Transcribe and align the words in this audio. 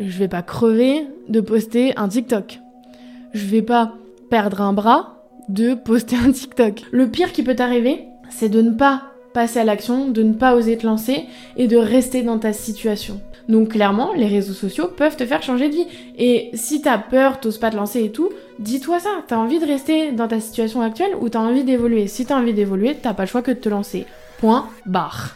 je 0.00 0.18
vais 0.18 0.28
pas 0.28 0.42
crever 0.42 1.06
de 1.28 1.40
poster 1.40 1.96
un 1.96 2.08
TikTok. 2.08 2.58
Je 3.32 3.46
vais 3.46 3.62
pas 3.62 3.92
perdre 4.30 4.60
un 4.60 4.72
bras 4.72 5.24
de 5.48 5.74
poster 5.74 6.16
un 6.16 6.32
TikTok. 6.32 6.82
Le 6.90 7.08
pire 7.08 7.32
qui 7.32 7.42
peut 7.42 7.54
t'arriver, 7.54 8.04
c'est 8.30 8.48
de 8.48 8.62
ne 8.62 8.70
pas 8.70 9.02
passer 9.34 9.60
à 9.60 9.64
l'action, 9.64 10.08
de 10.08 10.22
ne 10.22 10.32
pas 10.32 10.54
oser 10.56 10.76
te 10.76 10.86
lancer 10.86 11.26
et 11.56 11.68
de 11.68 11.76
rester 11.76 12.22
dans 12.22 12.38
ta 12.38 12.52
situation. 12.52 13.20
Donc 13.48 13.70
clairement, 13.70 14.12
les 14.14 14.26
réseaux 14.26 14.54
sociaux 14.54 14.88
peuvent 14.88 15.16
te 15.16 15.26
faire 15.26 15.42
changer 15.42 15.68
de 15.68 15.74
vie. 15.74 15.86
Et 16.18 16.50
si 16.54 16.82
t'as 16.82 16.98
peur, 16.98 17.40
t'oses 17.40 17.58
pas 17.58 17.70
te 17.70 17.76
lancer 17.76 18.02
et 18.04 18.10
tout, 18.10 18.30
dis-toi 18.58 19.00
ça. 19.00 19.10
T'as 19.26 19.36
envie 19.36 19.58
de 19.58 19.66
rester 19.66 20.12
dans 20.12 20.28
ta 20.28 20.40
situation 20.40 20.80
actuelle 20.80 21.14
ou 21.20 21.28
t'as 21.28 21.40
envie 21.40 21.64
d'évoluer? 21.64 22.06
Si 22.06 22.24
t'as 22.24 22.38
envie 22.38 22.54
d'évoluer, 22.54 22.96
t'as 23.00 23.14
pas 23.14 23.24
le 23.24 23.28
choix 23.28 23.42
que 23.42 23.50
de 23.52 23.56
te 23.56 23.68
lancer. 23.68 24.06
Point 24.38 24.68
barre. 24.86 25.34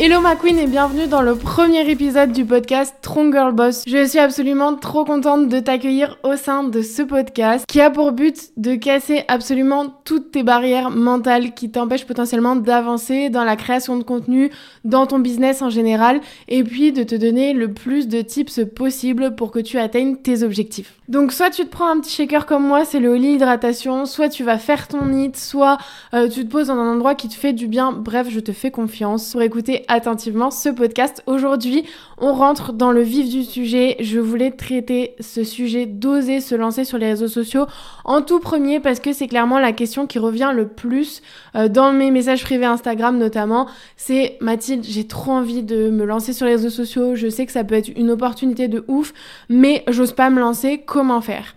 Hello 0.00 0.20
ma 0.20 0.36
queen 0.36 0.60
et 0.60 0.68
bienvenue 0.68 1.08
dans 1.08 1.22
le 1.22 1.34
premier 1.34 1.90
épisode 1.90 2.30
du 2.30 2.44
podcast 2.44 2.94
Strong 3.00 3.32
Girl 3.32 3.52
Boss. 3.52 3.82
Je 3.84 4.06
suis 4.06 4.20
absolument 4.20 4.76
trop 4.76 5.04
contente 5.04 5.48
de 5.48 5.58
t'accueillir 5.58 6.18
au 6.22 6.36
sein 6.36 6.62
de 6.62 6.82
ce 6.82 7.02
podcast 7.02 7.64
qui 7.66 7.80
a 7.80 7.90
pour 7.90 8.12
but 8.12 8.52
de 8.56 8.76
casser 8.76 9.24
absolument 9.26 9.92
toutes 10.04 10.30
tes 10.30 10.44
barrières 10.44 10.90
mentales 10.90 11.52
qui 11.52 11.72
t'empêchent 11.72 12.06
potentiellement 12.06 12.54
d'avancer 12.54 13.28
dans 13.28 13.42
la 13.42 13.56
création 13.56 13.96
de 13.96 14.04
contenu, 14.04 14.52
dans 14.84 15.08
ton 15.08 15.18
business 15.18 15.62
en 15.62 15.68
général 15.68 16.20
et 16.46 16.62
puis 16.62 16.92
de 16.92 17.02
te 17.02 17.16
donner 17.16 17.52
le 17.52 17.72
plus 17.72 18.06
de 18.06 18.22
tips 18.22 18.60
possible 18.76 19.34
pour 19.34 19.50
que 19.50 19.58
tu 19.58 19.78
atteignes 19.78 20.14
tes 20.14 20.44
objectifs. 20.44 20.94
Donc 21.08 21.32
soit 21.32 21.50
tu 21.50 21.64
te 21.64 21.70
prends 21.70 21.88
un 21.88 21.98
petit 21.98 22.14
shaker 22.14 22.46
comme 22.46 22.64
moi, 22.64 22.84
c'est 22.84 23.00
le 23.00 23.08
Oli 23.08 23.32
Hydratation, 23.32 24.04
soit 24.04 24.28
tu 24.28 24.44
vas 24.44 24.58
faire 24.58 24.86
ton 24.86 25.06
NIT, 25.06 25.36
soit 25.36 25.78
euh, 26.14 26.28
tu 26.28 26.44
te 26.44 26.50
poses 26.50 26.68
dans 26.68 26.74
un 26.74 26.92
endroit 26.92 27.14
qui 27.14 27.28
te 27.28 27.34
fait 27.34 27.54
du 27.54 27.66
bien. 27.66 27.92
Bref, 27.92 28.28
je 28.30 28.40
te 28.40 28.52
fais 28.52 28.70
confiance 28.70 29.32
pour 29.32 29.42
écouter 29.42 29.86
attentivement 29.88 30.50
ce 30.50 30.68
podcast. 30.68 31.22
Aujourd'hui, 31.26 31.84
on 32.18 32.32
rentre 32.32 32.72
dans 32.72 32.92
le 32.92 33.00
vif 33.00 33.28
du 33.28 33.42
sujet. 33.42 33.96
Je 34.00 34.20
voulais 34.20 34.50
traiter 34.50 35.14
ce 35.20 35.44
sujet 35.44 35.86
d'oser 35.86 36.40
se 36.40 36.54
lancer 36.54 36.84
sur 36.84 36.98
les 36.98 37.08
réseaux 37.08 37.28
sociaux 37.28 37.66
en 38.04 38.22
tout 38.22 38.38
premier 38.38 38.80
parce 38.80 39.00
que 39.00 39.12
c'est 39.12 39.26
clairement 39.26 39.58
la 39.58 39.72
question 39.72 40.06
qui 40.06 40.18
revient 40.18 40.52
le 40.54 40.68
plus 40.68 41.22
euh, 41.56 41.68
dans 41.68 41.92
mes 41.92 42.10
messages 42.10 42.44
privés 42.44 42.66
Instagram 42.66 43.18
notamment. 43.18 43.66
C'est 43.96 44.36
Mathilde, 44.40 44.84
j'ai 44.84 45.06
trop 45.06 45.32
envie 45.32 45.62
de 45.62 45.90
me 45.90 46.04
lancer 46.04 46.32
sur 46.32 46.46
les 46.46 46.52
réseaux 46.52 46.70
sociaux. 46.70 47.14
Je 47.16 47.28
sais 47.28 47.46
que 47.46 47.52
ça 47.52 47.64
peut 47.64 47.74
être 47.74 47.90
une 47.96 48.10
opportunité 48.10 48.68
de 48.68 48.84
ouf, 48.88 49.12
mais 49.48 49.84
j'ose 49.88 50.12
pas 50.12 50.30
me 50.30 50.40
lancer. 50.40 50.82
Comment 50.86 51.20
faire? 51.20 51.54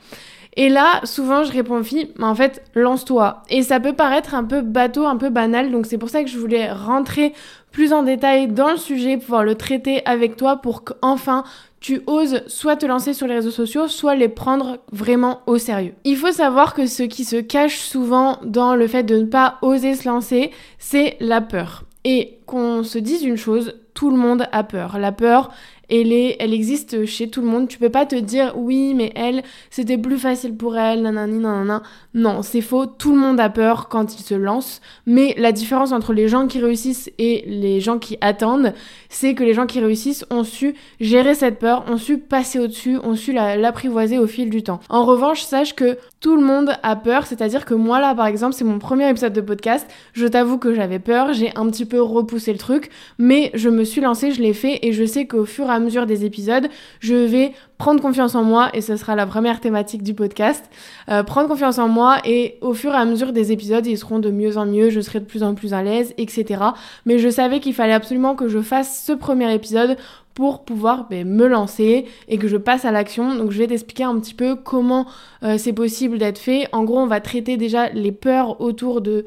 Et 0.58 0.68
là, 0.68 1.00
souvent, 1.06 1.44
je 1.44 1.52
réponds 1.52 1.78
aux 1.80 1.84
filles, 1.84 2.12
mais 2.18 2.26
en 2.26 2.36
fait, 2.36 2.62
lance-toi. 2.76 3.44
Et 3.50 3.64
ça 3.64 3.80
peut 3.80 3.94
paraître 3.94 4.36
un 4.36 4.44
peu 4.44 4.62
bateau, 4.62 5.06
un 5.06 5.16
peu 5.16 5.30
banal, 5.30 5.72
donc 5.72 5.86
c'est 5.86 5.98
pour 5.98 6.09
ça 6.09 6.24
que 6.24 6.30
je 6.30 6.38
voulais 6.38 6.70
rentrer 6.72 7.34
plus 7.72 7.94
en 7.94 8.04
détail 8.04 8.48
dans 8.48 8.72
le 8.72 8.78
sujet, 8.78 9.18
pouvoir 9.18 9.44
le 9.44 9.56
traiter 9.56 10.06
avec 10.06 10.36
toi 10.36 10.58
pour 10.58 10.84
qu'enfin 10.84 11.44
tu 11.80 12.02
oses 12.06 12.44
soit 12.46 12.76
te 12.76 12.86
lancer 12.86 13.14
sur 13.14 13.26
les 13.26 13.34
réseaux 13.34 13.50
sociaux, 13.50 13.88
soit 13.88 14.16
les 14.16 14.30
prendre 14.30 14.78
vraiment 14.92 15.42
au 15.48 15.58
sérieux. 15.58 15.96
Il 16.04 16.16
faut 16.16 16.32
savoir 16.32 16.76
que 16.76 16.86
ce 16.86 17.04
qui 17.04 17.26
se 17.26 17.38
cache 17.38 17.80
souvent 17.80 18.38
dans 18.44 18.76
le 18.76 18.88
fait 18.88 19.04
de 19.04 19.18
ne 19.18 19.26
pas 19.26 19.58
oser 19.64 19.96
se 19.96 20.08
lancer, 20.08 20.52
c'est 20.78 21.18
la 21.20 21.42
peur. 21.42 21.86
Et 22.04 22.38
qu'on 22.46 22.84
se 22.84 23.00
dise 23.00 23.24
une 23.24 23.38
chose, 23.38 23.74
tout 23.96 24.12
le 24.12 24.18
monde 24.18 24.48
a 24.52 24.64
peur. 24.64 25.00
La 25.00 25.12
peur, 25.12 25.50
elle, 25.92 26.53
existe 26.53 27.06
chez 27.06 27.30
tout 27.30 27.42
le 27.42 27.47
monde. 27.47 27.67
Tu 27.67 27.78
peux 27.78 27.89
pas 27.89 28.06
te 28.06 28.16
dire 28.16 28.53
oui, 28.56 28.94
mais 28.94 29.11
elle, 29.16 29.44
c'était 29.70 29.97
plus 29.97 30.17
facile 30.17 30.56
pour 30.56 30.78
elle, 30.78 31.02
nanani, 31.02 31.39
nanana. 31.39 31.84
Non, 32.14 32.42
c'est 32.42 32.61
faux. 32.61 32.86
Tout 32.86 33.14
le 33.14 33.20
monde 33.20 33.39
a 33.39 33.50
peur 33.50 33.89
quand 33.89 34.16
il 34.16 34.22
se 34.22 34.34
lance. 34.34 34.81
Mais 35.06 35.36
la 35.38 35.52
différence 35.52 35.92
entre 35.92 36.14
les 36.14 36.28
gens 36.28 36.47
qui 36.47 36.59
réussissent 36.59 37.12
et 37.17 37.44
les 37.47 37.81
gens 37.81 38.00
qui 38.00 38.17
attendent, 38.22 38.73
c'est 39.09 39.34
que 39.34 39.44
les 39.44 39.53
gens 39.53 39.66
qui 39.66 39.80
réussissent 39.80 40.25
ont 40.30 40.44
su 40.44 40.75
gérer 41.00 41.36
cette 41.36 41.59
peur, 41.59 41.86
ont 41.89 41.97
su 41.97 42.17
passer 42.17 42.59
au-dessus, 42.59 42.97
ont 42.97 43.16
su 43.16 43.34
l'apprivoiser 43.34 44.17
au 44.17 44.28
fil 44.28 44.50
du 44.50 44.64
temps. 44.64 44.80
En 44.90 45.06
revanche, 45.06 45.41
sache 45.41 45.75
que 45.75 45.97
tout 46.22 46.36
le 46.36 46.44
monde 46.44 46.78
a 46.84 46.96
peur, 46.96 47.26
c'est-à-dire 47.26 47.66
que 47.66 47.74
moi 47.74 48.00
là, 48.00 48.14
par 48.14 48.28
exemple, 48.28 48.54
c'est 48.54 48.64
mon 48.64 48.78
premier 48.78 49.09
épisode 49.09 49.34
de 49.34 49.42
podcast. 49.42 49.88
Je 50.14 50.28
t'avoue 50.28 50.59
que 50.59 50.76
j'avais 50.76 51.00
peur, 51.00 51.34
j'ai 51.34 51.52
un 51.56 51.66
petit 51.66 51.86
peu 51.86 52.00
repoussé 52.00 52.54
le 52.54 52.59
truc, 52.59 52.92
mais 53.18 53.50
je 53.56 53.70
me 53.70 53.84
suis 53.84 54.02
lancée, 54.02 54.31
je 54.31 54.40
l'ai 54.40 54.54
fait. 54.54 54.80
Et 54.84 54.94
je 54.94 55.04
sais 55.04 55.26
qu'au 55.26 55.46
fur 55.46 55.66
et 55.66 55.72
à 55.72 55.80
mesure 55.80 56.06
des 56.06 56.24
épisodes, 56.24 56.70
je 57.00 57.16
vais 57.16 57.54
prendre 57.80 58.00
confiance 58.00 58.36
en 58.36 58.44
moi. 58.44 58.70
Et 58.76 58.81
ce 58.81 58.98
sera 58.98 59.16
la 59.16 59.26
première 59.26 59.60
thématique 59.60 60.04
du 60.04 60.14
podcast. 60.14 60.64
Euh, 61.10 61.24
prendre 61.24 61.50
confiance 61.50 61.80
en 61.80 61.88
moi. 61.88 62.18
Et 62.24 62.60
au 62.62 62.76
fur 62.76 62.94
et 62.94 62.98
à 62.98 63.06
mesure 63.06 63.34
des 63.34 63.52
épisodes, 63.52 63.88
ils 63.88 63.98
seront 63.98 64.20
de 64.20 64.30
mieux 64.30 64.58
en 64.58 64.68
mieux, 64.68 64.92
je 64.92 65.02
serai 65.02 65.22
de 65.22 65.26
plus 65.26 65.42
en 65.42 65.56
plus 65.56 65.74
à 65.74 65.81
l'aise, 65.81 66.14
etc. 66.20 66.62
Mais 67.08 67.18
je 67.18 67.30
savais 67.30 67.60
qu'il 67.60 67.74
fallait 67.74 67.94
absolument 67.94 68.36
que 68.36 68.48
je 68.48 68.62
fasse 68.62 69.04
ce 69.08 69.12
premier 69.12 69.52
épisode 69.52 69.98
pour 70.34 70.64
pouvoir 70.64 71.08
ben, 71.09 71.28
me 71.28 71.47
lancer 71.47 72.06
et 72.28 72.38
que 72.38 72.47
je 72.47 72.58
passe 72.58 72.86
à 72.86 72.92
l'action. 72.92 73.36
Donc 73.36 73.52
je 73.52 73.58
vais 73.58 73.68
t'expliquer 73.68 74.03
un 74.03 74.19
petit 74.19 74.34
peu 74.34 74.56
comment 74.56 75.06
euh, 75.44 75.58
c'est 75.58 75.74
possible 75.74 76.18
d'être 76.18 76.40
fait. 76.40 76.68
En 76.72 76.84
gros, 76.84 77.00
on 77.00 77.08
va 77.08 77.19
traiter 77.19 77.58
déjà 77.58 77.90
les 77.90 78.12
peurs 78.12 78.62
autour 78.62 79.02
de 79.02 79.25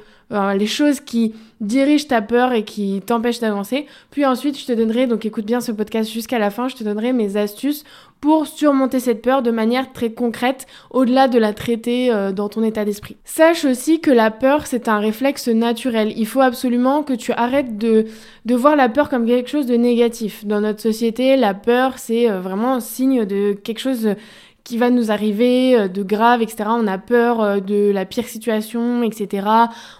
les 0.56 0.67
choses 0.67 1.00
qui 1.00 1.34
dirigent 1.61 2.09
ta 2.09 2.21
peur 2.21 2.53
et 2.53 2.65
qui 2.65 3.00
t'empêchent 3.05 3.41
d'avancer. 3.41 3.87
Puis 4.11 4.25
ensuite, 4.25 4.59
je 4.59 4.67
te 4.67 4.72
donnerai, 4.72 5.06
donc 5.06 5.25
écoute 5.25 5.47
bien 5.47 5.61
ce 5.61 5.72
podcast 5.72 6.11
jusqu'à 6.11 6.39
la 6.39 6.50
fin, 6.50 6.69
je 6.69 6.77
te 6.77 6.84
donnerai 6.84 7.12
mes 7.12 7.37
astuces 7.37 7.84
pour 8.21 8.47
surmonter 8.47 9.00
cette 9.00 9.21
peur 9.21 9.43
de 9.43 9.50
manière 9.50 9.93
très 9.93 10.12
concrète, 10.12 10.67
au-delà 10.91 11.28
de 11.28 11.39
la 11.39 11.53
traiter 11.53 12.11
euh, 12.11 12.33
dans 12.33 12.49
ton 12.49 12.62
état 12.62 12.84
d'esprit. 12.84 13.17
Sache 13.25 13.65
aussi 13.65 14.00
que 14.00 14.11
la 14.11 14.31
peur, 14.31 14.67
c'est 14.67 14.89
un 14.89 14.99
réflexe 14.99 15.49
naturel. 15.49 16.12
Il 16.17 16.27
faut 16.27 16.41
absolument 16.41 17.03
que 17.03 17.12
tu 17.12 17.33
arrêtes 17.33 17.77
de, 17.77 18.06
de 18.47 18.55
voir 18.55 18.77
la 18.77 18.89
peur 18.89 19.11
comme 19.11 19.27
quelque 19.27 19.51
chose 19.51 19.66
de 19.66 19.77
négatif. 19.77 20.47
Dans 20.47 20.62
notre 20.62 20.81
société, 20.81 21.37
la 21.37 21.53
peur, 21.53 21.99
c'est 21.99 22.31
euh, 22.31 22.41
vraiment 22.41 22.75
un 22.75 22.81
signe 22.81 23.27
de 23.27 23.53
quelque 23.53 23.81
chose 23.81 24.15
qui 24.64 24.78
va 24.78 24.88
nous 24.91 25.10
arriver 25.10 25.78
euh, 25.78 25.88
de 25.88 26.02
grave, 26.02 26.42
etc. 26.42 26.64
On 26.70 26.86
a 26.86 26.98
peur 26.98 27.41
euh, 27.42 27.60
de 27.60 27.91
la 27.92 28.06
pire 28.06 28.26
situation, 28.26 29.02
etc. 29.02 29.47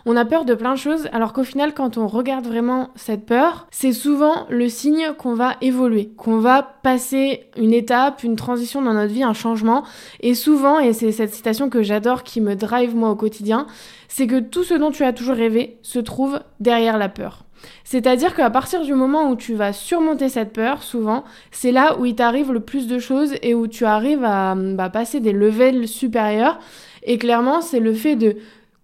On 0.07 0.17
a 0.17 0.25
peur 0.25 0.47
de 0.47 0.55
plein 0.55 0.73
de 0.73 0.79
choses, 0.79 1.09
alors 1.13 1.33
qu'au 1.33 1.45
final, 1.45 1.75
quand 1.75 1.99
on 1.99 2.07
regarde 2.07 2.47
vraiment 2.47 2.89
cette 2.97 3.27
peur, 3.27 3.67
c'est 3.71 3.93
souvent 3.93 4.47
le 4.49 4.69
signe 4.69 5.13
qu'on 5.19 5.35
va 5.35 5.57
évoluer, 5.61 6.11
qu'on 6.17 6.39
va 6.39 6.63
passer 6.63 7.45
une 7.57 7.75
étape, 7.75 8.25
une 8.25 8.37
transition 8.37 8.81
dans 8.81 8.95
notre 8.95 9.13
vie, 9.13 9.23
un 9.23 9.35
changement. 9.35 9.85
Et 10.21 10.35
souvent, 10.35 10.79
et 10.81 10.95
c'est 10.95 11.13
cette 11.13 11.35
citation 11.35 11.69
que 11.69 11.83
j'adore, 11.83 12.23
qui 12.23 12.41
me 12.41 12.57
drive 12.57 12.97
moi 12.97 13.11
au 13.11 13.17
quotidien, 13.17 13.67
c'est 14.09 14.27
que 14.27 14.41
tout 14.41 14.65
ce 14.65 14.75
dont 14.75 14.91
tu 14.91 15.05
as 15.05 15.13
toujours 15.13 15.37
rêvé 15.37 15.79
se 15.83 15.99
trouve 15.99 16.41
derrière 16.61 16.99
la 16.99 17.09
peur. 17.09 17.44
C'est-à-dire 17.85 18.35
qu'à 18.35 18.51
partir 18.51 18.83
du 18.83 18.95
moment 18.95 19.31
où 19.31 19.37
tu 19.37 19.55
vas 19.55 19.73
surmonter 19.73 20.29
cette 20.29 20.53
peur, 20.53 20.83
souvent, 20.83 21.25
c'est 21.51 21.73
là 21.73 21.99
où 21.99 22.05
il 22.05 22.15
t'arrive 22.15 22.53
le 22.53 22.61
plus 22.61 22.87
de 22.87 22.99
choses 22.99 23.35
et 23.43 23.55
où 23.55 23.67
tu 23.67 23.85
arrives 23.85 24.25
à 24.25 24.55
bah, 24.55 24.91
passer 24.91 25.21
des 25.21 25.33
levels 25.33 25.89
supérieurs. 25.89 26.59
Et 27.03 27.19
clairement, 27.19 27.61
c'est 27.61 27.81
le 27.81 27.93
fait 27.93 28.17
de 28.17 28.37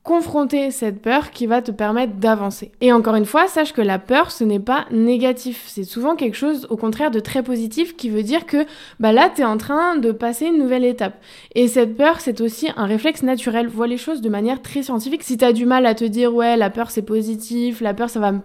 confronter 0.02 0.70
cette 0.70 1.02
peur 1.02 1.30
qui 1.30 1.46
va 1.46 1.60
te 1.60 1.70
permettre 1.70 2.14
d'avancer. 2.14 2.72
Et 2.80 2.92
encore 2.92 3.16
une 3.16 3.26
fois, 3.26 3.46
sache 3.48 3.72
que 3.72 3.82
la 3.82 3.98
peur, 3.98 4.30
ce 4.30 4.44
n'est 4.44 4.58
pas 4.60 4.86
négatif. 4.90 5.64
C'est 5.66 5.84
souvent 5.84 6.16
quelque 6.16 6.36
chose, 6.36 6.66
au 6.70 6.76
contraire, 6.76 7.10
de 7.10 7.20
très 7.20 7.42
positif 7.42 7.96
qui 7.96 8.08
veut 8.08 8.22
dire 8.22 8.46
que 8.46 8.64
bah 8.98 9.12
là, 9.12 9.30
tu 9.34 9.42
es 9.42 9.44
en 9.44 9.58
train 9.58 9.96
de 9.96 10.10
passer 10.10 10.46
une 10.46 10.58
nouvelle 10.58 10.84
étape. 10.84 11.20
Et 11.54 11.69
cette 11.69 11.96
peur, 11.96 12.20
c'est 12.20 12.40
aussi 12.40 12.69
un 12.76 12.86
réflexe 12.86 13.22
naturel. 13.22 13.69
Vois 13.69 13.86
les 13.86 13.98
choses 13.98 14.22
de 14.22 14.30
manière 14.30 14.62
très 14.62 14.82
scientifique. 14.82 15.22
Si 15.22 15.36
tu 15.36 15.44
as 15.44 15.52
du 15.52 15.66
mal 15.66 15.84
à 15.84 15.94
te 15.94 16.04
dire, 16.04 16.34
ouais, 16.34 16.56
la 16.56 16.70
peur, 16.70 16.90
c'est 16.90 17.02
positif, 17.02 17.80
la 17.82 17.92
peur, 17.92 18.08
ça 18.08 18.20
va 18.20 18.32
me 18.32 18.40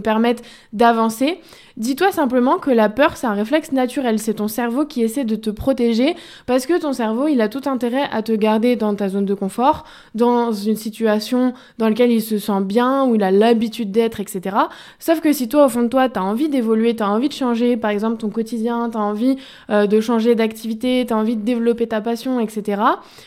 permettre 0.00 0.42
d'avancer. 0.72 1.38
Dis-toi 1.76 2.10
simplement 2.10 2.56
que 2.56 2.70
la 2.70 2.88
peur, 2.88 3.18
c'est 3.18 3.26
un 3.26 3.34
réflexe 3.34 3.70
naturel. 3.70 4.18
C'est 4.18 4.34
ton 4.34 4.48
cerveau 4.48 4.86
qui 4.86 5.02
essaie 5.02 5.24
de 5.24 5.36
te 5.36 5.50
protéger 5.50 6.16
parce 6.46 6.64
que 6.64 6.80
ton 6.80 6.94
cerveau, 6.94 7.28
il 7.28 7.40
a 7.42 7.48
tout 7.48 7.62
intérêt 7.66 8.04
à 8.10 8.22
te 8.22 8.32
garder 8.32 8.76
dans 8.76 8.94
ta 8.94 9.10
zone 9.10 9.26
de 9.26 9.34
confort, 9.34 9.84
dans 10.14 10.52
une 10.52 10.76
situation 10.76 11.52
dans 11.76 11.88
laquelle 11.88 12.10
il 12.10 12.22
se 12.22 12.38
sent 12.38 12.62
bien, 12.62 13.04
où 13.04 13.14
il 13.14 13.22
a 13.22 13.30
l'habitude 13.30 13.90
d'être, 13.90 14.20
etc. 14.20 14.56
Sauf 14.98 15.20
que 15.20 15.32
si 15.32 15.48
toi, 15.48 15.66
au 15.66 15.68
fond 15.68 15.82
de 15.82 15.88
toi, 15.88 16.08
tu 16.08 16.18
as 16.18 16.24
envie 16.24 16.48
d'évoluer, 16.48 16.96
tu 16.96 17.02
as 17.02 17.10
envie 17.10 17.28
de 17.28 17.34
changer, 17.34 17.76
par 17.76 17.90
exemple, 17.90 18.16
ton 18.16 18.30
quotidien, 18.30 18.88
tu 18.90 18.96
as 18.96 19.00
envie 19.00 19.36
euh, 19.68 19.86
de 19.86 20.00
changer 20.00 20.34
d'activité, 20.34 21.04
tu 21.06 21.12
as 21.12 21.16
envie 21.16 21.36
de 21.36 21.42
développer 21.42 21.86
ta 21.86 22.00
passion, 22.00 22.40
etc. 22.40 22.80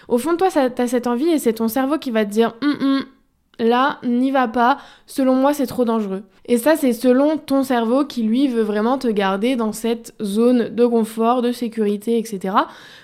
Au 0.08 0.18
fond 0.18 0.34
de 0.34 0.38
toi, 0.38 0.48
tu 0.50 0.82
as 0.82 0.88
cette 0.88 1.06
envie 1.06 1.30
et 1.30 1.38
c'est 1.38 1.54
ton 1.54 1.68
cerveau 1.68 2.00
qui 2.00 2.10
va 2.10 2.26
te 2.26 2.32
dire 2.32 2.56
hum, 2.64 2.78
hum, 2.82 3.04
là, 3.60 4.00
n'y 4.04 4.32
va 4.32 4.48
pas, 4.48 4.78
selon 5.06 5.36
moi 5.36 5.54
c'est 5.54 5.68
trop 5.68 5.86
dangereux. 5.86 6.24
Et 6.46 6.58
ça 6.58 6.76
c'est 6.76 6.94
selon 6.94 7.38
ton 7.38 7.64
cerveau 7.64 8.06
qui 8.06 8.24
lui 8.24 8.48
veut 8.48 8.64
vraiment 8.64 8.98
te 8.98 9.08
garder 9.08 9.56
dans 9.56 9.72
cette 9.72 10.16
zone 10.22 10.70
de 10.70 10.86
confort, 10.86 11.42
de 11.42 11.52
sécurité, 11.52 12.18
etc. 12.18 12.56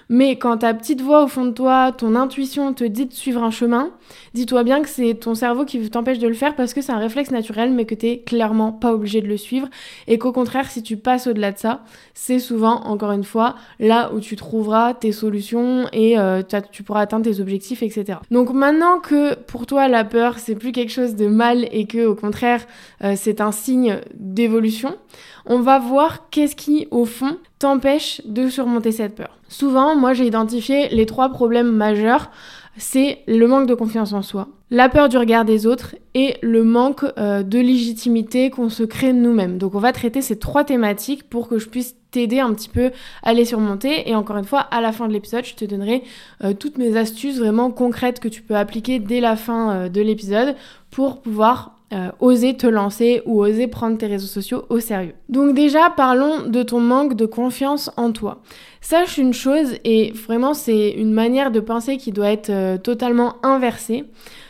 Mais 0.10 0.38
quand 0.38 0.58
ta 0.60 0.74
petite 0.74 1.02
voix 1.02 1.24
au 1.24 1.28
fond 1.28 1.46
de 1.46 1.52
toi, 1.52 1.92
ton 1.92 2.16
intuition 2.16 2.74
te 2.74 2.84
dit 2.84 3.06
de 3.06 3.14
suivre 3.14 3.44
un 3.44 3.52
chemin, 3.52 3.90
dis-toi 4.34 4.64
bien 4.64 4.82
que 4.82 4.90
c'est 4.90 5.16
ton 5.16 5.34
cerveau 5.34 5.66
qui 5.66 5.90
t'empêche 5.90 6.20
de 6.20 6.28
le 6.28 6.34
faire 6.34 6.56
parce 6.56 6.74
que 6.74 6.82
c'est 6.82 6.92
un 6.92 7.00
réflexe 7.00 7.32
naturel 7.32 7.72
mais 7.72 7.86
que 7.86 7.96
t'es 7.96 8.20
clairement 8.20 8.72
pas 8.72 8.94
obligé 8.94 9.22
de 9.22 9.28
le 9.28 9.38
suivre 9.38 9.68
et 10.08 10.18
qu'au 10.18 10.32
contraire 10.32 10.70
si 10.70 10.84
tu 10.84 10.98
passes 10.98 11.28
au-delà 11.28 11.52
de 11.52 11.58
ça, 11.58 11.84
c'est 12.14 12.40
souvent 12.40 12.84
encore 12.84 13.12
une 13.12 13.24
fois 13.24 13.56
là 13.80 14.12
où 14.14 14.20
tu 14.20 14.36
trouveras 14.36 14.94
tes 14.94 15.12
solutions 15.12 15.88
et 15.92 16.20
euh, 16.20 16.44
tu 16.72 16.84
pourras 16.84 17.02
atteindre 17.02 17.26
tes 17.26 17.40
objectifs 17.40 17.82
etc. 17.82 18.20
Donc 18.30 18.52
maintenant 18.52 19.00
que 19.00 19.36
pour 19.36 19.66
toi 19.66 19.88
la 19.88 20.04
peur 20.04 20.38
c'est 20.38 20.56
plus 20.56 20.72
quelque 20.72 20.92
chose 20.92 21.16
de 21.16 21.28
mal 21.28 21.68
et 21.72 21.88
que 21.88 22.06
au 22.06 22.16
contraire 22.16 22.66
euh, 23.04 23.14
c'est 23.16 23.42
un 23.42 23.52
signe 23.52 24.00
d'évolution, 24.14 24.96
on 25.46 25.60
va 25.60 25.80
voir 25.80 26.30
qu'est-ce 26.30 26.56
qui, 26.56 26.88
au 26.92 27.06
fond, 27.06 27.38
t'empêche 27.60 28.22
de 28.26 28.50
surmonter 28.50 28.92
cette 28.92 29.16
peur. 29.16 29.38
Souvent, 29.48 29.96
moi, 29.96 30.14
j'ai 30.14 30.26
identifié 30.26 30.90
les 30.90 31.06
trois 31.06 31.30
problèmes 31.30 31.72
majeurs. 31.72 32.32
C'est 32.78 33.20
le 33.28 33.48
manque 33.48 33.68
de 33.68 33.74
confiance 33.74 34.12
en 34.12 34.22
soi, 34.22 34.50
la 34.70 34.90
peur 34.90 35.08
du 35.08 35.18
regard 35.18 35.46
des 35.46 35.66
autres 35.66 35.96
et 36.14 36.36
le 36.42 36.66
manque 36.66 37.06
euh, 37.18 37.42
de 37.42 37.58
légitimité 37.58 38.50
qu'on 38.50 38.68
se 38.68 38.84
crée 38.84 39.14
nous-mêmes. 39.14 39.58
Donc 39.58 39.76
on 39.76 39.80
va 39.80 39.94
traiter 39.94 40.22
ces 40.22 40.38
trois 40.38 40.66
thématiques 40.66 41.30
pour 41.30 41.48
que 41.48 41.58
je 41.58 41.70
puisse 41.70 41.96
t'aider 42.12 42.40
un 42.40 42.54
petit 42.54 42.68
peu 42.68 42.92
à 43.24 43.34
les 43.34 43.46
surmonter. 43.46 44.10
Et 44.10 44.16
encore 44.16 44.36
une 44.36 44.46
fois, 44.46 44.60
à 44.60 44.82
la 44.82 44.92
fin 44.92 45.08
de 45.08 45.14
l'épisode, 45.14 45.46
je 45.46 45.56
te 45.56 45.64
donnerai 45.64 46.04
euh, 46.44 46.54
toutes 46.54 46.78
mes 46.78 46.98
astuces 46.98 47.40
vraiment 47.40 47.72
concrètes 47.72 48.20
que 48.20 48.28
tu 48.28 48.42
peux 48.42 48.58
appliquer 48.58 49.00
dès 49.00 49.22
la 49.22 49.38
fin 49.38 49.72
euh, 49.72 49.90
de 49.90 50.02
l'épisode 50.02 50.56
pour 50.92 51.22
pouvoir 51.22 51.75
euh, 51.94 52.10
oser 52.20 52.58
te 52.58 52.66
lancer 52.66 53.22
ou 53.26 53.44
oser 53.44 53.68
prendre 53.68 53.98
tes 53.98 54.08
réseaux 54.08 54.28
sociaux 54.28 54.66
au 54.70 54.80
sérieux. 54.80 55.14
Donc 55.30 55.54
déjà, 55.54 55.92
parlons 55.92 56.48
de 56.48 56.64
ton 56.64 56.80
manque 56.80 57.16
de 57.16 57.28
confiance 57.28 57.92
en 57.96 58.12
toi. 58.12 58.42
Sache 58.82 59.20
une 59.20 59.34
chose, 59.34 59.76
et 59.84 60.12
vraiment 60.12 60.54
c'est 60.54 60.90
une 60.90 61.14
manière 61.14 61.52
de 61.52 61.60
penser 61.60 61.98
qui 61.98 62.12
doit 62.12 62.32
être 62.32 62.50
euh, 62.50 62.78
totalement 62.78 63.36
inversée. 63.44 64.06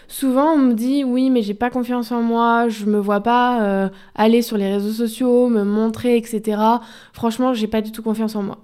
Souvent 0.08 0.54
on 0.54 0.58
me 0.58 0.74
dit 0.74 1.04
oui 1.04 1.30
mais 1.30 1.42
j'ai 1.42 1.54
pas 1.54 1.70
confiance 1.70 2.12
en 2.12 2.22
moi, 2.22 2.70
je 2.70 2.86
me 2.86 3.00
vois 3.00 3.22
pas 3.22 3.62
euh, 3.64 3.90
aller 4.16 4.42
sur 4.42 4.56
les 4.56 4.72
réseaux 4.72 4.92
sociaux, 4.92 5.50
me 5.50 5.64
montrer, 5.64 6.16
etc. 6.16 6.62
Franchement 7.12 7.54
j'ai 7.54 7.68
pas 7.68 7.82
du 7.82 7.92
tout 7.92 8.04
confiance 8.04 8.36
en 8.36 8.44
moi. 8.44 8.60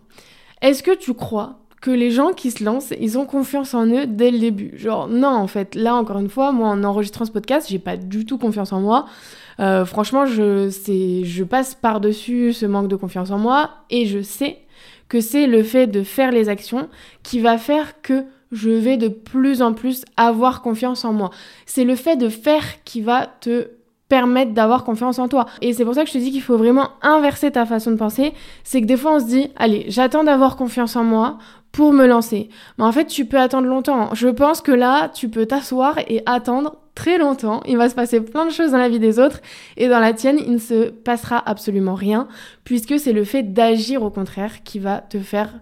Est-ce 0.62 0.82
que 0.84 0.96
tu 0.96 1.14
crois 1.14 1.61
que 1.82 1.90
les 1.90 2.12
gens 2.12 2.32
qui 2.32 2.52
se 2.52 2.64
lancent, 2.64 2.94
ils 3.00 3.18
ont 3.18 3.26
confiance 3.26 3.74
en 3.74 3.88
eux 3.88 4.06
dès 4.06 4.30
le 4.30 4.38
début. 4.38 4.78
Genre, 4.78 5.08
non, 5.08 5.30
en 5.30 5.48
fait, 5.48 5.74
là, 5.74 5.96
encore 5.96 6.20
une 6.20 6.30
fois, 6.30 6.52
moi, 6.52 6.70
en 6.70 6.84
enregistrant 6.84 7.26
ce 7.26 7.32
podcast, 7.32 7.68
j'ai 7.70 7.80
pas 7.80 7.98
du 7.98 8.26
tout 8.26 8.38
confiance 8.38 8.72
en 8.72 8.80
moi. 8.82 9.08
Euh, 9.60 9.84
franchement, 9.84 10.28
je, 10.28 10.70
je 11.24 11.44
passe 11.44 11.74
par-dessus 11.74 12.54
ce 12.54 12.68
manque 12.68 12.88
de 12.88 12.96
confiance 12.96 13.32
en 13.32 13.40
moi 13.40 13.72
et 13.90 14.06
je 14.06 14.22
sais 14.22 14.60
que 15.10 15.20
c'est 15.20 15.48
le 15.48 15.64
fait 15.64 15.88
de 15.88 16.04
faire 16.04 16.32
les 16.32 16.50
actions 16.50 16.88
qui 17.24 17.40
va 17.40 17.58
faire 17.58 18.02
que 18.02 18.24
je 18.52 18.70
vais 18.70 18.98
de 18.98 19.08
plus 19.08 19.62
en 19.62 19.74
plus 19.74 20.06
avoir 20.18 20.62
confiance 20.62 21.04
en 21.04 21.14
moi. 21.14 21.32
C'est 21.66 21.84
le 21.84 21.96
fait 21.96 22.16
de 22.16 22.30
faire 22.30 22.64
qui 22.86 23.02
va 23.02 23.26
te 23.26 23.70
permettre 24.08 24.52
d'avoir 24.52 24.84
confiance 24.84 25.20
en 25.20 25.30
toi. 25.30 25.46
Et 25.62 25.72
c'est 25.72 25.86
pour 25.86 25.96
ça 25.96 26.04
que 26.04 26.10
je 26.10 26.14
te 26.14 26.18
dis 26.18 26.32
qu'il 26.32 26.42
faut 26.42 26.58
vraiment 26.58 26.90
inverser 27.02 27.50
ta 27.50 27.66
façon 27.66 27.92
de 27.92 27.96
penser. 27.96 28.34
C'est 28.66 28.82
que 28.82 28.86
des 28.86 28.98
fois 28.98 29.16
on 29.16 29.20
se 29.20 29.26
dit, 29.26 29.50
allez, 29.56 29.86
j'attends 29.88 30.26
d'avoir 30.26 30.58
confiance 30.58 30.98
en 30.98 31.06
moi 31.06 31.38
pour 31.72 31.94
me 31.94 32.06
lancer. 32.06 32.50
Mais 32.78 32.84
en 32.84 32.92
fait, 32.92 33.06
tu 33.06 33.26
peux 33.26 33.40
attendre 33.40 33.68
longtemps. 33.68 34.14
Je 34.14 34.28
pense 34.28 34.62
que 34.62 34.72
là, 34.72 35.10
tu 35.10 35.30
peux 35.30 35.46
t'asseoir 35.46 35.98
et 36.08 36.22
attendre 36.26 36.78
très 36.96 37.18
longtemps. 37.18 37.62
Il 37.66 37.78
va 37.78 37.90
se 37.90 37.96
passer 37.96 38.22
plein 38.22 38.46
de 38.46 38.52
choses 38.52 38.72
dans 38.72 38.78
la 38.78 38.90
vie 38.90 39.00
des 39.00 39.20
autres 39.20 39.40
et 39.78 39.88
dans 39.88 40.00
la 40.00 40.14
tienne, 40.14 40.38
il 40.40 40.54
ne 40.54 40.58
se 40.58 40.90
passera 40.90 41.42
absolument 41.46 41.96
rien 41.96 42.28
puisque 42.64 43.00
c'est 43.00 43.14
le 43.14 43.24
fait 43.24 43.44
d'agir 43.44 44.04
au 44.04 44.10
contraire 44.10 44.64
qui 44.64 44.80
va 44.80 45.00
te 45.00 45.20
faire 45.20 45.54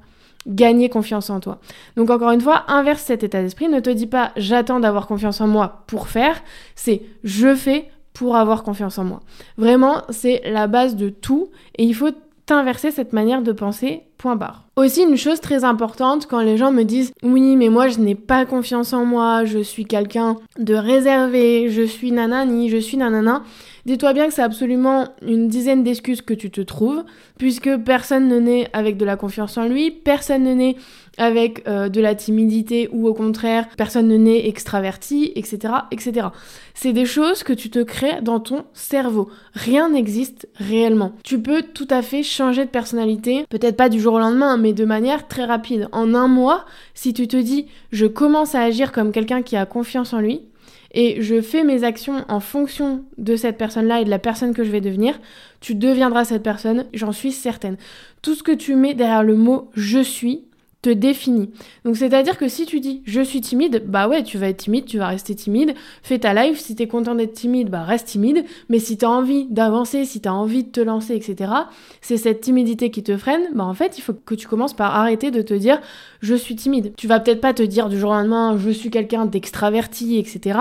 gagner 0.48 0.90
confiance 0.90 1.30
en 1.30 1.40
toi. 1.40 1.60
Donc 1.96 2.10
encore 2.10 2.32
une 2.32 2.42
fois, 2.42 2.64
inverse 2.68 3.04
cet 3.04 3.24
état 3.24 3.42
d'esprit. 3.42 3.70
Ne 3.70 3.80
te 3.80 3.90
dis 3.90 4.08
pas 4.08 4.32
j'attends 4.36 4.80
d'avoir 4.80 5.06
confiance 5.06 5.42
en 5.42 5.48
moi 5.48 5.84
pour 5.88 6.08
faire. 6.08 6.42
C'est 6.76 7.04
je 7.24 7.54
fais 7.56 7.90
pour 8.14 8.36
avoir 8.36 8.64
confiance 8.64 8.98
en 8.98 9.04
moi. 9.04 9.22
Vraiment, 9.58 10.02
c'est 10.10 10.42
la 10.46 10.68
base 10.68 10.96
de 10.96 11.10
tout 11.10 11.52
et 11.78 11.84
il 11.84 11.94
faut 11.94 12.12
t'inverser 12.50 12.90
cette 12.90 13.14
manière 13.14 13.44
de 13.44 13.52
penser, 13.52 14.02
point 14.18 14.36
barre. 14.36 14.64
Aussi, 14.76 15.04
une 15.04 15.18
chose 15.18 15.40
très 15.40 15.64
importante 15.64 16.26
quand 16.28 16.42
les 16.42 16.58
gens 16.58 16.72
me 16.72 16.82
disent 16.82 17.14
oui, 17.22 17.56
mais 17.56 17.70
moi 17.70 17.90
je 17.90 18.00
n'ai 18.00 18.16
pas 18.16 18.44
confiance 18.48 18.92
en 18.92 19.06
moi, 19.06 19.46
je 19.46 19.60
suis 19.60 19.86
quelqu'un 19.86 20.36
de 20.58 20.74
réservé, 20.74 21.70
je 21.70 21.84
suis 21.84 22.12
nanani, 22.12 22.70
je 22.70 22.78
suis 22.78 22.98
nanana. 22.98 23.44
Dis-toi 23.86 24.14
bien 24.14 24.28
que 24.28 24.34
c'est 24.34 24.42
absolument 24.42 25.08
une 25.22 25.48
dizaine 25.48 25.84
d'excuses 25.84 26.22
que 26.22 26.34
tu 26.34 26.52
te 26.52 26.62
trouves, 26.62 27.04
puisque 27.38 27.78
personne 27.78 28.28
ne 28.28 28.40
naît 28.40 28.68
avec 28.74 28.98
de 28.98 29.06
la 29.06 29.16
confiance 29.16 29.58
en 29.58 29.66
lui, 29.66 29.92
personne 29.92 30.44
ne 30.44 30.54
naît 30.54 30.76
avec 31.18 31.68
euh, 31.68 31.90
de 31.90 32.00
la 32.00 32.16
timidité 32.16 32.90
ou 32.92 33.08
au 33.08 33.14
contraire, 33.14 33.68
personne 33.78 34.08
ne 34.08 34.18
naît 34.18 34.48
extraverti, 34.48 35.32
etc., 35.36 35.74
etc. 35.92 36.28
C'est 36.74 36.94
des 36.94 37.06
choses 37.06 37.44
que 37.44 37.54
tu 37.54 37.70
te 37.70 37.80
crées 37.80 38.22
dans 38.22 38.40
ton 38.40 38.64
cerveau. 38.74 39.30
Rien 39.54 39.90
n'existe 39.90 40.48
réellement. 40.56 41.14
Tu 41.24 41.40
peux 41.42 41.62
tout 41.62 41.88
à 41.90 42.02
fait 42.02 42.24
changer 42.24 42.64
de 42.66 42.70
personnalité, 42.70 43.46
peut-être 43.50 43.76
pas 43.76 43.90
du 43.90 44.00
jour 44.00 44.14
au 44.14 44.20
lendemain, 44.20 44.58
mais 44.58 44.74
de 44.74 44.86
manière 44.86 45.28
très 45.28 45.46
rapide. 45.46 45.90
En 45.92 46.14
un 46.14 46.28
mois, 46.28 46.66
si 46.94 47.14
tu 47.14 47.28
te 47.28 47.38
dis, 47.38 47.68
je 47.92 48.06
commence 48.06 48.56
à 48.56 48.62
agir 48.62 48.92
comme 48.92 49.12
quelqu'un 49.12 49.42
qui 49.42 49.58
a 49.58 49.66
confiance 49.66 50.14
en 50.14 50.20
lui, 50.20 50.42
et 50.92 51.22
je 51.22 51.42
fais 51.42 51.64
mes 51.64 51.84
actions 51.84 52.26
en 52.28 52.40
fonction 52.40 53.04
de 53.18 53.36
cette 53.36 53.58
personne-là 53.58 54.02
et 54.02 54.06
de 54.06 54.10
la 54.10 54.20
personne 54.20 54.54
que 54.54 54.64
je 54.64 54.72
vais 54.72 54.82
devenir, 54.82 55.20
tu 55.62 55.76
deviendras 55.76 56.26
cette 56.26 56.44
personne, 56.44 56.86
j'en 56.94 57.12
suis 57.12 57.32
certaine. 57.32 57.78
Tout 58.22 58.36
ce 58.36 58.44
que 58.44 58.52
tu 58.52 58.76
mets 58.76 58.94
derrière 58.94 59.24
le 59.24 59.36
mot 59.36 59.70
je 59.76 60.00
suis, 60.00 60.46
te 60.82 60.90
définit. 60.90 61.50
Donc 61.84 61.98
c'est-à-dire 61.98 62.38
que 62.38 62.48
si 62.48 62.66
tu 62.66 62.80
dis 62.80 63.02
je 63.06 63.22
suis 63.22 63.42
timide, 63.42 63.84
bah 63.88 64.08
ouais, 64.08 64.24
tu 64.24 64.38
vas 64.38 64.48
être 64.48 64.58
timide, 64.58 64.86
tu 64.86 64.98
vas 64.98 65.08
rester 65.08 65.36
timide, 65.36 65.74
fais 66.04 66.20
ta 66.20 66.34
life, 66.34 66.60
si 66.60 66.76
t'es 66.76 66.88
content 66.88 67.16
d'être 67.16 67.34
timide, 67.34 67.70
bah 67.70 67.84
reste 67.84 68.08
timide, 68.08 68.46
mais 68.70 68.80
si 68.80 68.98
t'as 68.98 69.08
envie 69.08 69.46
d'avancer, 69.50 70.06
si 70.06 70.22
t'as 70.22 70.32
envie 70.32 70.64
de 70.64 70.70
te 70.70 70.80
lancer, 70.80 71.16
etc., 71.16 71.52
c'est 72.02 72.18
cette 72.18 72.42
timidité 72.42 72.92
qui 72.92 73.04
te 73.04 73.18
freine, 73.18 73.42
bah 73.54 73.66
en 73.66 73.74
fait, 73.74 73.98
il 73.98 74.02
faut 74.02 74.14
que 74.14 74.36
tu 74.36 74.48
commences 74.48 74.74
par 74.74 74.96
arrêter 74.96 75.32
de 75.32 75.42
te 75.42 75.54
dire 75.54 75.82
je 76.22 76.36
suis 76.36 76.56
timide. 76.56 76.94
Tu 76.96 77.08
vas 77.08 77.20
peut-être 77.20 77.42
pas 77.42 77.54
te 77.54 77.64
dire 77.64 77.90
du 77.90 78.00
jour 78.00 78.12
au 78.12 78.14
lendemain 78.14 78.58
je 78.58 78.70
suis 78.70 78.90
quelqu'un 78.90 79.26
d'extraverti, 79.26 80.18
etc., 80.18 80.60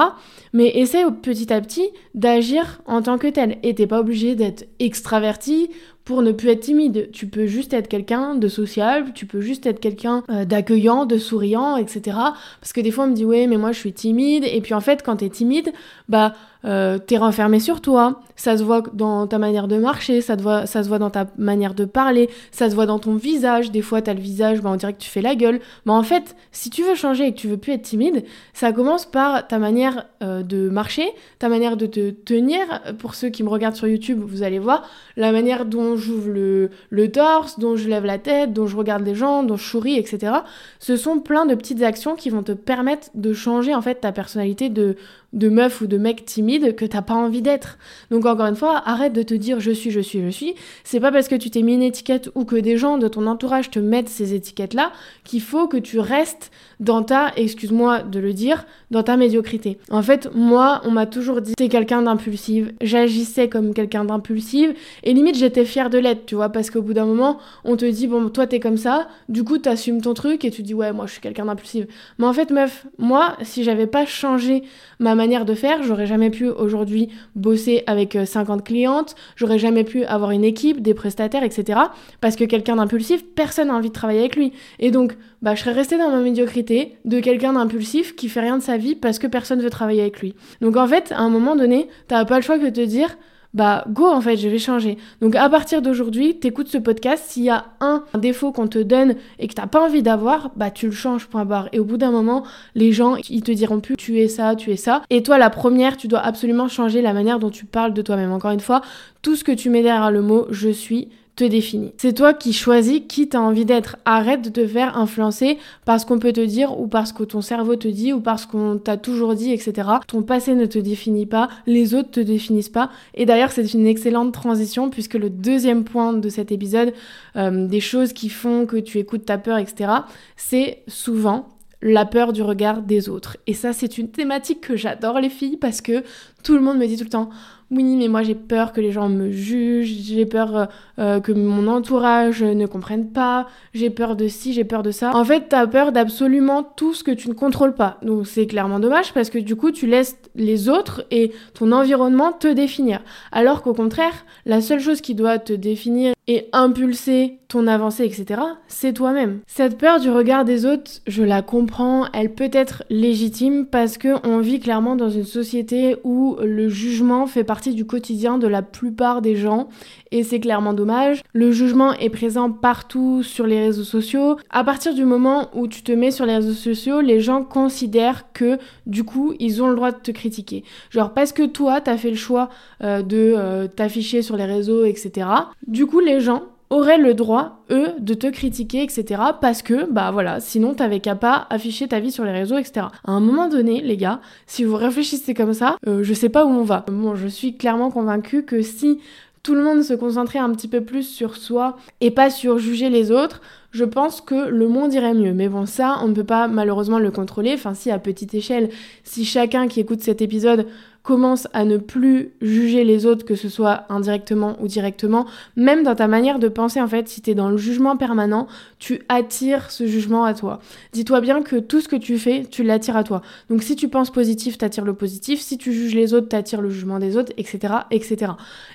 mais 0.52 0.78
essaie 0.78 1.04
petit 1.22 1.52
à 1.52 1.60
petit 1.60 1.88
d'agir 2.14 2.80
en 2.86 3.02
tant 3.02 3.18
que 3.18 3.28
tel. 3.28 3.58
Et 3.62 3.74
t'es 3.74 3.86
pas 3.86 4.00
obligé 4.00 4.34
d'être 4.34 4.66
extraverti 4.80 5.70
pour 6.08 6.22
ne 6.22 6.32
plus 6.32 6.48
être 6.48 6.60
timide. 6.60 7.10
Tu 7.12 7.26
peux 7.26 7.44
juste 7.44 7.74
être 7.74 7.86
quelqu'un 7.86 8.34
de 8.34 8.48
social, 8.48 9.12
tu 9.12 9.26
peux 9.26 9.42
juste 9.42 9.66
être 9.66 9.78
quelqu'un 9.78 10.22
euh, 10.30 10.46
d'accueillant, 10.46 11.04
de 11.04 11.18
souriant, 11.18 11.76
etc. 11.76 12.16
Parce 12.62 12.72
que 12.72 12.80
des 12.80 12.90
fois 12.90 13.04
on 13.04 13.08
me 13.08 13.14
dit 13.14 13.26
ouais 13.26 13.46
mais 13.46 13.58
moi 13.58 13.72
je 13.72 13.78
suis 13.78 13.92
timide 13.92 14.44
et 14.44 14.62
puis 14.62 14.72
en 14.72 14.80
fait 14.80 15.02
quand 15.02 15.16
t'es 15.16 15.28
timide, 15.28 15.70
bah 16.08 16.32
euh, 16.64 16.98
t'es 16.98 17.16
renfermé 17.16 17.60
sur 17.60 17.80
toi, 17.80 18.20
ça 18.34 18.56
se 18.56 18.62
voit 18.62 18.82
dans 18.92 19.26
ta 19.26 19.38
manière 19.38 19.68
de 19.68 19.76
marcher, 19.76 20.20
ça, 20.20 20.36
se 20.36 20.88
voit 20.88 20.98
dans 20.98 21.10
ta 21.10 21.26
manière 21.36 21.74
de 21.74 21.84
parler, 21.84 22.28
ça 22.50 22.68
se 22.68 22.74
voit 22.74 22.86
dans 22.86 22.98
ton 22.98 23.14
visage, 23.14 23.70
des 23.70 23.82
fois 23.82 24.02
t'as 24.02 24.14
le 24.14 24.20
visage, 24.20 24.60
bah, 24.60 24.70
on 24.72 24.76
dirait 24.76 24.92
que 24.92 24.98
tu 24.98 25.10
fais 25.10 25.22
la 25.22 25.34
gueule. 25.34 25.60
Mais 25.86 25.92
en 25.92 26.02
fait, 26.02 26.36
si 26.50 26.70
tu 26.70 26.82
veux 26.82 26.94
changer 26.94 27.26
et 27.26 27.32
que 27.32 27.38
tu 27.38 27.48
veux 27.48 27.56
plus 27.56 27.72
être 27.72 27.82
timide, 27.82 28.24
ça 28.54 28.72
commence 28.72 29.06
par 29.06 29.46
ta 29.46 29.58
manière 29.58 30.06
euh, 30.22 30.42
de 30.42 30.68
marcher, 30.68 31.08
ta 31.38 31.48
manière 31.48 31.76
de 31.76 31.86
te 31.86 32.10
tenir. 32.10 32.58
Pour 32.98 33.14
ceux 33.14 33.28
qui 33.28 33.42
me 33.42 33.48
regardent 33.48 33.76
sur 33.76 33.88
YouTube, 33.88 34.20
vous 34.24 34.42
allez 34.42 34.58
voir 34.58 34.88
la 35.16 35.32
manière 35.32 35.64
dont 35.64 35.96
j'ouvre 35.96 36.30
le, 36.30 36.70
le 36.90 37.10
torse, 37.10 37.58
dont 37.58 37.76
je 37.76 37.88
lève 37.88 38.04
la 38.04 38.18
tête, 38.18 38.52
dont 38.52 38.66
je 38.66 38.76
regarde 38.76 39.04
les 39.04 39.14
gens, 39.14 39.42
dont 39.42 39.56
je 39.56 39.64
souris, 39.64 39.96
etc. 39.96 40.32
Ce 40.80 40.96
sont 40.96 41.20
plein 41.20 41.46
de 41.46 41.54
petites 41.54 41.82
actions 41.82 42.16
qui 42.16 42.30
vont 42.30 42.42
te 42.42 42.52
permettre 42.52 43.08
de 43.14 43.32
changer 43.32 43.74
en 43.74 43.82
fait 43.82 43.96
ta 43.96 44.12
personnalité 44.12 44.68
de 44.68 44.96
de 45.32 45.48
meuf 45.48 45.80
ou 45.82 45.86
de 45.86 45.98
mec 45.98 46.24
timide 46.24 46.74
que 46.74 46.84
t'as 46.84 47.02
pas 47.02 47.14
envie 47.14 47.42
d'être. 47.42 47.78
Donc 48.10 48.24
encore 48.24 48.46
une 48.46 48.56
fois, 48.56 48.82
arrête 48.86 49.12
de 49.12 49.22
te 49.22 49.34
dire 49.34 49.60
je 49.60 49.70
suis, 49.70 49.90
je 49.90 50.00
suis, 50.00 50.22
je 50.22 50.28
suis. 50.28 50.54
C'est 50.84 51.00
pas 51.00 51.12
parce 51.12 51.28
que 51.28 51.34
tu 51.34 51.50
t'es 51.50 51.62
mis 51.62 51.74
une 51.74 51.82
étiquette 51.82 52.30
ou 52.34 52.44
que 52.44 52.56
des 52.56 52.78
gens 52.78 52.98
de 52.98 53.08
ton 53.08 53.26
entourage 53.26 53.70
te 53.70 53.78
mettent 53.78 54.08
ces 54.08 54.34
étiquettes-là 54.34 54.92
qu'il 55.24 55.42
faut 55.42 55.68
que 55.68 55.76
tu 55.76 55.98
restes 55.98 56.50
dans 56.80 57.02
ta, 57.02 57.32
excuse-moi 57.36 58.02
de 58.02 58.20
le 58.20 58.32
dire, 58.32 58.64
dans 58.90 59.02
ta 59.02 59.16
médiocrité. 59.16 59.78
En 59.90 60.02
fait, 60.02 60.28
moi, 60.34 60.80
on 60.84 60.90
m'a 60.90 61.06
toujours 61.06 61.40
dit 61.40 61.54
t'es 61.56 61.68
quelqu'un 61.68 62.02
d'impulsive. 62.02 62.72
J'agissais 62.80 63.48
comme 63.48 63.74
quelqu'un 63.74 64.04
d'impulsive 64.04 64.74
et 65.02 65.12
limite 65.12 65.36
j'étais 65.36 65.64
fière 65.64 65.90
de 65.90 65.98
l'être, 65.98 66.26
tu 66.26 66.34
vois, 66.34 66.48
parce 66.50 66.70
qu'au 66.70 66.82
bout 66.82 66.94
d'un 66.94 67.06
moment, 67.06 67.38
on 67.64 67.76
te 67.76 67.84
dit 67.84 68.06
bon, 68.06 68.28
toi 68.28 68.46
t'es 68.46 68.60
comme 68.60 68.76
ça, 68.76 69.08
du 69.28 69.44
coup 69.44 69.58
t'assumes 69.58 70.00
ton 70.00 70.14
truc 70.14 70.44
et 70.44 70.50
tu 70.50 70.62
dis 70.62 70.74
ouais, 70.74 70.92
moi 70.92 71.06
je 71.06 71.12
suis 71.12 71.20
quelqu'un 71.20 71.46
d'impulsive. 71.46 71.86
Mais 72.18 72.26
en 72.26 72.32
fait, 72.32 72.50
meuf, 72.50 72.86
moi, 72.98 73.36
si 73.42 73.64
j'avais 73.64 73.86
pas 73.86 74.06
changé 74.06 74.62
ma 74.98 75.14
manière 75.14 75.44
de 75.44 75.54
faire, 75.54 75.82
j'aurais 75.82 76.06
jamais 76.06 76.30
pu 76.30 76.48
aujourd'hui 76.48 77.08
bosser 77.34 77.82
avec 77.86 78.16
50 78.24 78.60
euh, 78.60 78.62
clientes, 78.62 79.14
j'aurais 79.36 79.58
jamais 79.58 79.84
pu 79.84 80.04
avoir 80.04 80.30
une 80.30 80.44
équipe, 80.44 80.82
des 80.82 80.94
prestataires, 80.94 81.42
etc. 81.42 81.80
Parce 82.20 82.36
que 82.36 82.44
quelqu'un 82.44 82.76
d'impulsif, 82.76 83.24
personne 83.34 83.68
n'a 83.68 83.74
envie 83.74 83.88
de 83.88 83.94
travailler 83.94 84.20
avec 84.20 84.36
lui. 84.36 84.52
Et 84.78 84.90
donc, 84.90 85.16
bah, 85.42 85.54
je 85.54 85.60
serais 85.60 85.72
restée 85.72 85.98
dans 85.98 86.10
ma 86.10 86.20
médiocrité 86.20 86.96
de 87.04 87.20
quelqu'un 87.20 87.52
d'impulsif 87.52 88.16
qui 88.16 88.28
fait 88.28 88.40
rien 88.40 88.58
de 88.58 88.62
sa 88.62 88.76
vie 88.76 88.94
parce 88.94 89.18
que 89.18 89.26
personne 89.26 89.60
veut 89.60 89.70
travailler 89.70 90.00
avec 90.00 90.20
lui. 90.20 90.34
Donc 90.60 90.76
en 90.76 90.86
fait, 90.86 91.12
à 91.12 91.20
un 91.20 91.28
moment 91.28 91.56
donné, 91.56 91.88
t'as 92.08 92.24
pas 92.24 92.36
le 92.36 92.42
choix 92.42 92.58
que 92.58 92.64
de 92.64 92.70
te 92.70 92.80
dire, 92.80 93.16
bah 93.54 93.84
go 93.88 94.06
en 94.06 94.20
fait, 94.20 94.36
je 94.36 94.48
vais 94.48 94.58
changer. 94.58 94.98
Donc 95.20 95.34
à 95.34 95.48
partir 95.48 95.80
d'aujourd'hui, 95.80 96.38
t'écoutes 96.38 96.68
ce 96.68 96.78
podcast, 96.78 97.24
s'il 97.28 97.44
y 97.44 97.50
a 97.50 97.66
un 97.80 98.02
défaut 98.18 98.52
qu'on 98.52 98.68
te 98.68 98.78
donne 98.78 99.14
et 99.38 99.48
que 99.48 99.54
t'as 99.54 99.66
pas 99.66 99.80
envie 99.80 100.02
d'avoir, 100.02 100.50
bah 100.56 100.70
tu 100.70 100.86
le 100.86 100.92
changes, 100.92 101.26
point 101.26 101.44
barre. 101.44 101.68
Et 101.72 101.78
au 101.78 101.84
bout 101.84 101.96
d'un 101.96 102.10
moment, 102.10 102.44
les 102.74 102.92
gens, 102.92 103.16
ils 103.30 103.42
te 103.42 103.52
diront 103.52 103.80
plus 103.80 103.96
tu 103.96 104.18
es 104.20 104.28
ça, 104.28 104.54
tu 104.54 104.70
es 104.70 104.76
ça. 104.76 105.02
Et 105.08 105.22
toi, 105.22 105.38
la 105.38 105.50
première, 105.50 105.96
tu 105.96 106.08
dois 106.08 106.20
absolument 106.20 106.68
changer 106.68 107.00
la 107.00 107.12
manière 107.12 107.38
dont 107.38 107.50
tu 107.50 107.64
parles 107.64 107.94
de 107.94 108.02
toi-même. 108.02 108.32
Encore 108.32 108.50
une 108.50 108.60
fois, 108.60 108.82
tout 109.22 109.36
ce 109.36 109.44
que 109.44 109.52
tu 109.52 109.70
mets 109.70 109.82
derrière 109.82 110.10
le 110.10 110.22
mot 110.22 110.46
je 110.50 110.68
suis, 110.68 111.08
te 111.38 111.44
définit. 111.44 111.92
C'est 111.98 112.14
toi 112.14 112.34
qui 112.34 112.52
choisis 112.52 113.02
qui 113.08 113.28
t'as 113.28 113.38
envie 113.38 113.64
d'être. 113.64 113.96
Arrête 114.04 114.42
de 114.42 114.50
te 114.50 114.66
faire 114.66 114.98
influencer 114.98 115.58
parce 115.84 116.04
qu'on 116.04 116.18
peut 116.18 116.32
te 116.32 116.44
dire 116.44 116.78
ou 116.80 116.88
parce 116.88 117.12
que 117.12 117.22
ton 117.22 117.42
cerveau 117.42 117.76
te 117.76 117.86
dit 117.86 118.12
ou 118.12 118.20
parce 118.20 118.44
qu'on 118.44 118.76
t'a 118.76 118.96
toujours 118.96 119.36
dit, 119.36 119.52
etc. 119.52 119.88
Ton 120.08 120.22
passé 120.22 120.56
ne 120.56 120.66
te 120.66 120.80
définit 120.80 121.26
pas, 121.26 121.48
les 121.66 121.94
autres 121.94 122.10
te 122.10 122.20
définissent 122.20 122.68
pas. 122.68 122.90
Et 123.14 123.24
d'ailleurs, 123.24 123.52
c'est 123.52 123.72
une 123.72 123.86
excellente 123.86 124.32
transition 124.32 124.90
puisque 124.90 125.14
le 125.14 125.30
deuxième 125.30 125.84
point 125.84 126.12
de 126.12 126.28
cet 126.28 126.50
épisode, 126.50 126.92
euh, 127.36 127.68
des 127.68 127.80
choses 127.80 128.12
qui 128.12 128.30
font 128.30 128.66
que 128.66 128.76
tu 128.76 128.98
écoutes 128.98 129.24
ta 129.24 129.38
peur, 129.38 129.58
etc., 129.58 129.92
c'est 130.36 130.82
souvent 130.88 131.46
la 131.80 132.04
peur 132.04 132.32
du 132.32 132.42
regard 132.42 132.82
des 132.82 133.08
autres. 133.08 133.36
Et 133.46 133.54
ça, 133.54 133.72
c'est 133.72 133.98
une 133.98 134.10
thématique 134.10 134.60
que 134.60 134.76
j'adore 134.76 135.20
les 135.20 135.28
filles 135.28 135.56
parce 135.56 135.80
que 135.80 136.02
tout 136.48 136.54
le 136.54 136.62
monde 136.62 136.78
me 136.78 136.86
dit 136.86 136.96
tout 136.96 137.04
le 137.04 137.10
temps 137.10 137.28
oui, 137.70 137.96
mais 137.96 138.08
moi 138.08 138.22
j'ai 138.22 138.34
peur 138.34 138.72
que 138.72 138.80
les 138.80 138.92
gens 138.92 139.10
me 139.10 139.30
jugent, 139.30 139.94
j'ai 140.00 140.24
peur 140.24 140.56
euh, 140.56 140.64
euh, 140.98 141.20
que 141.20 141.32
mon 141.32 141.66
entourage 141.66 142.42
ne 142.42 142.66
comprenne 142.66 143.10
pas, 143.10 143.46
j'ai 143.74 143.90
peur 143.90 144.16
de 144.16 144.26
ci, 144.26 144.54
j'ai 144.54 144.64
peur 144.64 144.82
de 144.82 144.90
ça. 144.90 145.14
En 145.14 145.24
fait, 145.24 145.48
t'as 145.50 145.66
peur 145.66 145.92
d'absolument 145.92 146.62
tout 146.62 146.94
ce 146.94 147.04
que 147.04 147.10
tu 147.10 147.28
ne 147.28 147.34
contrôles 147.34 147.74
pas. 147.74 147.98
Donc 148.02 148.26
c'est 148.26 148.46
clairement 148.46 148.80
dommage 148.80 149.12
parce 149.12 149.28
que 149.28 149.38
du 149.38 149.54
coup, 149.54 149.70
tu 149.70 149.86
laisses 149.86 150.16
les 150.34 150.70
autres 150.70 151.04
et 151.10 151.32
ton 151.52 151.72
environnement 151.72 152.32
te 152.32 152.48
définir. 152.48 153.00
Alors 153.32 153.60
qu'au 153.60 153.74
contraire, 153.74 154.24
la 154.46 154.62
seule 154.62 154.80
chose 154.80 155.02
qui 155.02 155.14
doit 155.14 155.38
te 155.38 155.52
définir 155.52 156.14
et 156.26 156.48
impulser 156.52 157.38
ton 157.48 157.66
avancée, 157.66 158.04
etc., 158.04 158.40
c'est 158.66 158.92
toi-même. 158.92 159.40
Cette 159.46 159.78
peur 159.78 160.00
du 160.00 160.10
regard 160.10 160.44
des 160.44 160.66
autres, 160.66 160.90
je 161.06 161.22
la 161.22 161.40
comprends, 161.40 162.06
elle 162.12 162.34
peut 162.34 162.50
être 162.52 162.84
légitime 162.90 163.64
parce 163.66 163.96
que 163.96 164.26
on 164.26 164.38
vit 164.40 164.60
clairement 164.60 164.96
dans 164.96 165.08
une 165.08 165.24
société 165.24 165.96
où 166.04 166.36
le 166.42 166.68
jugement 166.68 167.26
fait 167.26 167.44
partie 167.44 167.74
du 167.74 167.84
quotidien 167.84 168.38
de 168.38 168.46
la 168.46 168.62
plupart 168.62 169.22
des 169.22 169.36
gens 169.36 169.68
et 170.10 170.22
c'est 170.22 170.40
clairement 170.40 170.72
dommage. 170.72 171.22
Le 171.32 171.52
jugement 171.52 171.92
est 171.94 172.10
présent 172.10 172.50
partout 172.50 173.22
sur 173.22 173.46
les 173.46 173.60
réseaux 173.60 173.84
sociaux. 173.84 174.36
À 174.50 174.64
partir 174.64 174.94
du 174.94 175.04
moment 175.04 175.50
où 175.54 175.68
tu 175.68 175.82
te 175.82 175.92
mets 175.92 176.10
sur 176.10 176.26
les 176.26 176.36
réseaux 176.36 176.52
sociaux, 176.52 177.00
les 177.00 177.20
gens 177.20 177.44
considèrent 177.44 178.32
que 178.32 178.58
du 178.86 179.04
coup, 179.04 179.34
ils 179.38 179.62
ont 179.62 179.68
le 179.68 179.76
droit 179.76 179.92
de 179.92 179.98
te 179.98 180.10
critiquer. 180.10 180.64
Genre 180.90 181.12
parce 181.12 181.32
que 181.32 181.44
toi, 181.44 181.80
t'as 181.80 181.96
fait 181.96 182.10
le 182.10 182.16
choix 182.16 182.48
euh, 182.82 183.02
de 183.02 183.34
euh, 183.36 183.66
t'afficher 183.68 184.22
sur 184.22 184.36
les 184.36 184.44
réseaux, 184.46 184.84
etc. 184.84 185.26
Du 185.66 185.86
coup, 185.86 186.00
les 186.00 186.20
gens 186.20 186.42
auraient 186.70 186.98
le 186.98 187.14
droit, 187.14 187.64
eux, 187.70 187.88
de 187.98 188.14
te 188.14 188.26
critiquer, 188.26 188.82
etc. 188.82 189.22
Parce 189.40 189.62
que, 189.62 189.90
bah 189.90 190.10
voilà, 190.10 190.40
sinon 190.40 190.74
t'avais 190.74 191.00
qu'à 191.00 191.14
pas 191.14 191.46
afficher 191.50 191.88
ta 191.88 192.00
vie 192.00 192.12
sur 192.12 192.24
les 192.24 192.32
réseaux, 192.32 192.58
etc. 192.58 192.86
À 193.04 193.12
un 193.12 193.20
moment 193.20 193.48
donné, 193.48 193.80
les 193.80 193.96
gars, 193.96 194.20
si 194.46 194.64
vous 194.64 194.76
réfléchissez 194.76 195.34
comme 195.34 195.54
ça, 195.54 195.76
euh, 195.86 196.02
je 196.02 196.14
sais 196.14 196.28
pas 196.28 196.44
où 196.44 196.48
on 196.48 196.64
va. 196.64 196.84
Bon, 196.90 197.14
je 197.14 197.28
suis 197.28 197.56
clairement 197.56 197.90
convaincue 197.90 198.44
que 198.44 198.62
si 198.62 199.00
tout 199.42 199.54
le 199.54 199.62
monde 199.62 199.82
se 199.82 199.94
concentrait 199.94 200.38
un 200.38 200.50
petit 200.50 200.68
peu 200.68 200.82
plus 200.82 201.04
sur 201.04 201.36
soi 201.36 201.76
et 202.00 202.10
pas 202.10 202.28
sur 202.28 202.58
juger 202.58 202.90
les 202.90 203.10
autres, 203.10 203.40
je 203.70 203.84
pense 203.84 204.20
que 204.20 204.48
le 204.48 204.68
monde 204.68 204.92
irait 204.92 205.14
mieux. 205.14 205.32
Mais 205.32 205.48
bon, 205.48 205.64
ça, 205.66 205.98
on 206.02 206.08
ne 206.08 206.14
peut 206.14 206.24
pas 206.24 206.48
malheureusement 206.48 206.98
le 206.98 207.10
contrôler. 207.10 207.52
Enfin, 207.54 207.74
si 207.74 207.90
à 207.90 207.98
petite 207.98 208.34
échelle, 208.34 208.70
si 209.04 209.24
chacun 209.24 209.68
qui 209.68 209.80
écoute 209.80 210.02
cet 210.02 210.20
épisode 210.22 210.66
commence 211.02 211.48
à 211.52 211.64
ne 211.64 211.78
plus 211.78 212.32
juger 212.42 212.84
les 212.84 213.06
autres, 213.06 213.24
que 213.24 213.34
ce 213.34 213.48
soit 213.48 213.84
indirectement 213.88 214.56
ou 214.60 214.68
directement, 214.68 215.26
même 215.56 215.82
dans 215.82 215.94
ta 215.94 216.06
manière 216.06 216.38
de 216.38 216.48
penser, 216.48 216.80
en 216.80 216.88
fait, 216.88 217.08
si 217.08 217.22
tu 217.22 217.30
es 217.30 217.34
dans 217.34 217.48
le 217.48 217.56
jugement 217.56 217.96
permanent, 217.96 218.46
tu 218.78 219.00
attires 219.08 219.70
ce 219.70 219.86
jugement 219.86 220.24
à 220.24 220.34
toi. 220.34 220.60
Dis-toi 220.92 221.20
bien 221.20 221.42
que 221.42 221.56
tout 221.56 221.80
ce 221.80 221.88
que 221.88 221.96
tu 221.96 222.18
fais, 222.18 222.44
tu 222.44 222.62
l'attires 222.62 222.96
à 222.96 223.04
toi. 223.04 223.22
Donc 223.48 223.62
si 223.62 223.74
tu 223.76 223.88
penses 223.88 224.10
positif, 224.10 224.58
t'attires 224.58 224.84
le 224.84 224.94
positif, 224.94 225.40
si 225.40 225.56
tu 225.56 225.72
juges 225.72 225.94
les 225.94 226.14
autres, 226.14 226.28
t'attires 226.28 226.60
le 226.60 226.70
jugement 226.70 226.98
des 226.98 227.16
autres, 227.16 227.32
etc., 227.36 227.74
etc. 227.90 228.32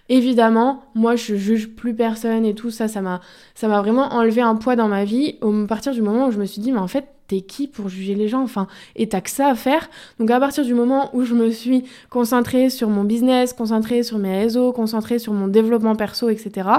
Évidemment, 0.09 0.83
moi, 0.95 1.15
je 1.15 1.35
juge 1.35 1.69
plus 1.69 1.93
personne 1.93 2.45
et 2.45 2.55
tout 2.55 2.71
ça, 2.71 2.87
m'a, 3.01 3.21
ça 3.55 3.67
m'a 3.67 3.81
vraiment 3.81 4.13
enlevé 4.13 4.41
un 4.41 4.55
poids 4.55 4.75
dans 4.75 4.87
ma 4.87 5.05
vie 5.05 5.37
au 5.41 5.51
partir 5.67 5.93
du 5.93 6.01
moment 6.01 6.27
où 6.27 6.31
je 6.31 6.39
me 6.39 6.45
suis 6.45 6.61
dit, 6.61 6.71
mais 6.71 6.79
en 6.79 6.87
fait, 6.87 7.05
t'es 7.27 7.41
qui 7.41 7.67
pour 7.67 7.89
juger 7.89 8.15
les 8.15 8.27
gens 8.27 8.41
Enfin, 8.41 8.67
et 8.95 9.07
t'as 9.07 9.21
que 9.21 9.29
ça 9.29 9.47
à 9.47 9.55
faire. 9.55 9.89
Donc 10.19 10.29
à 10.31 10.39
partir 10.39 10.65
du 10.65 10.73
moment 10.73 11.09
où 11.13 11.23
je 11.23 11.33
me 11.33 11.51
suis 11.51 11.83
concentrée 12.09 12.69
sur 12.69 12.89
mon 12.89 13.03
business, 13.03 13.53
concentrée 13.53 14.03
sur 14.03 14.17
mes 14.17 14.37
réseaux, 14.37 14.71
concentrée 14.71 15.19
sur 15.19 15.33
mon 15.33 15.47
développement 15.47 15.95
perso, 15.95 16.29
etc., 16.29 16.69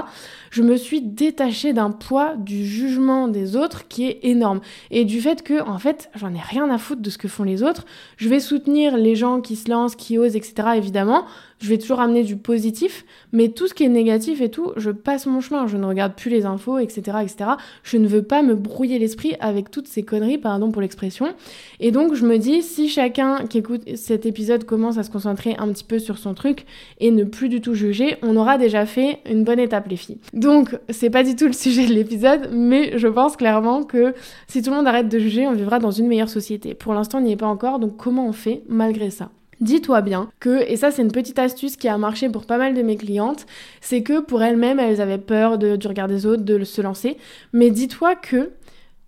je 0.51 0.61
me 0.61 0.77
suis 0.77 1.01
détachée 1.01 1.73
d'un 1.73 1.91
poids 1.91 2.35
du 2.37 2.65
jugement 2.65 3.27
des 3.27 3.55
autres 3.55 3.87
qui 3.87 4.07
est 4.07 4.19
énorme. 4.23 4.61
Et 4.89 5.03
du 5.03 5.19
fait 5.19 5.43
que, 5.43 5.61
en 5.67 5.79
fait, 5.79 6.09
j'en 6.15 6.33
ai 6.33 6.39
rien 6.39 6.69
à 6.69 6.77
foutre 6.77 7.01
de 7.01 7.09
ce 7.09 7.17
que 7.17 7.27
font 7.27 7.43
les 7.43 7.61
autres. 7.61 7.85
Je 8.17 8.29
vais 8.29 8.39
soutenir 8.39 8.95
les 8.97 9.15
gens 9.15 9.41
qui 9.41 9.55
se 9.55 9.69
lancent, 9.69 9.95
qui 9.95 10.17
osent, 10.17 10.35
etc., 10.35 10.69
évidemment 10.75 11.25
je 11.59 11.69
vais 11.69 11.77
toujours 11.77 11.99
amener 11.99 12.23
du 12.23 12.35
positif, 12.35 13.05
mais 13.31 13.49
tout 13.49 13.67
ce 13.67 13.73
qui 13.73 13.83
est 13.83 13.89
négatif 13.89 14.41
et 14.41 14.49
tout, 14.49 14.71
je 14.75 14.91
passe 14.91 15.25
mon 15.25 15.41
chemin, 15.41 15.67
je 15.67 15.77
ne 15.77 15.85
regarde 15.85 16.13
plus 16.15 16.29
les 16.29 16.45
infos, 16.45 16.77
etc., 16.79 17.17
etc. 17.21 17.51
Je 17.83 17.97
ne 17.97 18.07
veux 18.07 18.23
pas 18.23 18.43
me 18.43 18.55
brouiller 18.55 18.99
l'esprit 18.99 19.35
avec 19.39 19.71
toutes 19.71 19.87
ces 19.87 20.03
conneries, 20.03 20.37
pardon 20.37 20.71
pour 20.71 20.81
l'expression. 20.81 21.33
Et 21.79 21.91
donc, 21.91 22.13
je 22.13 22.25
me 22.25 22.37
dis, 22.37 22.61
si 22.61 22.89
chacun 22.89 23.45
qui 23.47 23.59
écoute 23.59 23.83
cet 23.95 24.25
épisode 24.25 24.65
commence 24.65 24.97
à 24.97 25.03
se 25.03 25.09
concentrer 25.09 25.55
un 25.57 25.69
petit 25.69 25.83
peu 25.83 25.99
sur 25.99 26.17
son 26.17 26.33
truc 26.33 26.65
et 26.99 27.11
ne 27.11 27.23
plus 27.23 27.49
du 27.49 27.61
tout 27.61 27.73
juger, 27.73 28.17
on 28.21 28.35
aura 28.35 28.57
déjà 28.57 28.85
fait 28.85 29.19
une 29.29 29.43
bonne 29.43 29.59
étape, 29.59 29.87
les 29.87 29.97
filles. 29.97 30.19
Donc, 30.33 30.77
c'est 30.89 31.09
pas 31.09 31.23
du 31.23 31.35
tout 31.35 31.47
le 31.47 31.53
sujet 31.53 31.87
de 31.87 31.93
l'épisode, 31.93 32.49
mais 32.51 32.97
je 32.97 33.07
pense 33.07 33.37
clairement 33.37 33.83
que 33.83 34.13
si 34.47 34.61
tout 34.61 34.71
le 34.71 34.77
monde 34.77 34.87
arrête 34.87 35.09
de 35.09 35.19
juger, 35.19 35.47
on 35.47 35.53
vivra 35.53 35.79
dans 35.79 35.91
une 35.91 36.07
meilleure 36.07 36.29
société. 36.29 36.73
Pour 36.73 36.93
l'instant, 36.93 37.19
on 37.19 37.21
n'y 37.21 37.31
est 37.31 37.37
pas 37.37 37.47
encore, 37.47 37.79
donc 37.79 37.97
comment 37.97 38.27
on 38.27 38.33
fait 38.33 38.63
malgré 38.67 39.09
ça? 39.09 39.29
Dis-toi 39.61 40.01
bien 40.01 40.29
que, 40.39 40.69
et 40.69 40.75
ça 40.75 40.91
c'est 40.91 41.01
une 41.01 41.11
petite 41.11 41.39
astuce 41.39 41.77
qui 41.77 41.87
a 41.87 41.97
marché 41.97 42.29
pour 42.29 42.45
pas 42.45 42.57
mal 42.57 42.73
de 42.73 42.81
mes 42.81 42.97
clientes, 42.97 43.45
c'est 43.81 44.03
que 44.03 44.19
pour 44.19 44.43
elles-mêmes, 44.43 44.79
elles 44.79 45.01
avaient 45.01 45.17
peur 45.17 45.57
de, 45.57 45.75
du 45.75 45.87
regard 45.87 46.07
des 46.07 46.25
autres, 46.25 46.43
de 46.43 46.63
se 46.63 46.81
lancer. 46.81 47.17
Mais 47.53 47.69
dis-toi 47.69 48.15
que 48.15 48.51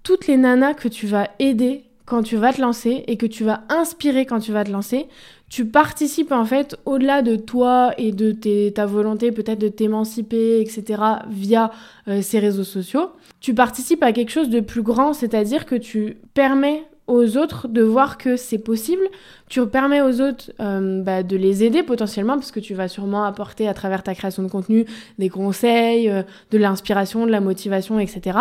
toutes 0.03 0.27
les 0.27 0.37
nanas 0.37 0.73
que 0.73 0.87
tu 0.87 1.05
vas 1.05 1.29
aider 1.39 1.83
quand 2.05 2.23
tu 2.23 2.37
vas 2.37 2.53
te 2.53 2.61
lancer 2.61 3.03
et 3.07 3.17
que 3.17 3.25
tu 3.25 3.43
vas 3.43 3.63
inspirer 3.67 4.25
quand 4.25 4.39
tu 4.39 4.53
vas 4.53 4.63
te 4.63 4.71
lancer, 4.71 5.07
tu 5.49 5.65
participes 5.65 6.31
en 6.31 6.45
fait 6.45 6.77
au-delà 6.85 7.21
de 7.21 7.35
toi 7.35 7.93
et 7.97 8.13
de 8.13 8.31
ta 8.69 8.85
volonté 8.85 9.33
peut-être 9.33 9.59
de 9.59 9.67
t'émanciper, 9.67 10.61
etc., 10.61 11.01
via 11.29 11.71
euh, 12.07 12.21
ces 12.21 12.39
réseaux 12.39 12.63
sociaux. 12.63 13.11
Tu 13.41 13.53
participes 13.53 14.03
à 14.03 14.13
quelque 14.13 14.31
chose 14.31 14.49
de 14.49 14.61
plus 14.61 14.81
grand, 14.81 15.11
c'est-à-dire 15.11 15.65
que 15.65 15.75
tu 15.75 16.17
permets 16.33 16.85
aux 17.07 17.37
autres 17.37 17.67
de 17.67 17.81
voir 17.81 18.17
que 18.17 18.35
c'est 18.35 18.57
possible. 18.57 19.03
Tu 19.49 19.65
permets 19.67 20.01
aux 20.01 20.21
autres 20.21 20.51
euh, 20.59 21.01
bah, 21.01 21.23
de 21.23 21.37
les 21.37 21.63
aider 21.63 21.83
potentiellement 21.83 22.35
parce 22.35 22.51
que 22.51 22.59
tu 22.59 22.73
vas 22.73 22.87
sûrement 22.87 23.23
apporter 23.23 23.67
à 23.67 23.73
travers 23.73 24.03
ta 24.03 24.13
création 24.13 24.43
de 24.43 24.49
contenu 24.49 24.85
des 25.19 25.29
conseils, 25.29 26.09
euh, 26.09 26.23
de 26.51 26.57
l'inspiration, 26.57 27.25
de 27.25 27.31
la 27.31 27.39
motivation, 27.39 27.99
etc. 27.99 28.37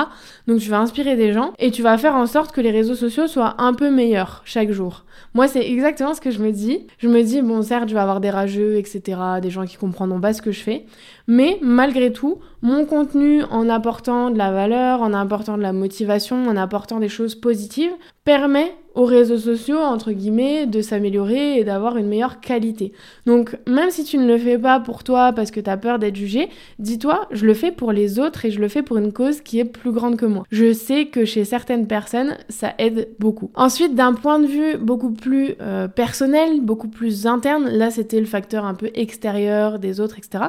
Donc 0.47 0.61
tu 0.61 0.69
vas 0.69 0.81
inspirer 0.81 1.17
des 1.17 1.33
gens 1.33 1.53
et 1.59 1.71
tu 1.71 1.83
vas 1.83 1.97
faire 1.99 2.17
en 2.17 2.27
sorte 2.27 2.53
que 2.53 2.61
les 2.61 2.71
réseaux 2.71 2.95
sociaux 2.95 3.29
soient 3.29 3.55
un 3.59 3.73
peu 3.73 3.91
meilleurs 3.91 4.43
chaque 4.45 4.71
jour. 4.71 5.05
Moi, 5.35 5.49
c'est 5.49 5.69
exactement 5.69 6.15
ce 6.15 6.21
que 6.21 6.31
je 6.31 6.43
me 6.43 6.51
dis. 6.51 6.87
Je 6.99 7.09
me 7.09 7.23
dis, 7.23 7.43
bon, 7.43 7.63
certes, 7.63 7.89
je 7.89 7.95
vais 7.95 8.01
avoir 8.01 8.21
des 8.21 8.31
rageux, 8.31 8.77
etc., 8.77 9.19
des 9.43 9.51
gens 9.51 9.67
qui 9.67 9.77
comprendront 9.77 10.21
pas 10.21 10.33
ce 10.33 10.43
que 10.43 10.53
je 10.53 10.61
fais. 10.61 10.87
Mais 11.27 11.59
malgré 11.61 12.13
tout, 12.13 12.39
mon 12.63 12.85
contenu, 12.85 13.43
en 13.51 13.69
apportant 13.69 14.31
de 14.31 14.39
la 14.39 14.51
valeur, 14.51 15.03
en 15.03 15.13
apportant 15.13 15.57
de 15.57 15.63
la 15.63 15.73
motivation, 15.73 16.49
en 16.49 16.57
apportant 16.57 17.01
des 17.01 17.09
choses 17.09 17.35
positives, 17.35 17.93
permet 18.25 18.73
aux 18.97 19.05
réseaux 19.05 19.39
sociaux, 19.39 19.79
entre 19.79 20.11
guillemets, 20.11 20.67
de 20.67 20.81
s'améliorer 20.81 21.59
et 21.59 21.65
d'avoir 21.65 21.99
une 21.99 22.09
meilleure 22.09 22.41
qualité. 22.41 22.93
Donc, 23.27 23.57
même 23.69 23.91
si 23.91 24.05
tu 24.05 24.17
ne 24.17 24.27
le 24.27 24.39
fais 24.39 24.59
pas 24.59 24.81
pour 24.81 25.05
toi 25.05 25.33
parce 25.33 25.51
que 25.51 25.61
tu 25.61 25.71
as 25.71 25.77
peur 25.77 25.99
d'être 25.99 26.17
jugé, 26.17 26.49
dis-toi, 26.79 27.29
je 27.31 27.45
le 27.45 27.53
fais 27.53 27.71
pour 27.71 27.93
les 27.93 28.19
autres 28.19 28.47
et 28.47 28.51
je 28.51 28.59
le 28.59 28.69
fais 28.69 28.83
pour 28.83 28.97
une 28.97 29.13
cause 29.13 29.43
qui 29.43 29.61
est 29.61 29.67
plus 29.67 29.93
grande 29.93 30.17
que 30.17 30.27
moi. 30.27 30.45
Je 30.51 30.73
sais 30.73 31.07
que 31.07 31.27
chez 31.27 31.45
certaines 31.45 31.87
personnes, 31.87 32.39
ça 32.49 32.73
aide 32.79 33.09
beaucoup. 33.19 33.51
Ensuite, 33.55 33.95
d'un 33.95 34.15
point 34.15 34.39
de 34.39 34.47
vue 34.47 34.79
beaucoup 34.79 35.13
plus 35.13 35.55
euh, 35.61 35.89
personnel, 35.89 36.63
beaucoup 36.63 36.89
plus 36.89 37.27
interne, 37.27 37.69
là 37.69 37.91
c'était 37.91 38.21
le 38.21 38.27
facteur 38.27 38.65
un 38.65 38.75
peu 38.75 38.91
extérieur 38.95 39.79
des 39.79 40.01
autres, 40.01 40.17
etc 40.19 40.47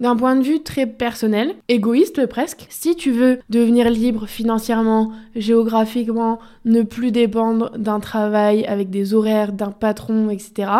d'un 0.00 0.16
point 0.16 0.36
de 0.36 0.42
vue 0.42 0.62
très 0.62 0.86
personnel, 0.86 1.54
égoïste 1.68 2.26
presque. 2.26 2.66
Si 2.68 2.96
tu 2.96 3.10
veux 3.12 3.38
devenir 3.50 3.90
libre 3.90 4.26
financièrement, 4.26 5.12
géographiquement, 5.36 6.38
ne 6.64 6.82
plus 6.82 7.10
dépendre 7.10 7.70
d'un 7.78 8.00
travail 8.00 8.64
avec 8.66 8.90
des 8.90 9.14
horaires, 9.14 9.52
d'un 9.52 9.70
patron, 9.70 10.30
etc., 10.30 10.70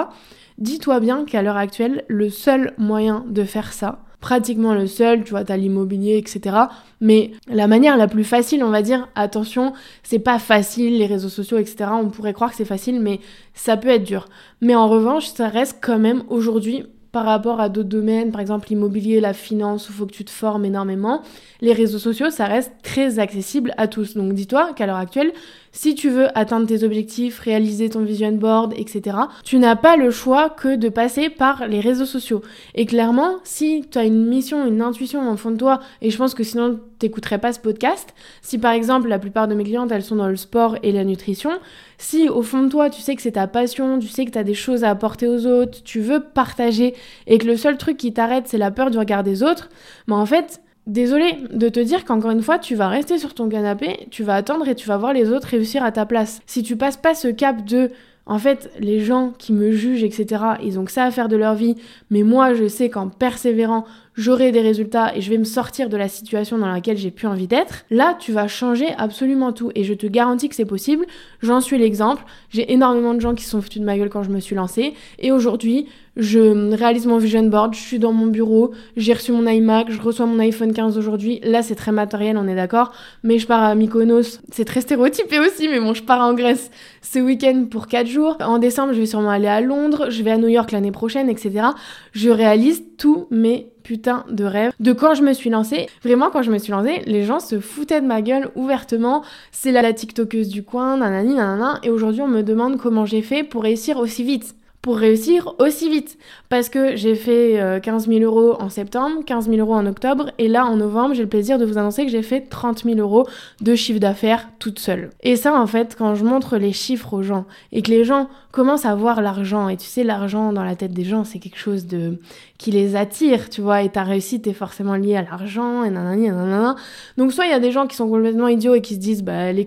dis-toi 0.59 1.01
bien 1.01 1.25
qu'à 1.25 1.43
l'heure 1.43 1.57
actuelle, 1.57 2.05
le 2.09 2.31
seul 2.31 2.75
moyen 2.79 3.25
de 3.29 3.45
faire 3.45 3.73
ça, 3.73 4.05
pratiquement 4.25 4.73
le 4.73 4.87
seul, 4.87 5.23
tu 5.23 5.33
vois, 5.33 5.45
t'as 5.45 5.59
l'immobilier, 5.59 6.17
etc. 6.17 6.57
Mais 7.03 7.33
la 7.47 7.67
manière 7.67 7.99
la 7.99 8.09
plus 8.09 8.25
facile, 8.25 8.65
on 8.65 8.71
va 8.71 8.81
dire, 8.81 9.07
attention, 9.15 9.75
c'est 10.03 10.19
pas 10.19 10.39
facile, 10.39 10.97
les 10.97 11.05
réseaux 11.05 11.29
sociaux, 11.29 11.59
etc. 11.59 11.91
On 11.93 12.09
pourrait 12.09 12.33
croire 12.33 12.51
que 12.51 12.57
c'est 12.57 12.65
facile, 12.65 13.01
mais 13.01 13.21
ça 13.53 13.77
peut 13.77 13.89
être 13.89 14.05
dur. 14.05 14.31
Mais 14.63 14.75
en 14.75 14.89
revanche, 14.89 15.27
ça 15.27 15.49
reste 15.49 15.77
quand 15.83 15.99
même 15.99 16.23
aujourd'hui 16.31 16.85
par 17.15 17.27
rapport 17.27 17.61
à 17.61 17.69
d'autres 17.69 17.89
domaines, 17.89 18.33
par 18.33 18.41
exemple 18.41 18.67
l'immobilier, 18.71 19.21
la 19.21 19.35
finance, 19.35 19.89
où 19.89 19.93
il 19.93 19.95
faut 19.95 20.07
que 20.07 20.13
tu 20.13 20.25
te 20.25 20.33
formes 20.33 20.65
énormément, 20.65 21.23
les 21.61 21.73
réseaux 21.73 22.01
sociaux, 22.01 22.29
ça 22.31 22.47
reste 22.47 22.73
très 22.83 23.21
accessible 23.21 23.73
à 23.77 23.87
tous. 23.87 24.17
Donc 24.17 24.33
dis-toi 24.33 24.73
qu'à 24.75 24.87
l'heure 24.87 24.97
actuelle, 24.97 25.33
si 25.75 25.97
tu 25.97 26.09
veux 26.09 26.29
atteindre 26.39 26.69
tes 26.69 26.85
objectifs, 26.85 27.41
réaliser 27.41 27.91
ton 27.91 28.05
vision 28.05 28.31
board, 28.33 28.73
etc., 28.77 29.17
tu 29.43 29.59
n'as 29.59 29.75
pas 29.75 29.97
le 29.97 30.11
choix 30.11 30.49
que 30.49 30.77
de 30.77 30.89
passer 30.89 31.29
par 31.29 31.67
les 31.67 31.81
réseaux 31.81 32.07
sociaux. 32.07 32.43
Et 32.77 32.87
clairement, 32.87 33.35
si 33.43 33.85
tu 33.91 33.99
as 33.99 34.05
une 34.05 34.25
mission, 34.25 34.67
une 34.67 34.81
intuition 34.81 35.29
en 35.29 35.37
fond 35.37 35.51
de 35.51 35.57
toi, 35.57 35.81
et 36.01 36.11
je 36.11 36.17
pense 36.17 36.33
que 36.33 36.45
sinon 36.45 36.79
t'écouterais 37.01 37.39
pas 37.39 37.53
ce 37.53 37.59
podcast, 37.59 38.15
si 38.41 38.57
par 38.57 38.73
exemple 38.73 39.09
la 39.09 39.19
plupart 39.19 39.49
de 39.49 39.55
mes 39.55 39.65
clientes 39.65 39.91
elles 39.91 40.05
sont 40.05 40.17
dans 40.17 40.29
le 40.29 40.37
sport 40.37 40.79
et 40.85 40.93
la 40.93 41.03
nutrition, 41.03 41.51
si 41.99 42.29
au 42.29 42.43
fond 42.43 42.63
de 42.63 42.69
toi 42.69 42.89
tu 42.89 43.01
sais 43.01 43.17
que 43.17 43.21
c'est 43.21 43.33
ta 43.33 43.49
passion, 43.49 43.99
tu 43.99 44.07
sais 44.07 44.25
que 44.25 44.31
tu 44.31 44.39
as 44.39 44.45
des 44.45 44.55
choses 44.55 44.85
à 44.85 44.91
apporter 44.91 45.27
aux 45.27 45.45
autres, 45.45 45.83
tu 45.83 46.01
veux 46.01 46.21
partager 46.21 46.95
et 47.27 47.39
que 47.39 47.47
le 47.47 47.57
seul 47.57 47.77
truc 47.79 47.97
qui 47.97 48.13
t'arrête 48.13 48.45
c'est 48.47 48.59
la 48.59 48.71
peur 48.71 48.93
du 48.93 48.99
regard 48.99 49.25
des 49.25 49.43
autres, 49.43 49.69
bah, 50.07 50.15
en 50.15 50.25
fait 50.25 50.61
Désolé 50.87 51.39
de 51.51 51.69
te 51.71 51.81
dire 51.81 52.05
qu'encore 52.05 52.33
une 52.33 52.43
fois, 52.43 52.59
tu 52.59 52.75
vas 52.75 52.89
rester 52.89 53.19
sur 53.19 53.33
ton 53.33 53.49
canapé, 53.49 54.07
tu 54.11 54.23
vas 54.23 54.35
attendre 54.35 54.69
et 54.69 54.75
tu 54.75 54.87
vas 54.87 54.99
voir 54.99 55.15
les 55.15 55.31
autres 55.31 55.49
réussir 55.49 55.83
à 55.83 55.93
ta 55.93 56.05
place. 56.05 56.41
Si 56.47 56.63
tu 56.63 56.77
passes 56.77 56.99
pas 56.99 57.15
ce 57.15 57.29
cap 57.29 57.65
de 57.65 57.91
en 58.27 58.39
fait, 58.39 58.71
les 58.79 59.01
gens 59.01 59.33
qui 59.37 59.53
me 59.53 59.71
jugent, 59.71 60.03
etc., 60.03 60.43
ils 60.63 60.79
ont 60.79 60.85
que 60.87 60.93
ça 60.93 61.05
à 61.05 61.11
faire 61.11 61.29
de 61.29 61.37
leur 61.37 61.55
vie, 61.55 61.77
mais 62.09 62.23
moi, 62.23 62.55
je 62.55 62.69
sais 62.69 62.89
qu'en 62.89 63.09
persévérant, 63.09 63.85
j'aurai 64.17 64.53
des 64.53 64.61
résultats 64.61 65.17
et 65.17 65.21
je 65.21 65.31
vais 65.31 65.39
me 65.39 65.45
sortir 65.45 65.89
de 65.89 65.97
la 65.97 66.09
situation 66.09 66.59
dans 66.59 66.71
laquelle 66.71 66.97
j'ai 66.97 67.11
plus 67.11 67.27
envie 67.27 67.47
d'être, 67.47 67.85
là, 67.91 68.17
tu 68.19 68.33
vas 68.33 68.49
changer 68.49 68.89
absolument 68.97 69.53
tout. 69.53 69.71
Et 69.75 69.85
je 69.85 69.95
te 69.95 70.07
garantis 70.07 70.49
que 70.49 70.55
c'est 70.55 70.65
possible. 70.65 71.05
J'en 71.43 71.61
suis 71.61 71.79
l'exemple. 71.79 72.25
J'ai 72.51 72.73
énormément 72.73 73.15
de 73.15 73.21
gens 73.21 73.35
qui 73.35 73.45
se 73.45 73.51
sont 73.51 73.61
foutus 73.61 73.81
de 73.81 73.87
ma 73.87 73.99
gueule 73.99 74.11
quand 74.11 74.23
je 74.23 74.31
me 74.31 74.41
suis 74.41 74.55
lancée. 74.55 74.95
Et 75.19 75.33
aujourd'hui, 75.33 75.87
je 76.17 76.73
réalise 76.75 77.07
mon 77.07 77.19
vision 77.19 77.43
board, 77.43 77.75
je 77.75 77.81
suis 77.81 77.99
dans 77.99 78.13
mon 78.13 78.29
bureau, 78.29 78.73
j'ai 78.97 79.15
reçu 79.15 79.33
mon 79.33 79.47
iMac, 79.49 79.91
je 79.91 80.01
reçois 80.01 80.27
mon 80.27 80.39
iPhone 80.39 80.73
15 80.73 80.97
aujourd'hui. 80.97 81.41
Là, 81.43 81.63
c'est 81.63 81.75
très 81.75 81.91
matériel, 81.91 82.37
on 82.37 82.47
est 82.47 82.55
d'accord. 82.55 82.93
Mais 83.25 83.41
je 83.41 83.49
pars 83.49 83.65
à 83.65 83.75
Mykonos, 83.75 84.41
c'est 84.53 84.65
très 84.65 84.81
stéréotypé 84.81 85.41
aussi, 85.41 85.69
mais 85.69 85.81
bon, 85.81 85.93
je 85.93 86.05
pars 86.05 86.21
en 86.21 86.35
Grèce 86.35 86.71
ce 87.03 87.19
week-end 87.19 87.67
pour 87.69 87.89
4 87.89 88.07
jours. 88.07 88.37
En 88.41 88.59
décembre, 88.59 88.93
je 88.93 89.01
vais 89.01 89.07
sûrement 89.07 89.31
aller 89.31 89.49
à 89.49 89.61
Londres, 89.61 90.07
je 90.11 90.23
vais 90.23 90.31
à 90.31 90.39
New 90.39 90.49
York 90.49 90.71
l'année 90.71 90.93
prochaine, 90.93 91.29
etc. 91.29 91.67
Je 92.13 92.31
réalise 92.31 92.85
tous 92.97 93.27
mes 93.33 93.74
putain 93.85 94.25
de 94.31 94.45
rêves 94.45 94.73
de 94.81 94.93
quand 94.93 95.15
je 95.15 95.23
me 95.23 95.33
suis 95.33 95.51
lancée. 95.51 95.89
Vraiment, 96.03 96.31
quand 96.31 96.43
je 96.43 96.51
me 96.51 96.59
suis 96.59 96.73
lancée, 96.73 97.03
les 97.07 97.23
gens 97.23 97.39
se 97.39 97.61
foutaient 97.61 98.01
de 98.01 98.07
ma 98.07 98.23
gueule 98.23 98.49
ouvertement. 98.57 99.23
C'est 99.53 99.71
la, 99.71 99.83
la 99.83 99.93
TikTokeuse 99.93 100.49
du 100.49 100.65
coin, 100.65 100.97
nanani, 100.97 101.35
nanana. 101.35 101.79
Et 101.85 101.91
aujourd'hui, 101.91 102.23
on 102.23 102.29
me 102.29 102.43
demande 102.43 102.79
comment 102.79 103.07
j'ai 103.07 103.23
fait 103.23 103.45
pour 103.45 103.63
réussir 103.63 103.99
aussi 103.99 104.25
vite 104.25 104.57
pour 104.85 104.99
réussir 104.99 105.55
aussi 105.61 105.89
vite. 105.89 106.19
Parce 106.51 106.69
que 106.69 106.95
j'ai 106.95 107.15
fait 107.15 107.59
15 107.83 108.07
euh, 108.07 108.19
000 108.19 108.23
euros 108.23 108.55
en 108.61 108.69
septembre, 108.69 109.25
15 109.25 109.49
000 109.49 109.57
euros 109.59 109.75
en 109.75 109.87
octobre, 109.87 110.31
et 110.37 110.47
là 110.47 110.67
en 110.67 110.77
novembre, 110.77 111.15
j'ai 111.15 111.23
le 111.23 111.29
plaisir 111.29 111.59
de 111.59 111.65
vous 111.65 111.79
annoncer 111.79 112.05
que 112.05 112.11
j'ai 112.11 112.23
fait 112.23 112.43
30 112.43 112.85
000 112.85 112.99
euros 112.99 113.27
de 113.63 113.75
chiffre 113.75 113.99
d'affaires 113.99 114.51
toute 114.59 114.79
seule. 114.79 115.09
Et 115.23 115.37
ça, 115.37 115.59
en 115.59 115.67
fait, 115.67 115.97
quand 115.97 116.15
je 116.15 116.25
montre 116.25 116.59
les 116.59 116.75
chiffres 116.75 117.15
aux 117.15 117.23
gens 117.23 117.47
et 117.73 117.81
que 117.81 117.91
les 117.91 118.05
gens 118.05 118.29
commencent 118.53 118.85
à 118.85 118.95
voir 118.95 119.23
l'argent, 119.23 119.71
et 119.71 119.77
tu 119.79 119.87
sais, 119.87 120.05
l'argent 120.05 120.53
dans 120.53 120.63
la 120.63 120.77
tête 120.77 120.93
des 120.93 121.03
gens, 121.03 121.25
c'est 121.25 121.39
quelque 121.39 121.59
chose 121.59 121.87
de 121.87 122.21
qui 122.59 122.71
les 122.71 122.95
attire, 122.95 123.51
tu 123.51 123.61
vois, 123.61 123.83
et 123.83 123.89
ta 123.89 124.05
réussite 124.05 124.47
est 124.47 124.53
forcément 124.53 124.95
liée 124.95 125.17
à 125.17 125.23
l'argent, 125.23 125.83
et 125.83 125.91
nanani, 125.91 126.29
nanana. 126.29 126.77
Donc, 127.17 127.33
soit 127.33 127.47
il 127.47 127.51
y 127.51 127.55
a 127.55 127.59
des 127.59 127.73
gens 127.73 127.87
qui 127.87 127.97
sont 127.97 128.09
complètement 128.09 128.49
idiots 128.49 128.75
et 128.75 128.81
qui 128.81 128.95
se 128.95 129.01
disent, 129.01 129.25
bah, 129.25 129.33
elle, 129.33 129.67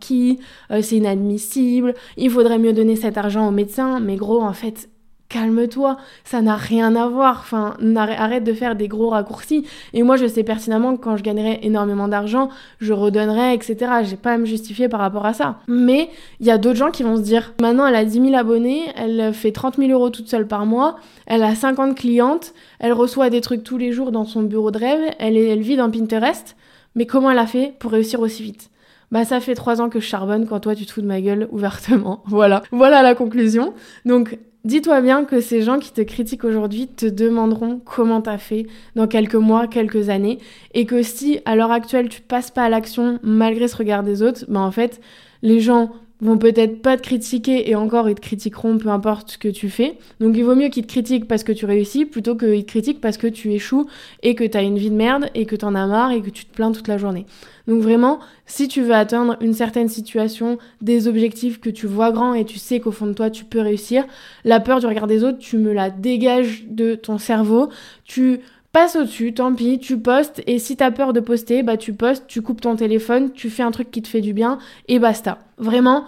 qui, 0.00 0.38
euh, 0.70 0.80
c'est 0.80 0.96
inadmissible, 0.96 1.94
il 2.16 2.30
faudrait 2.30 2.58
mieux 2.58 2.72
donner 2.72 2.94
cet 2.94 3.18
argent 3.18 3.48
au 3.48 3.50
médecin, 3.50 3.98
mais 3.98 4.14
gros, 4.14 4.33
en 4.42 4.52
fait, 4.52 4.88
calme-toi, 5.28 5.96
ça 6.22 6.42
n'a 6.42 6.54
rien 6.54 6.94
à 6.94 7.08
voir. 7.08 7.40
Enfin, 7.40 7.76
arrête 7.96 8.44
de 8.44 8.52
faire 8.52 8.76
des 8.76 8.86
gros 8.86 9.08
raccourcis. 9.08 9.66
Et 9.92 10.02
moi, 10.02 10.16
je 10.16 10.26
sais 10.26 10.44
pertinemment 10.44 10.96
que 10.96 11.02
quand 11.02 11.16
je 11.16 11.24
gagnerai 11.24 11.58
énormément 11.62 12.06
d'argent, 12.06 12.50
je 12.78 12.92
redonnerai, 12.92 13.52
etc. 13.52 13.76
J'ai 14.04 14.16
pas 14.16 14.34
à 14.34 14.38
me 14.38 14.44
justifier 14.44 14.88
par 14.88 15.00
rapport 15.00 15.26
à 15.26 15.32
ça. 15.32 15.58
Mais 15.66 16.08
il 16.38 16.46
y 16.46 16.52
a 16.52 16.58
d'autres 16.58 16.78
gens 16.78 16.92
qui 16.92 17.02
vont 17.02 17.16
se 17.16 17.22
dire, 17.22 17.52
maintenant, 17.60 17.86
elle 17.86 17.96
a 17.96 18.04
10 18.04 18.20
000 18.20 18.34
abonnés, 18.34 18.82
elle 18.96 19.34
fait 19.34 19.50
30 19.50 19.76
000 19.76 19.90
euros 19.90 20.10
toute 20.10 20.28
seule 20.28 20.46
par 20.46 20.66
mois, 20.66 20.96
elle 21.26 21.42
a 21.42 21.54
50 21.54 21.96
clientes, 21.96 22.54
elle 22.78 22.92
reçoit 22.92 23.28
des 23.28 23.40
trucs 23.40 23.64
tous 23.64 23.78
les 23.78 23.90
jours 23.90 24.12
dans 24.12 24.24
son 24.24 24.42
bureau 24.42 24.70
de 24.70 24.78
rêve, 24.78 25.00
elle, 25.18 25.36
elle 25.36 25.62
vit 25.62 25.76
dans 25.76 25.90
Pinterest. 25.90 26.54
Mais 26.94 27.06
comment 27.06 27.32
elle 27.32 27.38
a 27.38 27.46
fait 27.48 27.74
pour 27.80 27.90
réussir 27.90 28.20
aussi 28.20 28.44
vite? 28.44 28.70
Bah 29.14 29.24
ça 29.24 29.38
fait 29.38 29.54
trois 29.54 29.80
ans 29.80 29.88
que 29.88 30.00
je 30.00 30.06
charbonne 30.06 30.44
quand 30.44 30.58
toi 30.58 30.74
tu 30.74 30.86
te 30.86 30.90
fous 30.90 31.00
de 31.00 31.06
ma 31.06 31.20
gueule 31.20 31.46
ouvertement. 31.52 32.24
Voilà, 32.26 32.64
voilà 32.72 33.00
la 33.00 33.14
conclusion. 33.14 33.72
Donc 34.04 34.38
dis-toi 34.64 35.00
bien 35.02 35.24
que 35.24 35.40
ces 35.40 35.62
gens 35.62 35.78
qui 35.78 35.92
te 35.92 36.00
critiquent 36.00 36.42
aujourd'hui 36.42 36.88
te 36.88 37.06
demanderont 37.06 37.80
comment 37.84 38.20
t'as 38.20 38.38
fait 38.38 38.66
dans 38.96 39.06
quelques 39.06 39.36
mois, 39.36 39.68
quelques 39.68 40.08
années, 40.08 40.40
et 40.74 40.84
que 40.84 41.04
si 41.04 41.38
à 41.44 41.54
l'heure 41.54 41.70
actuelle 41.70 42.08
tu 42.08 42.22
passes 42.22 42.50
pas 42.50 42.64
à 42.64 42.68
l'action 42.68 43.20
malgré 43.22 43.68
ce 43.68 43.76
regard 43.76 44.02
des 44.02 44.20
autres, 44.20 44.46
bah 44.48 44.58
en 44.58 44.72
fait 44.72 45.00
les 45.42 45.60
gens 45.60 45.92
vont 46.24 46.38
peut-être 46.38 46.80
pas 46.80 46.96
te 46.96 47.02
critiquer 47.02 47.70
et 47.70 47.74
encore 47.74 48.08
ils 48.08 48.14
te 48.14 48.20
critiqueront 48.20 48.78
peu 48.78 48.88
importe 48.88 49.32
ce 49.32 49.38
que 49.38 49.48
tu 49.48 49.68
fais. 49.68 49.98
Donc 50.20 50.36
il 50.36 50.42
vaut 50.42 50.54
mieux 50.54 50.68
qu'ils 50.68 50.86
te 50.86 50.92
critiquent 50.92 51.28
parce 51.28 51.44
que 51.44 51.52
tu 51.52 51.66
réussis 51.66 52.06
plutôt 52.06 52.34
qu'ils 52.34 52.64
te 52.64 52.70
critiquent 52.70 53.00
parce 53.00 53.18
que 53.18 53.26
tu 53.26 53.52
échoues 53.52 53.86
et 54.22 54.34
que 54.34 54.44
tu 54.44 54.56
as 54.56 54.62
une 54.62 54.78
vie 54.78 54.90
de 54.90 54.96
merde 54.96 55.26
et 55.34 55.44
que 55.44 55.54
tu 55.54 55.64
en 55.66 55.74
as 55.74 55.86
marre 55.86 56.12
et 56.12 56.22
que 56.22 56.30
tu 56.30 56.46
te 56.46 56.54
plains 56.54 56.72
toute 56.72 56.88
la 56.88 56.96
journée. 56.96 57.26
Donc 57.68 57.82
vraiment, 57.82 58.20
si 58.46 58.68
tu 58.68 58.82
veux 58.82 58.94
atteindre 58.94 59.36
une 59.40 59.52
certaine 59.52 59.88
situation, 59.88 60.58
des 60.80 61.08
objectifs 61.08 61.60
que 61.60 61.70
tu 61.70 61.86
vois 61.86 62.10
grands 62.10 62.34
et 62.34 62.44
tu 62.44 62.58
sais 62.58 62.80
qu'au 62.80 62.90
fond 62.90 63.06
de 63.06 63.12
toi 63.12 63.28
tu 63.28 63.44
peux 63.44 63.60
réussir, 63.60 64.04
la 64.44 64.60
peur 64.60 64.80
du 64.80 64.86
regard 64.86 65.06
des 65.06 65.24
autres, 65.24 65.38
tu 65.38 65.58
me 65.58 65.72
la 65.72 65.90
dégages 65.90 66.64
de 66.68 66.94
ton 66.94 67.18
cerveau. 67.18 67.68
Tu 68.04 68.40
passe 68.74 68.96
au-dessus, 68.96 69.32
tant 69.32 69.54
pis, 69.54 69.78
tu 69.78 69.98
postes 69.98 70.42
et 70.48 70.58
si 70.58 70.76
t'as 70.76 70.90
peur 70.90 71.12
de 71.12 71.20
poster, 71.20 71.62
bah 71.62 71.76
tu 71.76 71.92
postes, 71.92 72.24
tu 72.26 72.42
coupes 72.42 72.60
ton 72.60 72.74
téléphone, 72.74 73.30
tu 73.32 73.48
fais 73.48 73.62
un 73.62 73.70
truc 73.70 73.92
qui 73.92 74.02
te 74.02 74.08
fait 74.08 74.20
du 74.20 74.32
bien 74.32 74.58
et 74.88 74.98
basta. 74.98 75.38
Vraiment, 75.58 76.04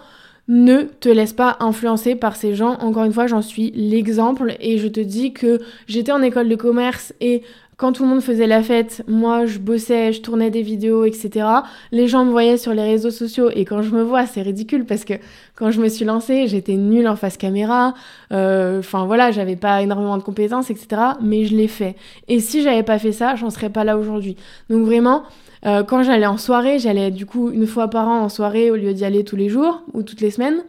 ne 0.49 0.81
te 0.83 1.07
laisse 1.07 1.31
pas 1.31 1.55
influencer 1.61 2.15
par 2.15 2.35
ces 2.35 2.55
gens. 2.55 2.73
Encore 2.79 3.05
une 3.05 3.13
fois, 3.13 3.25
j'en 3.25 3.41
suis 3.41 3.71
l'exemple 3.71 4.57
et 4.59 4.79
je 4.79 4.87
te 4.89 4.99
dis 4.99 5.31
que 5.31 5.61
j'étais 5.87 6.11
en 6.11 6.21
école 6.21 6.49
de 6.49 6.55
commerce 6.57 7.13
et 7.21 7.41
quand 7.77 7.93
tout 7.93 8.03
le 8.03 8.09
monde 8.09 8.21
faisait 8.21 8.47
la 8.47 8.63
fête, 8.63 9.03
moi 9.07 9.45
je 9.45 9.59
bossais, 9.59 10.11
je 10.11 10.21
tournais 10.21 10.49
des 10.49 10.63
vidéos, 10.63 11.05
etc. 11.05 11.45
Les 11.91 12.07
gens 12.07 12.25
me 12.25 12.31
voyaient 12.31 12.57
sur 12.57 12.73
les 12.73 12.81
réseaux 12.81 13.11
sociaux 13.11 13.51
et 13.53 13.65
quand 13.65 13.83
je 13.83 13.91
me 13.91 14.01
vois, 14.01 14.25
c'est 14.25 14.41
ridicule 14.41 14.83
parce 14.85 15.05
que 15.05 15.13
quand 15.55 15.69
je 15.69 15.79
me 15.79 15.87
suis 15.87 16.03
lancée, 16.03 16.47
j'étais 16.47 16.73
nulle 16.73 17.07
en 17.07 17.15
face 17.15 17.37
caméra. 17.37 17.93
Euh, 18.33 18.79
enfin 18.79 19.05
voilà, 19.05 19.29
j'avais 19.29 19.55
pas 19.55 19.83
énormément 19.83 20.17
de 20.17 20.23
compétences, 20.23 20.71
etc. 20.71 21.01
Mais 21.21 21.45
je 21.45 21.55
l'ai 21.55 21.67
fait. 21.67 21.95
Et 22.27 22.39
si 22.39 22.63
j'avais 22.63 22.81
pas 22.83 22.97
fait 22.97 23.11
ça, 23.11 23.35
j'en 23.35 23.51
serais 23.51 23.69
pas 23.69 23.83
là 23.83 23.95
aujourd'hui. 23.95 24.37
Donc 24.71 24.83
vraiment, 24.83 25.21
euh, 25.67 25.83
quand 25.83 26.01
j'allais 26.01 26.25
en 26.25 26.37
soirée, 26.37 26.79
j'allais 26.79 27.11
du 27.11 27.27
coup 27.27 27.51
une 27.51 27.67
fois 27.67 27.89
par 27.89 28.07
an 28.07 28.21
en 28.21 28.29
soirée 28.29 28.71
au 28.71 28.75
lieu 28.75 28.95
d'y 28.95 29.05
aller 29.05 29.23
tous 29.23 29.35
les 29.35 29.49
jours 29.49 29.83
ou 29.93 30.01
toutes 30.01 30.21
les 30.21 30.31
semaines 30.31 30.63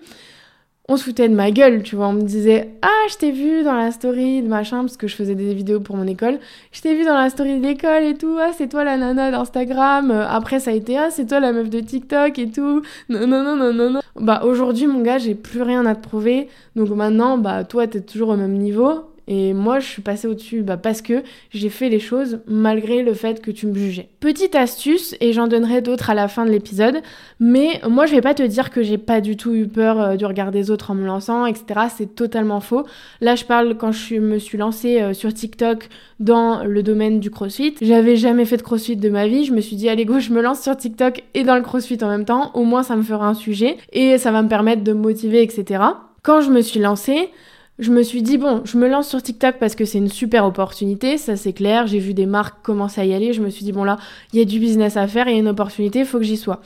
on 0.90 0.96
se 0.96 1.04
foutait 1.04 1.28
de 1.28 1.34
ma 1.34 1.50
gueule, 1.50 1.82
tu 1.82 1.96
vois. 1.96 2.08
On 2.08 2.14
me 2.14 2.22
disait 2.22 2.70
Ah, 2.80 3.06
je 3.10 3.16
t'ai 3.16 3.30
vu 3.30 3.62
dans 3.62 3.74
la 3.74 3.90
story 3.90 4.42
de 4.42 4.48
machin, 4.48 4.80
parce 4.80 4.96
que 4.96 5.06
je 5.06 5.14
faisais 5.14 5.34
des 5.34 5.52
vidéos 5.52 5.80
pour 5.80 5.96
mon 5.96 6.06
école. 6.06 6.38
Je 6.72 6.80
t'ai 6.80 6.94
vu 6.94 7.04
dans 7.04 7.16
la 7.16 7.28
story 7.28 7.60
de 7.60 7.66
l'école 7.66 8.04
et 8.04 8.14
tout. 8.14 8.38
Ah, 8.40 8.52
c'est 8.56 8.68
toi 8.68 8.84
la 8.84 8.96
nana 8.96 9.30
d'Instagram. 9.30 10.10
Après, 10.10 10.60
ça 10.60 10.70
a 10.70 10.74
été 10.74 10.96
Ah, 10.96 11.10
c'est 11.10 11.26
toi 11.26 11.40
la 11.40 11.52
meuf 11.52 11.68
de 11.68 11.80
TikTok 11.80 12.38
et 12.38 12.50
tout. 12.50 12.82
Non, 13.10 13.26
non, 13.26 13.42
non, 13.44 13.56
non, 13.56 13.74
non, 13.74 13.90
non. 13.90 14.00
Bah, 14.16 14.42
aujourd'hui, 14.44 14.86
mon 14.86 15.02
gars, 15.02 15.18
j'ai 15.18 15.34
plus 15.34 15.60
rien 15.60 15.84
à 15.84 15.94
te 15.94 16.08
prouver. 16.08 16.48
Donc 16.74 16.88
maintenant, 16.88 17.36
bah, 17.36 17.64
toi, 17.64 17.86
t'es 17.86 18.00
toujours 18.00 18.30
au 18.30 18.36
même 18.36 18.56
niveau. 18.56 19.04
Et 19.30 19.52
moi, 19.52 19.78
je 19.78 19.86
suis 19.86 20.00
passée 20.00 20.26
au-dessus 20.26 20.62
bah, 20.62 20.78
parce 20.78 21.02
que 21.02 21.22
j'ai 21.50 21.68
fait 21.68 21.90
les 21.90 22.00
choses 22.00 22.40
malgré 22.46 23.02
le 23.02 23.12
fait 23.12 23.42
que 23.42 23.50
tu 23.50 23.66
me 23.66 23.74
jugeais. 23.74 24.08
Petite 24.20 24.54
astuce, 24.54 25.14
et 25.20 25.34
j'en 25.34 25.48
donnerai 25.48 25.82
d'autres 25.82 26.08
à 26.08 26.14
la 26.14 26.28
fin 26.28 26.46
de 26.46 26.50
l'épisode, 26.50 27.02
mais 27.38 27.78
moi, 27.86 28.06
je 28.06 28.14
vais 28.14 28.22
pas 28.22 28.32
te 28.32 28.42
dire 28.42 28.70
que 28.70 28.82
j'ai 28.82 28.96
pas 28.96 29.20
du 29.20 29.36
tout 29.36 29.52
eu 29.54 29.68
peur 29.68 30.00
euh, 30.00 30.16
du 30.16 30.24
regard 30.24 30.50
des 30.50 30.70
autres 30.70 30.90
en 30.90 30.94
me 30.94 31.04
lançant, 31.04 31.44
etc. 31.44 31.88
C'est 31.94 32.14
totalement 32.14 32.60
faux. 32.60 32.84
Là, 33.20 33.34
je 33.34 33.44
parle 33.44 33.76
quand 33.76 33.92
je 33.92 34.14
me 34.14 34.38
suis 34.38 34.56
lancée 34.56 35.02
euh, 35.02 35.12
sur 35.12 35.32
TikTok 35.34 35.90
dans 36.20 36.64
le 36.64 36.82
domaine 36.82 37.20
du 37.20 37.30
crossfit. 37.30 37.74
J'avais 37.82 38.16
jamais 38.16 38.46
fait 38.46 38.56
de 38.56 38.62
crossfit 38.62 38.96
de 38.96 39.10
ma 39.10 39.28
vie. 39.28 39.44
Je 39.44 39.52
me 39.52 39.60
suis 39.60 39.76
dit, 39.76 39.90
allez, 39.90 40.06
go, 40.06 40.20
je 40.20 40.32
me 40.32 40.40
lance 40.40 40.62
sur 40.62 40.74
TikTok 40.74 41.22
et 41.34 41.44
dans 41.44 41.56
le 41.56 41.62
crossfit 41.62 41.98
en 42.00 42.08
même 42.08 42.24
temps. 42.24 42.50
Au 42.54 42.64
moins, 42.64 42.82
ça 42.82 42.96
me 42.96 43.02
fera 43.02 43.28
un 43.28 43.34
sujet 43.34 43.76
et 43.92 44.16
ça 44.16 44.32
va 44.32 44.40
me 44.40 44.48
permettre 44.48 44.82
de 44.82 44.94
me 44.94 45.00
motiver, 45.00 45.42
etc. 45.42 45.82
Quand 46.22 46.40
je 46.40 46.50
me 46.50 46.62
suis 46.62 46.80
lancée, 46.80 47.28
je 47.78 47.92
me 47.92 48.02
suis 48.02 48.22
dit, 48.22 48.38
bon, 48.38 48.62
je 48.64 48.76
me 48.76 48.88
lance 48.88 49.08
sur 49.08 49.22
TikTok 49.22 49.56
parce 49.60 49.74
que 49.74 49.84
c'est 49.84 49.98
une 49.98 50.08
super 50.08 50.44
opportunité, 50.44 51.16
ça 51.16 51.36
c'est 51.36 51.52
clair. 51.52 51.86
J'ai 51.86 52.00
vu 52.00 52.12
des 52.12 52.26
marques 52.26 52.62
commencer 52.62 53.00
à 53.00 53.04
y 53.04 53.14
aller. 53.14 53.32
Je 53.32 53.40
me 53.40 53.50
suis 53.50 53.64
dit, 53.64 53.72
bon 53.72 53.84
là, 53.84 53.98
il 54.32 54.38
y 54.38 54.42
a 54.42 54.44
du 54.44 54.58
business 54.58 54.96
à 54.96 55.06
faire, 55.06 55.28
il 55.28 55.34
y 55.34 55.36
a 55.36 55.38
une 55.38 55.48
opportunité, 55.48 56.00
il 56.00 56.04
faut 56.04 56.18
que 56.18 56.24
j'y 56.24 56.36
sois. 56.36 56.60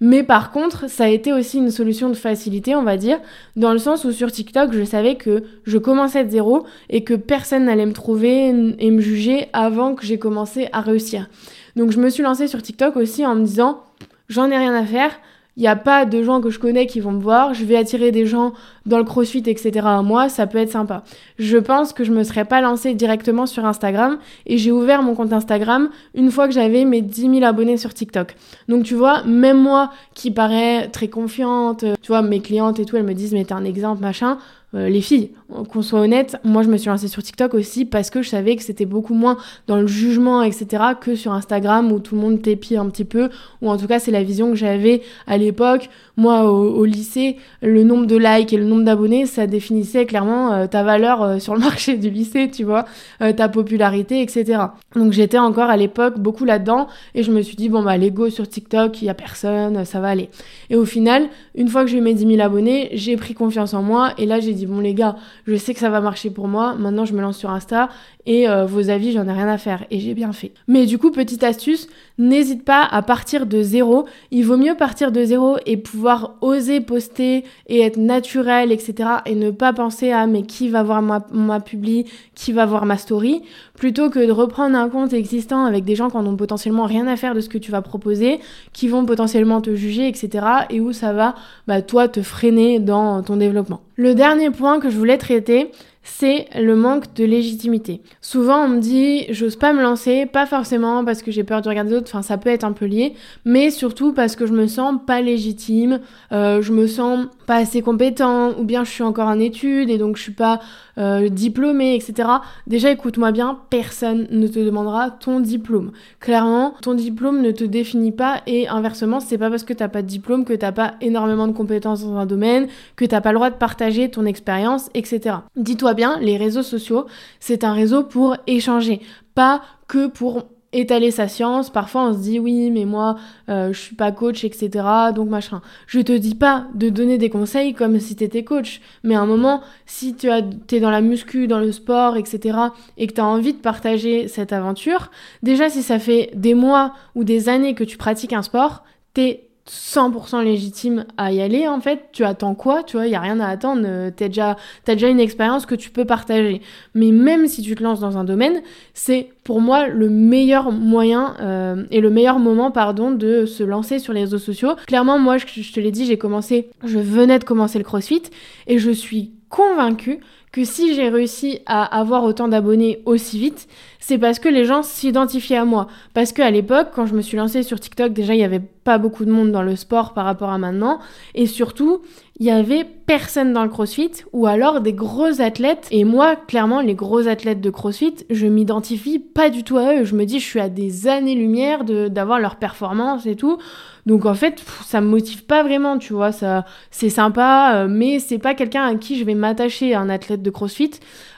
Mais 0.00 0.24
par 0.24 0.50
contre, 0.50 0.90
ça 0.90 1.04
a 1.04 1.08
été 1.08 1.32
aussi 1.32 1.58
une 1.58 1.70
solution 1.70 2.08
de 2.08 2.14
facilité, 2.14 2.74
on 2.74 2.82
va 2.82 2.96
dire, 2.96 3.20
dans 3.54 3.72
le 3.72 3.78
sens 3.78 4.04
où 4.04 4.10
sur 4.10 4.32
TikTok, 4.32 4.72
je 4.72 4.82
savais 4.82 5.14
que 5.14 5.44
je 5.64 5.78
commençais 5.78 6.24
de 6.24 6.30
zéro 6.30 6.64
et 6.90 7.04
que 7.04 7.14
personne 7.14 7.66
n'allait 7.66 7.86
me 7.86 7.92
trouver 7.92 8.48
et 8.78 8.90
me 8.90 9.00
juger 9.00 9.46
avant 9.52 9.94
que 9.94 10.04
j'ai 10.04 10.18
commencé 10.18 10.68
à 10.72 10.80
réussir. 10.80 11.28
Donc 11.76 11.92
je 11.92 12.00
me 12.00 12.10
suis 12.10 12.24
lancée 12.24 12.48
sur 12.48 12.62
TikTok 12.62 12.96
aussi 12.96 13.24
en 13.24 13.36
me 13.36 13.44
disant, 13.44 13.82
j'en 14.28 14.50
ai 14.50 14.56
rien 14.56 14.74
à 14.74 14.84
faire, 14.84 15.12
il 15.56 15.60
n'y 15.60 15.68
a 15.68 15.76
pas 15.76 16.06
de 16.06 16.22
gens 16.22 16.40
que 16.40 16.50
je 16.50 16.58
connais 16.58 16.86
qui 16.86 17.00
vont 17.00 17.12
me 17.12 17.20
voir. 17.20 17.52
Je 17.52 17.64
vais 17.64 17.76
attirer 17.76 18.10
des 18.10 18.24
gens 18.24 18.52
dans 18.86 18.98
le 18.98 19.04
crossfit, 19.04 19.42
etc. 19.46 19.80
à 19.84 20.02
moi, 20.02 20.28
ça 20.28 20.46
peut 20.46 20.58
être 20.58 20.70
sympa. 20.70 21.04
Je 21.38 21.58
pense 21.58 21.92
que 21.92 22.04
je 22.04 22.12
me 22.12 22.24
serais 22.24 22.46
pas 22.46 22.60
lancée 22.60 22.94
directement 22.94 23.46
sur 23.46 23.66
Instagram 23.66 24.18
et 24.46 24.56
j'ai 24.56 24.72
ouvert 24.72 25.02
mon 25.02 25.14
compte 25.14 25.32
Instagram 25.32 25.90
une 26.14 26.30
fois 26.30 26.48
que 26.48 26.54
j'avais 26.54 26.84
mes 26.84 27.02
10 27.02 27.40
000 27.40 27.44
abonnés 27.44 27.76
sur 27.76 27.92
TikTok. 27.92 28.34
Donc 28.68 28.84
tu 28.84 28.94
vois, 28.94 29.24
même 29.24 29.60
moi 29.60 29.90
qui 30.14 30.30
paraît 30.30 30.88
très 30.88 31.08
confiante, 31.08 31.84
tu 32.00 32.08
vois, 32.08 32.22
mes 32.22 32.40
clientes 32.40 32.80
et 32.80 32.86
tout, 32.86 32.96
elles 32.96 33.02
me 33.04 33.14
disent 33.14 33.32
mais 33.34 33.44
t'es 33.44 33.52
un 33.52 33.64
exemple, 33.64 34.00
machin. 34.00 34.38
Euh, 34.74 34.88
les 34.88 35.02
filles, 35.02 35.30
qu'on 35.70 35.82
soit 35.82 36.00
honnête, 36.00 36.36
moi 36.44 36.62
je 36.62 36.68
me 36.68 36.78
suis 36.78 36.88
lancée 36.88 37.08
sur 37.08 37.22
TikTok 37.22 37.52
aussi 37.52 37.84
parce 37.84 38.08
que 38.08 38.22
je 38.22 38.30
savais 38.30 38.56
que 38.56 38.62
c'était 38.62 38.86
beaucoup 38.86 39.12
moins 39.12 39.36
dans 39.66 39.76
le 39.76 39.86
jugement, 39.86 40.42
etc., 40.42 40.82
que 40.98 41.14
sur 41.14 41.32
Instagram 41.32 41.92
où 41.92 41.98
tout 41.98 42.14
le 42.14 42.22
monde 42.22 42.40
t'épie 42.40 42.76
un 42.76 42.86
petit 42.86 43.04
peu, 43.04 43.28
ou 43.60 43.68
en 43.68 43.76
tout 43.76 43.86
cas 43.86 43.98
c'est 43.98 44.10
la 44.10 44.22
vision 44.22 44.48
que 44.48 44.56
j'avais 44.56 45.02
à 45.26 45.36
l'époque. 45.36 45.90
Moi 46.16 46.50
au, 46.50 46.84
lycée, 46.84 47.36
le 47.60 47.84
nombre 47.84 48.06
de 48.06 48.16
likes 48.16 48.52
et 48.52 48.56
le 48.56 48.64
nombre 48.64 48.84
d'abonnés, 48.84 49.26
ça 49.26 49.46
définissait 49.46 50.06
clairement 50.06 50.52
euh, 50.52 50.66
ta 50.66 50.82
valeur 50.82 51.22
euh, 51.22 51.38
sur 51.38 51.54
le 51.54 51.60
marché 51.72 51.98
du 51.98 52.08
lycée, 52.08 52.50
tu 52.50 52.64
vois, 52.64 52.86
ta 53.18 53.48
popularité, 53.48 54.22
etc. 54.22 54.58
Donc 54.96 55.12
j'étais 55.12 55.38
encore 55.38 55.68
à 55.68 55.76
l'époque 55.76 56.18
beaucoup 56.18 56.44
là-dedans 56.44 56.88
et 57.14 57.22
je 57.22 57.30
me 57.30 57.42
suis 57.42 57.56
dit, 57.56 57.68
bon 57.68 57.82
bah 57.82 57.96
l'ego 57.98 58.30
sur 58.30 58.48
TikTok, 58.48 59.02
il 59.02 59.04
y 59.06 59.08
a 59.10 59.14
personne, 59.14 59.84
ça 59.84 60.00
va 60.00 60.08
aller. 60.08 60.30
Et 60.70 60.76
au 60.76 60.84
final, 60.84 61.28
une 61.54 61.68
fois 61.68 61.84
que 61.84 61.90
j'ai 61.90 61.98
eu 61.98 62.00
mes 62.00 62.14
10 62.14 62.26
000 62.26 62.40
abonnés, 62.40 62.90
j'ai 62.94 63.16
pris 63.16 63.34
confiance 63.34 63.74
en 63.74 63.82
moi 63.82 64.12
et 64.18 64.26
là 64.26 64.40
j'ai 64.40 64.52
dit 64.52 64.61
bon 64.66 64.80
les 64.80 64.94
gars, 64.94 65.16
je 65.46 65.56
sais 65.56 65.74
que 65.74 65.80
ça 65.80 65.90
va 65.90 66.00
marcher 66.00 66.30
pour 66.30 66.48
moi, 66.48 66.74
maintenant 66.74 67.04
je 67.04 67.12
me 67.12 67.20
lance 67.20 67.38
sur 67.38 67.50
Insta 67.50 67.88
et 68.26 68.48
euh, 68.48 68.64
vos 68.66 68.90
avis, 68.90 69.12
j'en 69.12 69.26
ai 69.26 69.32
rien 69.32 69.48
à 69.48 69.58
faire 69.58 69.84
et 69.90 70.00
j'ai 70.00 70.14
bien 70.14 70.32
fait. 70.32 70.52
Mais 70.68 70.86
du 70.86 70.98
coup, 70.98 71.10
petite 71.10 71.42
astuce, 71.42 71.88
n'hésite 72.18 72.64
pas 72.64 72.82
à 72.84 73.02
partir 73.02 73.46
de 73.46 73.62
zéro. 73.62 74.06
Il 74.30 74.44
vaut 74.44 74.56
mieux 74.56 74.74
partir 74.74 75.12
de 75.12 75.24
zéro 75.24 75.56
et 75.66 75.76
pouvoir 75.76 76.36
oser 76.40 76.80
poster 76.80 77.44
et 77.68 77.80
être 77.80 77.96
naturel, 77.96 78.72
etc. 78.72 79.08
et 79.26 79.34
ne 79.34 79.50
pas 79.50 79.72
penser 79.72 80.10
à 80.10 80.26
mais 80.26 80.42
qui 80.42 80.68
va 80.68 80.82
voir 80.82 81.02
ma, 81.02 81.60
publi, 81.60 82.06
qui 82.34 82.52
va 82.52 82.66
voir 82.66 82.86
ma 82.86 82.96
story, 82.96 83.42
plutôt 83.76 84.10
que 84.10 84.24
de 84.24 84.32
reprendre 84.32 84.76
un 84.76 84.88
compte 84.88 85.12
existant 85.12 85.64
avec 85.64 85.84
des 85.84 85.94
gens 85.94 86.10
qui 86.10 86.16
n'ont 86.16 86.36
potentiellement 86.36 86.84
rien 86.84 87.06
à 87.06 87.16
faire 87.16 87.34
de 87.34 87.40
ce 87.40 87.48
que 87.48 87.58
tu 87.58 87.70
vas 87.70 87.82
proposer, 87.82 88.40
qui 88.72 88.88
vont 88.88 89.04
potentiellement 89.04 89.60
te 89.60 89.74
juger, 89.74 90.08
etc. 90.08 90.46
et 90.70 90.80
où 90.80 90.92
ça 90.92 91.12
va, 91.12 91.34
bah, 91.66 91.82
toi, 91.82 92.08
te 92.08 92.22
freiner 92.22 92.80
dans 92.80 93.22
ton 93.22 93.36
développement. 93.36 93.80
Le 93.96 94.14
dernier 94.14 94.50
point 94.50 94.80
que 94.80 94.90
je 94.90 94.96
voulais 94.96 95.18
traiter, 95.18 95.70
c'est 96.02 96.46
le 96.58 96.74
manque 96.74 97.14
de 97.14 97.24
légitimité. 97.24 98.00
Souvent 98.20 98.64
on 98.64 98.68
me 98.68 98.80
dit 98.80 99.26
j'ose 99.30 99.56
pas 99.56 99.72
me 99.72 99.82
lancer, 99.82 100.26
pas 100.26 100.46
forcément 100.46 101.04
parce 101.04 101.22
que 101.22 101.30
j'ai 101.30 101.44
peur 101.44 101.62
de 101.62 101.68
regarder 101.68 101.90
d'autres, 101.92 102.08
enfin 102.08 102.22
ça 102.22 102.38
peut 102.38 102.50
être 102.50 102.64
un 102.64 102.72
peu 102.72 102.86
lié, 102.86 103.14
mais 103.44 103.70
surtout 103.70 104.12
parce 104.12 104.36
que 104.36 104.46
je 104.46 104.52
me 104.52 104.66
sens 104.66 104.96
pas 105.06 105.20
légitime, 105.20 106.00
euh, 106.32 106.62
je 106.62 106.72
me 106.72 106.86
sens 106.86 107.26
pas 107.46 107.56
assez 107.56 107.82
compétent, 107.82 108.52
ou 108.58 108.64
bien 108.64 108.84
je 108.84 108.90
suis 108.90 109.02
encore 109.02 109.28
en 109.28 109.38
études 109.38 109.90
et 109.90 109.98
donc 109.98 110.16
je 110.16 110.22
suis 110.22 110.32
pas 110.32 110.60
euh, 110.98 111.28
diplômé, 111.28 111.94
etc. 111.94 112.28
Déjà 112.66 112.90
écoute-moi 112.90 113.32
bien, 113.32 113.58
personne 113.70 114.26
ne 114.30 114.46
te 114.46 114.58
demandera 114.58 115.10
ton 115.10 115.40
diplôme. 115.40 115.92
Clairement, 116.20 116.74
ton 116.82 116.94
diplôme 116.94 117.40
ne 117.40 117.50
te 117.50 117.64
définit 117.64 118.12
pas 118.12 118.42
et 118.46 118.68
inversement, 118.68 119.20
c'est 119.20 119.38
pas 119.38 119.50
parce 119.50 119.64
que 119.64 119.72
t'as 119.72 119.88
pas 119.88 120.02
de 120.02 120.06
diplôme 120.06 120.44
que 120.44 120.52
t'as 120.52 120.72
pas 120.72 120.94
énormément 121.00 121.46
de 121.46 121.52
compétences 121.52 122.04
dans 122.04 122.16
un 122.16 122.26
domaine, 122.26 122.68
que 122.96 123.04
t'as 123.04 123.20
pas 123.20 123.30
le 123.30 123.36
droit 123.36 123.50
de 123.50 123.56
partager 123.56 124.10
ton 124.10 124.26
expérience, 124.26 124.90
etc. 124.94 125.36
Dis-toi 125.56 125.91
bien, 125.94 126.18
les 126.20 126.36
réseaux 126.36 126.62
sociaux, 126.62 127.06
c'est 127.40 127.64
un 127.64 127.72
réseau 127.72 128.02
pour 128.04 128.36
échanger, 128.46 129.00
pas 129.34 129.62
que 129.88 130.06
pour 130.06 130.44
étaler 130.72 131.10
sa 131.10 131.28
science. 131.28 131.70
Parfois, 131.70 132.08
on 132.08 132.14
se 132.14 132.18
dit 132.18 132.38
oui, 132.38 132.70
mais 132.70 132.84
moi, 132.84 133.16
euh, 133.48 133.72
je 133.72 133.78
suis 133.78 133.96
pas 133.96 134.10
coach, 134.12 134.44
etc. 134.44 134.70
Donc 135.14 135.28
machin. 135.28 135.60
Je 135.86 136.00
te 136.00 136.12
dis 136.12 136.34
pas 136.34 136.66
de 136.74 136.88
donner 136.88 137.18
des 137.18 137.30
conseils 137.30 137.74
comme 137.74 138.00
si 138.00 138.16
t'étais 138.16 138.44
coach, 138.44 138.80
mais 139.04 139.14
à 139.14 139.20
un 139.20 139.26
moment, 139.26 139.62
si 139.86 140.14
tu 140.14 140.30
as, 140.30 140.42
t'es 140.42 140.80
dans 140.80 140.90
la 140.90 141.00
muscu, 141.00 141.46
dans 141.46 141.58
le 141.58 141.72
sport, 141.72 142.16
etc. 142.16 142.58
et 142.96 143.06
que 143.06 143.12
tu 143.12 143.20
as 143.20 143.26
envie 143.26 143.52
de 143.52 143.58
partager 143.58 144.28
cette 144.28 144.52
aventure, 144.52 145.10
déjà 145.42 145.68
si 145.68 145.82
ça 145.82 145.98
fait 145.98 146.30
des 146.34 146.54
mois 146.54 146.94
ou 147.14 147.24
des 147.24 147.48
années 147.48 147.74
que 147.74 147.84
tu 147.84 147.96
pratiques 147.96 148.32
un 148.32 148.42
sport, 148.42 148.84
t'es 149.14 149.48
100% 149.68 150.42
légitime 150.42 151.04
à 151.16 151.30
y 151.32 151.40
aller 151.40 151.68
en 151.68 151.80
fait 151.80 152.08
tu 152.12 152.24
attends 152.24 152.56
quoi 152.56 152.82
tu 152.82 152.96
vois 152.96 153.06
il 153.06 153.12
y 153.12 153.14
a 153.14 153.20
rien 153.20 153.38
à 153.38 153.46
attendre 153.46 153.82
euh, 153.86 154.10
t'as 154.14 154.26
déjà 154.26 154.56
as 154.88 154.94
déjà 154.94 155.08
une 155.08 155.20
expérience 155.20 155.66
que 155.66 155.76
tu 155.76 155.90
peux 155.90 156.04
partager. 156.04 156.62
Mais 156.94 157.12
même 157.12 157.46
si 157.46 157.62
tu 157.62 157.76
te 157.76 157.82
lances 157.82 158.00
dans 158.00 158.18
un 158.18 158.24
domaine 158.24 158.62
c'est 158.92 159.28
pour 159.44 159.60
moi 159.60 159.86
le 159.86 160.08
meilleur 160.08 160.72
moyen 160.72 161.36
euh, 161.40 161.84
et 161.92 162.00
le 162.00 162.10
meilleur 162.10 162.40
moment 162.40 162.72
pardon 162.72 163.12
de 163.12 163.46
se 163.46 163.62
lancer 163.62 164.00
sur 164.00 164.12
les 164.12 164.22
réseaux 164.22 164.38
sociaux. 164.38 164.74
Clairement 164.86 165.20
moi 165.20 165.38
je, 165.38 165.46
je 165.46 165.72
te 165.72 165.78
l'ai 165.78 165.92
dit 165.92 166.06
j'ai 166.06 166.18
commencé 166.18 166.68
je 166.84 166.98
venais 166.98 167.38
de 167.38 167.44
commencer 167.44 167.78
le 167.78 167.84
CrossFit 167.84 168.22
et 168.66 168.78
je 168.78 168.90
suis 168.90 169.32
convaincue 169.48 170.18
que 170.52 170.64
si 170.64 170.94
j'ai 170.94 171.08
réussi 171.08 171.60
à 171.64 171.82
avoir 171.98 172.24
autant 172.24 172.46
d'abonnés 172.46 173.00
aussi 173.06 173.38
vite, 173.38 173.68
c'est 174.00 174.18
parce 174.18 174.38
que 174.38 174.48
les 174.48 174.64
gens 174.64 174.82
s'identifiaient 174.82 175.56
à 175.56 175.64
moi. 175.64 175.86
Parce 176.12 176.32
qu'à 176.32 176.50
l'époque, 176.50 176.88
quand 176.94 177.06
je 177.06 177.14
me 177.14 177.22
suis 177.22 177.38
lancée 177.38 177.62
sur 177.62 177.80
TikTok, 177.80 178.12
déjà, 178.12 178.34
il 178.34 178.38
n'y 178.38 178.44
avait 178.44 178.60
pas 178.84 178.98
beaucoup 178.98 179.24
de 179.24 179.30
monde 179.30 179.52
dans 179.52 179.62
le 179.62 179.76
sport 179.76 180.12
par 180.12 180.24
rapport 180.24 180.50
à 180.50 180.58
maintenant. 180.58 180.98
Et 181.34 181.46
surtout, 181.46 182.02
il 182.38 182.46
y 182.46 182.50
avait 182.50 182.84
personne 182.84 183.52
dans 183.52 183.62
le 183.62 183.68
crossfit 183.70 184.10
ou 184.32 184.46
alors 184.46 184.80
des 184.80 184.92
gros 184.92 185.40
athlètes. 185.40 185.86
Et 185.90 186.04
moi, 186.04 186.34
clairement, 186.34 186.80
les 186.80 186.94
gros 186.94 187.28
athlètes 187.28 187.60
de 187.60 187.70
crossfit, 187.70 188.16
je 188.28 188.46
m'identifie 188.46 189.20
pas 189.20 189.48
du 189.48 189.62
tout 189.62 189.78
à 189.78 189.94
eux. 189.94 190.04
Je 190.04 190.16
me 190.16 190.26
dis, 190.26 190.40
je 190.40 190.46
suis 190.46 190.60
à 190.60 190.68
des 190.68 191.06
années-lumière 191.06 191.84
d'avoir 191.84 192.40
leur 192.40 192.56
performance 192.56 193.24
et 193.24 193.36
tout. 193.36 193.58
Donc 194.04 194.26
en 194.26 194.34
fait, 194.34 194.60
ça 194.84 195.00
me 195.00 195.06
motive 195.06 195.44
pas 195.44 195.62
vraiment, 195.62 195.96
tu 195.96 196.12
vois, 196.12 196.32
ça 196.32 196.64
c'est 196.90 197.08
sympa, 197.08 197.74
euh, 197.76 197.86
mais 197.88 198.18
c'est 198.18 198.38
pas 198.38 198.54
quelqu'un 198.54 198.84
à 198.84 198.94
qui 198.96 199.16
je 199.16 199.24
vais 199.24 199.34
m'attacher, 199.34 199.94
un 199.94 200.08
athlète 200.08 200.41
de 200.42 200.50
CrossFit, 200.50 200.92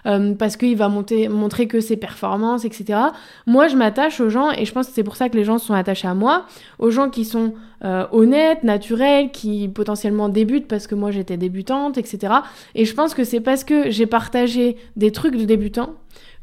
euh, 0.06 0.34
parce 0.34 0.56
qu'il 0.56 0.76
va 0.76 0.88
montrer 0.88 1.68
que 1.68 1.80
ses 1.80 1.96
performances, 1.96 2.64
etc. 2.64 2.98
Moi, 3.46 3.68
je 3.68 3.76
m'attache 3.76 4.20
aux 4.20 4.30
gens, 4.30 4.50
et 4.50 4.64
je 4.64 4.72
pense 4.72 4.88
que 4.88 4.92
c'est 4.94 5.04
pour 5.04 5.16
ça 5.16 5.28
que 5.28 5.36
les 5.36 5.44
gens 5.44 5.58
sont 5.58 5.74
attachés 5.74 6.08
à 6.08 6.14
moi, 6.14 6.46
aux 6.78 6.90
gens 6.90 7.10
qui 7.10 7.24
sont 7.24 7.54
euh, 7.84 8.06
honnêtes, 8.12 8.64
naturels, 8.64 9.30
qui 9.30 9.68
potentiellement 9.68 10.30
débutent 10.30 10.68
parce 10.68 10.86
que 10.86 10.94
moi 10.94 11.10
j'étais 11.10 11.36
débutante, 11.36 11.98
etc. 11.98 12.32
Et 12.74 12.86
je 12.86 12.94
pense 12.94 13.12
que 13.12 13.24
c'est 13.24 13.40
parce 13.40 13.62
que 13.62 13.90
j'ai 13.90 14.06
partagé 14.06 14.76
des 14.96 15.12
trucs 15.12 15.36
de 15.36 15.44
débutants 15.44 15.90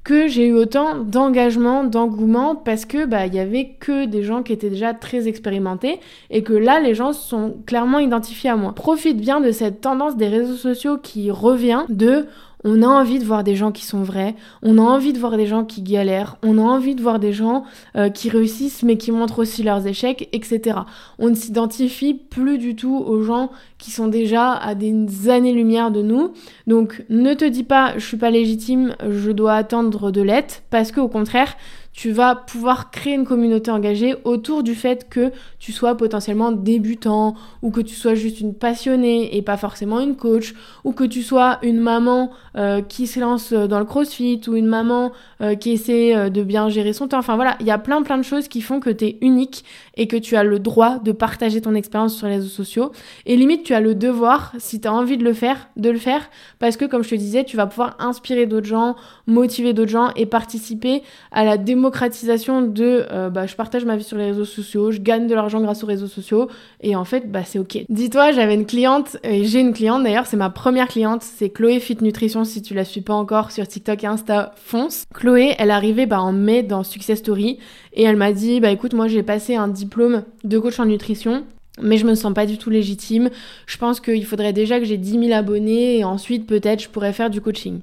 que 0.04 0.28
j'ai 0.28 0.48
eu 0.48 0.54
autant 0.54 0.98
d'engagement, 0.98 1.84
d'engouement 1.84 2.56
parce 2.56 2.86
que 2.86 3.06
bah 3.06 3.28
il 3.28 3.36
y 3.36 3.40
avait 3.40 3.76
que 3.80 4.06
des 4.06 4.24
gens 4.24 4.42
qui 4.42 4.52
étaient 4.52 4.70
déjà 4.70 4.94
très 4.94 5.28
expérimentés 5.28 6.00
et 6.32 6.42
que 6.42 6.54
là 6.54 6.80
les 6.80 6.96
gens 6.96 7.14
sont 7.14 7.56
clairement 7.66 8.00
identifiés 8.00 8.50
à 8.50 8.56
moi. 8.56 8.74
Profite 8.74 9.18
bien 9.18 9.42
de 9.42 9.52
cette 9.52 9.82
tendance 9.82 10.18
des 10.18 10.28
réseaux 10.28 10.56
sociaux 10.56 10.98
qui 10.98 11.30
revient 11.30 11.86
de 11.90 12.28
on 12.64 12.82
a 12.82 12.88
envie 12.88 13.20
de 13.20 13.26
voir 13.26 13.44
des 13.44 13.56
gens 13.56 13.72
qui 13.72 13.86
sont 13.86 14.04
vrais, 14.04 14.36
on 14.62 14.78
a 14.78 14.82
envie 14.82 15.14
de 15.14 15.20
voir 15.20 15.38
des 15.38 15.48
gens 15.48 15.66
qui 15.66 15.82
galèrent, 15.82 16.38
on 16.44 16.58
a 16.58 16.62
envie 16.62 16.96
de 16.96 17.02
voir 17.02 17.20
des 17.20 17.34
gens 17.34 17.64
euh, 17.96 18.10
qui 18.10 18.30
réussissent 18.30 18.84
mais 18.84 18.98
qui 18.98 19.12
montrent 19.12 19.40
aussi 19.40 19.64
leurs 19.64 19.88
échecs, 19.88 20.30
etc. 20.32 20.80
On 21.20 21.30
ne 21.30 21.36
s'identifie 21.36 22.14
plus 22.14 22.58
du 22.58 22.76
tout 22.76 22.98
aux 22.98 23.22
gens 23.24 23.52
qui 23.78 23.92
sont 23.92 24.08
déjà 24.08 24.54
à 24.54 24.76
des 24.76 25.30
années-lumière 25.30 25.92
de 25.92 26.02
nous. 26.02 26.34
Donc 26.68 27.04
ne 27.10 27.34
te 27.34 27.46
dis 27.46 27.64
pas 27.64 27.94
je 27.98 28.06
suis 28.06 28.18
pas 28.18 28.30
légitime, 28.30 28.96
je 29.10 29.32
dois 29.32 29.54
attendre 29.54 30.12
de 30.12 30.22
l'être, 30.22 30.64
parce 30.70 30.92
qu'au 30.92 31.08
contraire, 31.08 31.56
tu 31.94 32.12
vas 32.12 32.36
pouvoir 32.36 32.90
créer 32.90 33.14
une 33.14 33.26
communauté 33.26 33.70
engagée 33.70 34.16
autour 34.24 34.64
du 34.64 34.76
fait 34.76 35.10
que 35.10 35.32
tu 35.60 35.72
sois 35.72 35.96
potentiellement 35.96 36.52
débutant 36.52 37.36
ou 37.62 37.70
que 37.70 37.82
tu 37.82 37.96
sois 37.96 38.16
juste 38.16 38.40
une 38.40 38.54
passionnée 38.54 39.36
et 39.36 39.42
pas 39.42 39.58
forcément 39.58 40.00
une 40.00 40.16
coach 40.16 40.54
ou 40.86 40.94
que 40.94 41.04
tu 41.04 41.22
sois 41.22 41.60
une 41.64 41.80
maman 41.80 42.32
euh, 42.56 42.82
qui 42.82 43.08
se 43.08 43.20
lance 43.20 43.52
dans 43.52 43.80
le 43.80 43.86
crossfit 43.86 44.40
ou 44.48 44.56
une 44.56 44.68
maman 44.68 45.12
euh, 45.42 45.56
qui 45.56 45.72
essaie 45.72 46.16
euh, 46.16 46.30
de 46.30 46.44
bien 46.44 46.70
gérer 46.70 46.94
son 46.94 47.10
temps. 47.10 47.20
Enfin 47.20 47.36
voilà, 47.36 47.58
il 47.60 47.66
y 47.66 47.72
a 47.72 47.78
plein 47.78 48.02
plein 48.04 48.18
de 48.18 48.24
choses 48.24 48.48
qui 48.48 48.62
font 48.62 48.80
que 48.80 48.90
tu 48.90 49.06
es 49.06 49.18
unique 49.22 49.66
et 49.98 50.08
que 50.08 50.16
tu 50.16 50.38
as 50.38 50.44
le 50.44 50.60
droit 50.60 50.98
de 51.00 51.12
partager 51.12 51.60
ton 51.60 51.76
expérience 51.76 52.16
sur 52.16 52.28
les 52.28 52.36
réseaux 52.36 52.48
sociaux 52.48 52.92
et 53.26 53.36
limite 53.36 53.64
tu 53.64 53.74
as 53.74 53.82
le 53.82 53.96
devoir 53.96 54.54
si 54.60 54.80
tu 54.80 54.88
as 54.88 54.94
envie 54.94 55.18
de 55.18 55.26
le 55.26 55.34
faire, 55.34 55.68
de 55.76 55.90
le 55.90 56.00
faire 56.00 56.30
parce 56.60 56.78
que 56.78 56.86
comme 56.86 57.04
je 57.04 57.10
te 57.10 57.16
disais, 57.16 57.44
tu 57.44 57.58
vas 57.58 57.68
pouvoir 57.68 57.98
inspirer 58.00 58.46
d'autres 58.46 58.68
gens, 58.68 58.96
motiver 59.28 59.74
d'autres 59.74 59.92
gens 59.92 60.12
et 60.16 60.26
participer 60.26 61.04
à 61.32 61.44
la 61.44 61.58
démocratie 61.58 61.81
démocratisation 61.82 62.62
de 62.62 63.08
euh, 63.12 63.32
bah, 63.32 63.48
je 63.48 63.56
partage 63.56 63.86
ma 63.86 63.96
vie 63.96 64.04
sur 64.04 64.16
les 64.16 64.26
réseaux 64.26 64.46
sociaux, 64.46 64.92
je 64.92 65.00
gagne 65.00 65.26
de 65.26 65.34
l'argent 65.34 65.60
grâce 65.62 65.84
aux 65.84 65.88
réseaux 65.88 66.08
sociaux 66.08 66.48
et 66.82 66.96
en 66.96 67.06
fait 67.06 67.32
bah 67.32 67.44
c'est 67.44 67.58
ok. 67.58 67.86
Dis-toi 67.90 68.34
j'avais 68.34 68.54
une 68.54 68.68
cliente 68.68 69.18
et 69.24 69.46
j'ai 69.46 69.60
une 69.60 69.74
cliente 69.74 70.04
d'ailleurs 70.04 70.28
c'est 70.28 70.38
ma 70.38 70.52
première 70.52 70.88
cliente 70.88 71.24
c'est 71.24 71.50
Chloé 71.50 71.80
Fit 71.80 71.98
Nutrition 72.02 72.44
si 72.44 72.62
tu 72.62 72.76
la 72.76 72.86
suis 72.86 73.02
pas 73.02 73.16
encore 73.16 73.50
sur 73.50 73.68
TikTok 73.68 74.04
et 74.04 74.08
Insta 74.08 74.54
fonce. 74.58 75.06
Chloé 75.12 75.56
elle 75.58 75.72
arrivée 75.72 76.06
bah, 76.06 76.22
en 76.22 76.34
mai 76.34 76.62
dans 76.62 76.84
Success 76.84 77.18
Story 77.18 77.58
et 77.94 78.04
elle 78.04 78.16
m'a 78.16 78.32
dit 78.32 78.60
bah 78.60 78.70
écoute 78.70 78.94
moi 78.94 79.08
j'ai 79.08 79.24
passé 79.24 79.56
un 79.56 79.68
diplôme 79.68 80.22
de 80.44 80.60
coach 80.60 80.80
en 80.80 80.86
nutrition 80.86 81.44
mais 81.82 81.98
je 81.98 82.06
me 82.06 82.16
sens 82.16 82.34
pas 82.34 82.46
du 82.46 82.58
tout 82.58 82.70
légitime. 82.70 83.30
Je 83.66 83.78
pense 83.78 84.02
qu'il 84.02 84.26
faudrait 84.26 84.54
déjà 84.54 84.78
que 84.78 84.86
j'ai 84.86 84.98
10 84.98 85.28
000 85.28 85.32
abonnés 85.32 85.98
et 85.98 86.04
ensuite 86.04 86.46
peut-être 86.46 86.84
je 86.84 86.90
pourrais 86.90 87.14
faire 87.14 87.30
du 87.30 87.42
coaching. 87.42 87.80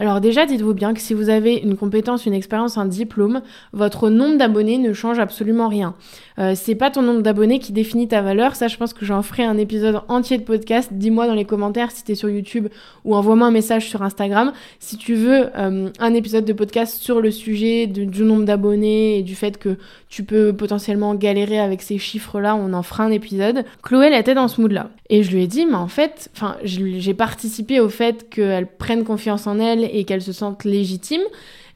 Alors 0.00 0.20
déjà, 0.20 0.46
dites-vous 0.46 0.74
bien 0.74 0.94
que 0.94 1.00
si 1.00 1.12
vous 1.12 1.28
avez 1.28 1.56
une 1.56 1.76
compétence, 1.76 2.24
une 2.24 2.32
expérience, 2.32 2.78
un 2.78 2.86
diplôme, 2.86 3.42
votre 3.72 4.10
nombre 4.10 4.38
d'abonnés 4.38 4.78
ne 4.78 4.92
change 4.92 5.18
absolument 5.18 5.66
rien. 5.66 5.94
Euh, 6.38 6.52
c'est 6.54 6.76
pas 6.76 6.92
ton 6.92 7.02
nombre 7.02 7.22
d'abonnés 7.22 7.58
qui 7.58 7.72
définit 7.72 8.06
ta 8.06 8.22
valeur. 8.22 8.54
Ça, 8.54 8.68
je 8.68 8.76
pense 8.76 8.94
que 8.94 9.04
j'en 9.04 9.22
ferai 9.22 9.42
un 9.42 9.58
épisode 9.58 10.02
entier 10.06 10.38
de 10.38 10.44
podcast. 10.44 10.90
Dis-moi 10.92 11.26
dans 11.26 11.34
les 11.34 11.44
commentaires 11.44 11.90
si 11.90 12.04
t'es 12.04 12.14
sur 12.14 12.30
YouTube 12.30 12.68
ou 13.04 13.16
envoie-moi 13.16 13.48
un 13.48 13.50
message 13.50 13.88
sur 13.88 14.02
Instagram 14.02 14.52
si 14.78 14.98
tu 14.98 15.14
veux 15.14 15.48
euh, 15.56 15.90
un 15.98 16.14
épisode 16.14 16.44
de 16.44 16.52
podcast 16.52 17.02
sur 17.02 17.20
le 17.20 17.32
sujet 17.32 17.88
du 17.88 18.22
nombre 18.22 18.44
d'abonnés 18.44 19.18
et 19.18 19.22
du 19.22 19.34
fait 19.34 19.58
que 19.58 19.78
tu 20.08 20.22
peux 20.22 20.52
potentiellement 20.52 21.16
galérer 21.16 21.58
avec 21.58 21.82
ces 21.82 21.98
chiffres-là. 21.98 22.54
On 22.54 22.72
en 22.72 22.84
fera 22.84 23.02
un 23.02 23.10
épisode. 23.10 23.64
Chloé, 23.82 24.06
elle 24.06 24.20
était 24.20 24.34
dans 24.34 24.46
ce 24.46 24.60
mood-là. 24.60 24.90
Et 25.10 25.22
je 25.22 25.32
lui 25.32 25.42
ai 25.42 25.46
dit, 25.46 25.66
mais 25.66 25.74
en 25.74 25.88
fait, 25.88 26.30
enfin, 26.36 26.56
j'ai 26.62 27.14
participé 27.14 27.80
au 27.80 27.88
fait 27.88 28.28
qu'elle 28.30 28.66
prenne 28.66 29.04
confiance 29.04 29.46
en 29.46 29.58
elle 29.58 29.87
et 29.90 30.04
qu'elle 30.04 30.22
se 30.22 30.32
sente 30.32 30.64
légitime 30.64 31.22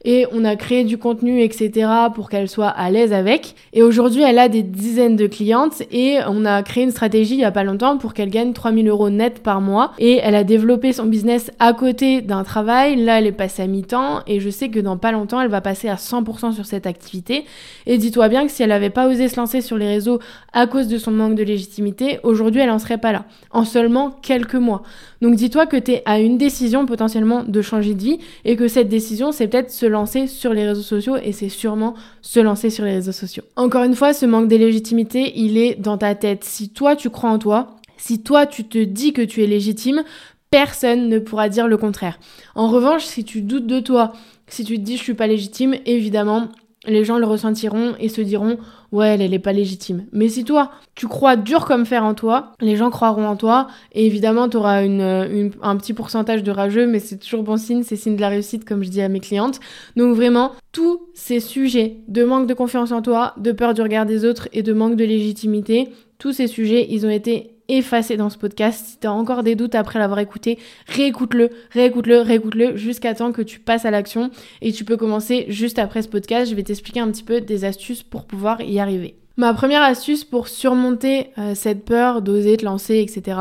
et 0.05 0.25
on 0.31 0.43
a 0.45 0.55
créé 0.55 0.83
du 0.83 0.97
contenu, 0.97 1.41
etc. 1.41 1.87
pour 2.13 2.29
qu'elle 2.29 2.49
soit 2.49 2.67
à 2.67 2.89
l'aise 2.89 3.13
avec. 3.13 3.55
Et 3.73 3.83
aujourd'hui, 3.83 4.21
elle 4.21 4.39
a 4.39 4.49
des 4.49 4.63
dizaines 4.63 5.15
de 5.15 5.27
clientes 5.27 5.83
et 5.91 6.17
on 6.27 6.45
a 6.45 6.61
créé 6.63 6.83
une 6.83 6.91
stratégie 6.91 7.35
il 7.35 7.39
y 7.39 7.45
a 7.45 7.51
pas 7.51 7.63
longtemps 7.63 7.97
pour 7.97 8.13
qu'elle 8.13 8.29
gagne 8.29 8.53
3000 8.53 8.87
euros 8.87 9.09
net 9.09 9.41
par 9.41 9.61
mois. 9.61 9.93
Et 9.99 10.19
elle 10.21 10.35
a 10.35 10.43
développé 10.43 10.93
son 10.93 11.05
business 11.05 11.51
à 11.59 11.73
côté 11.73 12.21
d'un 12.21 12.43
travail. 12.43 12.97
Là, 12.97 13.19
elle 13.19 13.27
est 13.27 13.31
passée 13.31 13.61
à 13.61 13.67
mi-temps 13.67 14.21
et 14.27 14.39
je 14.39 14.49
sais 14.49 14.69
que 14.69 14.79
dans 14.79 14.97
pas 14.97 15.11
longtemps, 15.11 15.41
elle 15.41 15.49
va 15.49 15.61
passer 15.61 15.89
à 15.89 15.95
100% 15.95 16.53
sur 16.53 16.65
cette 16.65 16.85
activité. 16.87 17.45
Et 17.85 17.97
dis-toi 17.97 18.27
bien 18.29 18.45
que 18.45 18.51
si 18.51 18.63
elle 18.63 18.71
avait 18.71 18.89
pas 18.89 19.07
osé 19.07 19.27
se 19.27 19.37
lancer 19.37 19.61
sur 19.61 19.77
les 19.77 19.87
réseaux 19.87 20.19
à 20.51 20.67
cause 20.67 20.87
de 20.87 20.97
son 20.97 21.11
manque 21.11 21.35
de 21.35 21.43
légitimité, 21.43 22.19
aujourd'hui, 22.23 22.61
elle 22.61 22.71
en 22.71 22.79
serait 22.79 22.97
pas 22.97 23.11
là. 23.11 23.25
En 23.51 23.63
seulement 23.63 24.11
quelques 24.21 24.55
mois. 24.55 24.83
Donc 25.21 25.35
dis-toi 25.35 25.65
que 25.65 25.77
tu 25.77 25.91
es 25.91 26.03
à 26.05 26.19
une 26.19 26.37
décision 26.37 26.85
potentiellement 26.85 27.43
de 27.47 27.61
changer 27.61 27.93
de 27.93 28.03
vie 28.03 28.19
et 28.43 28.57
que 28.57 28.67
cette 28.67 28.89
décision, 28.89 29.31
c'est 29.31 29.47
peut-être 29.47 29.71
se 29.71 29.85
lancer 29.93 30.27
sur 30.27 30.53
les 30.53 30.67
réseaux 30.67 30.81
sociaux 30.81 31.15
et 31.15 31.31
c'est 31.31 31.47
sûrement 31.47 31.93
se 32.21 32.41
lancer 32.41 32.69
sur 32.69 32.83
les 32.83 32.95
réseaux 32.95 33.13
sociaux. 33.13 33.43
Encore 33.55 33.83
une 33.83 33.95
fois, 33.95 34.13
ce 34.13 34.25
manque 34.25 34.49
de 34.49 34.57
légitimité, 34.57 35.31
il 35.39 35.57
est 35.57 35.75
dans 35.75 35.97
ta 35.97 36.15
tête. 36.15 36.43
Si 36.43 36.69
toi, 36.69 36.97
tu 36.97 37.09
crois 37.09 37.29
en 37.29 37.39
toi, 37.39 37.77
si 37.97 38.21
toi, 38.21 38.45
tu 38.45 38.65
te 38.65 38.77
dis 38.77 39.13
que 39.13 39.21
tu 39.21 39.41
es 39.43 39.47
légitime, 39.47 40.03
personne 40.49 41.07
ne 41.07 41.19
pourra 41.19 41.47
dire 41.47 41.67
le 41.67 41.77
contraire. 41.77 42.19
En 42.55 42.67
revanche, 42.67 43.05
si 43.05 43.23
tu 43.23 43.41
doutes 43.41 43.65
de 43.67 43.79
toi, 43.79 44.11
si 44.47 44.65
tu 44.65 44.77
te 44.77 44.81
dis 44.81 44.97
je 44.97 45.03
suis 45.03 45.13
pas 45.13 45.27
légitime, 45.27 45.75
évidemment, 45.85 46.49
les 46.85 47.03
gens 47.03 47.17
le 47.17 47.25
ressentiront 47.25 47.95
et 47.99 48.09
se 48.09 48.21
diront 48.21 48.57
ouais 48.91 49.09
elle, 49.09 49.21
elle 49.21 49.33
est 49.33 49.39
pas 49.39 49.53
légitime. 49.53 50.05
Mais 50.11 50.29
si 50.29 50.43
toi 50.43 50.71
tu 50.95 51.07
crois 51.07 51.35
dur 51.35 51.65
comme 51.65 51.85
fer 51.85 52.03
en 52.03 52.13
toi, 52.13 52.53
les 52.61 52.75
gens 52.75 52.89
croiront 52.89 53.25
en 53.25 53.35
toi 53.35 53.67
et 53.93 54.05
évidemment 54.05 54.49
tu 54.49 54.57
auras 54.57 54.83
une, 54.83 55.51
un 55.61 55.77
petit 55.77 55.93
pourcentage 55.93 56.43
de 56.43 56.51
rageux 56.51 56.87
mais 56.87 56.99
c'est 56.99 57.17
toujours 57.17 57.43
bon 57.43 57.57
signe, 57.57 57.83
c'est 57.83 57.95
signe 57.95 58.15
de 58.15 58.21
la 58.21 58.29
réussite 58.29 58.65
comme 58.65 58.83
je 58.83 58.89
dis 58.89 59.01
à 59.01 59.09
mes 59.09 59.19
clientes. 59.19 59.59
Donc 59.95 60.15
vraiment 60.15 60.51
tous 60.71 61.01
ces 61.13 61.39
sujets 61.39 61.97
de 62.07 62.23
manque 62.23 62.47
de 62.47 62.53
confiance 62.53 62.91
en 62.91 63.01
toi, 63.01 63.33
de 63.37 63.51
peur 63.51 63.73
du 63.73 63.81
regard 63.81 64.05
des 64.05 64.25
autres 64.25 64.47
et 64.53 64.63
de 64.63 64.73
manque 64.73 64.95
de 64.95 65.05
légitimité, 65.05 65.89
tous 66.17 66.33
ces 66.33 66.47
sujets 66.47 66.87
ils 66.89 67.05
ont 67.05 67.09
été 67.09 67.52
effacé 67.77 68.17
dans 68.17 68.29
ce 68.29 68.37
podcast. 68.37 68.85
Si 68.85 68.99
tu 68.99 69.07
as 69.07 69.13
encore 69.13 69.43
des 69.43 69.55
doutes 69.55 69.75
après 69.75 69.99
l'avoir 69.99 70.19
écouté, 70.19 70.59
réécoute-le, 70.87 71.49
réécoute-le, 71.71 72.21
réécoute-le 72.21 72.77
jusqu'à 72.77 73.13
temps 73.13 73.31
que 73.31 73.41
tu 73.41 73.59
passes 73.59 73.85
à 73.85 73.91
l'action 73.91 74.31
et 74.61 74.71
tu 74.71 74.85
peux 74.85 74.97
commencer 74.97 75.45
juste 75.49 75.79
après 75.79 76.01
ce 76.01 76.07
podcast. 76.07 76.49
Je 76.49 76.55
vais 76.55 76.63
t'expliquer 76.63 76.99
un 76.99 77.11
petit 77.11 77.23
peu 77.23 77.41
des 77.41 77.65
astuces 77.65 78.03
pour 78.03 78.25
pouvoir 78.25 78.61
y 78.61 78.79
arriver. 78.79 79.15
Ma 79.35 79.53
première 79.53 79.81
astuce 79.81 80.23
pour 80.23 80.47
surmonter 80.47 81.31
euh, 81.39 81.55
cette 81.55 81.85
peur 81.85 82.21
d'oser 82.21 82.57
te 82.57 82.65
lancer, 82.65 82.99
etc., 82.99 83.37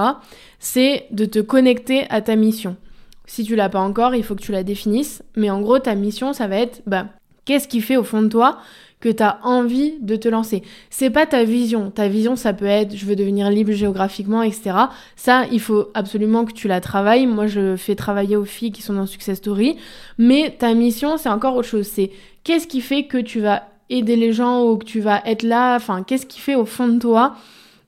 c'est 0.59 1.05
de 1.11 1.27
te 1.27 1.38
connecter 1.38 2.07
à 2.09 2.23
ta 2.23 2.35
mission. 2.35 2.77
Si 3.27 3.45
tu 3.45 3.57
l'as 3.57 3.68
pas 3.68 3.81
encore, 3.81 4.14
il 4.14 4.25
faut 4.25 4.35
que 4.35 4.42
tu 4.42 4.53
la 4.53 4.62
définisses. 4.62 5.23
Mais 5.37 5.51
en 5.51 5.61
gros, 5.61 5.79
ta 5.79 5.95
mission, 5.95 6.33
ça 6.33 6.47
va 6.47 6.57
être, 6.57 6.83
bah, 6.87 7.07
qu'est-ce 7.45 7.68
qui 7.68 7.81
fait 7.81 7.97
au 7.97 8.05
fond 8.05 8.23
de 8.23 8.29
toi 8.29 8.59
que 9.03 9.09
tu 9.09 9.25
envie 9.43 9.95
de 10.01 10.15
te 10.15 10.29
lancer. 10.29 10.62
C'est 10.88 11.11
pas 11.11 11.27
ta 11.27 11.43
vision. 11.43 11.91
Ta 11.91 12.07
vision, 12.07 12.37
ça 12.37 12.53
peut 12.53 12.67
être 12.67 12.97
je 12.97 13.05
veux 13.05 13.17
devenir 13.17 13.51
libre 13.51 13.73
géographiquement, 13.73 14.43
etc. 14.43 14.77
Ça, 15.17 15.45
il 15.51 15.61
faut 15.61 15.88
absolument 15.93 16.45
que 16.45 16.53
tu 16.53 16.69
la 16.69 16.81
travailles. 16.81 17.27
Moi, 17.27 17.49
je 17.49 17.75
fais 17.77 17.97
travailler 17.97 18.37
aux 18.37 18.45
filles 18.45 18.71
qui 18.71 18.81
sont 18.81 18.95
dans 18.95 19.07
Success 19.07 19.38
Story. 19.38 19.77
Mais 20.19 20.55
ta 20.57 20.73
mission, 20.73 21.17
c'est 21.17 21.29
encore 21.29 21.57
autre 21.57 21.69
chose. 21.69 21.87
C'est 21.87 22.12
qu'est-ce 22.45 22.69
qui 22.69 22.81
fait 22.81 23.05
que 23.05 23.19
tu 23.19 23.41
vas 23.41 23.65
aider 23.91 24.15
les 24.15 24.33
gens 24.33 24.62
ou 24.65 24.77
que 24.77 24.85
tu 24.85 25.01
vas 25.01 25.21
être 25.27 25.43
là? 25.43 25.75
Enfin, 25.75 26.05
qu'est-ce 26.05 26.25
qui 26.25 26.38
fait 26.38 26.55
au 26.55 26.65
fond 26.65 26.87
de 26.87 27.01
toi 27.01 27.35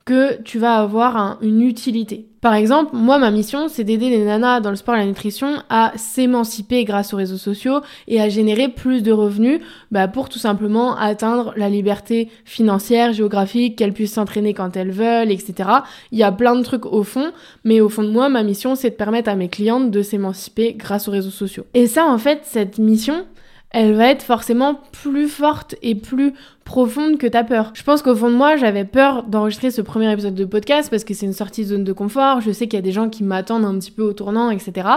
que 0.04 0.40
tu 0.42 0.58
vas 0.58 0.76
avoir 0.76 1.38
une 1.40 1.62
utilité. 1.62 2.26
Par 2.44 2.52
exemple, 2.52 2.94
moi, 2.94 3.16
ma 3.16 3.30
mission, 3.30 3.68
c'est 3.68 3.84
d'aider 3.84 4.10
les 4.10 4.22
nanas 4.22 4.60
dans 4.60 4.68
le 4.68 4.76
sport 4.76 4.96
et 4.96 4.98
la 4.98 5.06
nutrition 5.06 5.62
à 5.70 5.92
s'émanciper 5.96 6.84
grâce 6.84 7.14
aux 7.14 7.16
réseaux 7.16 7.38
sociaux 7.38 7.80
et 8.06 8.20
à 8.20 8.28
générer 8.28 8.68
plus 8.68 9.02
de 9.02 9.12
revenus 9.12 9.60
bah, 9.90 10.08
pour 10.08 10.28
tout 10.28 10.38
simplement 10.38 10.94
atteindre 10.94 11.54
la 11.56 11.70
liberté 11.70 12.28
financière, 12.44 13.14
géographique, 13.14 13.76
qu'elles 13.76 13.94
puissent 13.94 14.12
s'entraîner 14.12 14.52
quand 14.52 14.76
elles 14.76 14.90
veulent, 14.90 15.30
etc. 15.30 15.70
Il 16.12 16.18
y 16.18 16.22
a 16.22 16.32
plein 16.32 16.54
de 16.54 16.62
trucs 16.62 16.84
au 16.84 17.02
fond, 17.02 17.32
mais 17.64 17.80
au 17.80 17.88
fond 17.88 18.02
de 18.02 18.10
moi, 18.10 18.28
ma 18.28 18.42
mission, 18.42 18.74
c'est 18.74 18.90
de 18.90 18.96
permettre 18.96 19.30
à 19.30 19.36
mes 19.36 19.48
clientes 19.48 19.90
de 19.90 20.02
s'émanciper 20.02 20.74
grâce 20.74 21.08
aux 21.08 21.12
réseaux 21.12 21.30
sociaux. 21.30 21.64
Et 21.72 21.86
ça, 21.86 22.04
en 22.04 22.18
fait, 22.18 22.40
cette 22.42 22.76
mission, 22.76 23.24
elle 23.74 23.94
va 23.94 24.08
être 24.08 24.22
forcément 24.22 24.80
plus 24.92 25.28
forte 25.28 25.74
et 25.82 25.96
plus 25.96 26.32
profonde 26.64 27.18
que 27.18 27.26
ta 27.26 27.42
peur. 27.42 27.72
Je 27.74 27.82
pense 27.82 28.02
qu'au 28.02 28.14
fond 28.14 28.30
de 28.30 28.36
moi, 28.36 28.56
j'avais 28.56 28.84
peur 28.84 29.24
d'enregistrer 29.24 29.72
ce 29.72 29.82
premier 29.82 30.10
épisode 30.12 30.36
de 30.36 30.44
podcast 30.44 30.90
parce 30.90 31.02
que 31.02 31.12
c'est 31.12 31.26
une 31.26 31.32
sortie 31.32 31.62
de 31.62 31.70
zone 31.70 31.82
de 31.82 31.92
confort. 31.92 32.40
Je 32.40 32.52
sais 32.52 32.68
qu'il 32.68 32.76
y 32.76 32.78
a 32.78 32.82
des 32.82 32.92
gens 32.92 33.08
qui 33.08 33.24
m'attendent 33.24 33.64
un 33.64 33.76
petit 33.76 33.90
peu 33.90 34.02
au 34.02 34.12
tournant, 34.12 34.50
etc. 34.50 34.88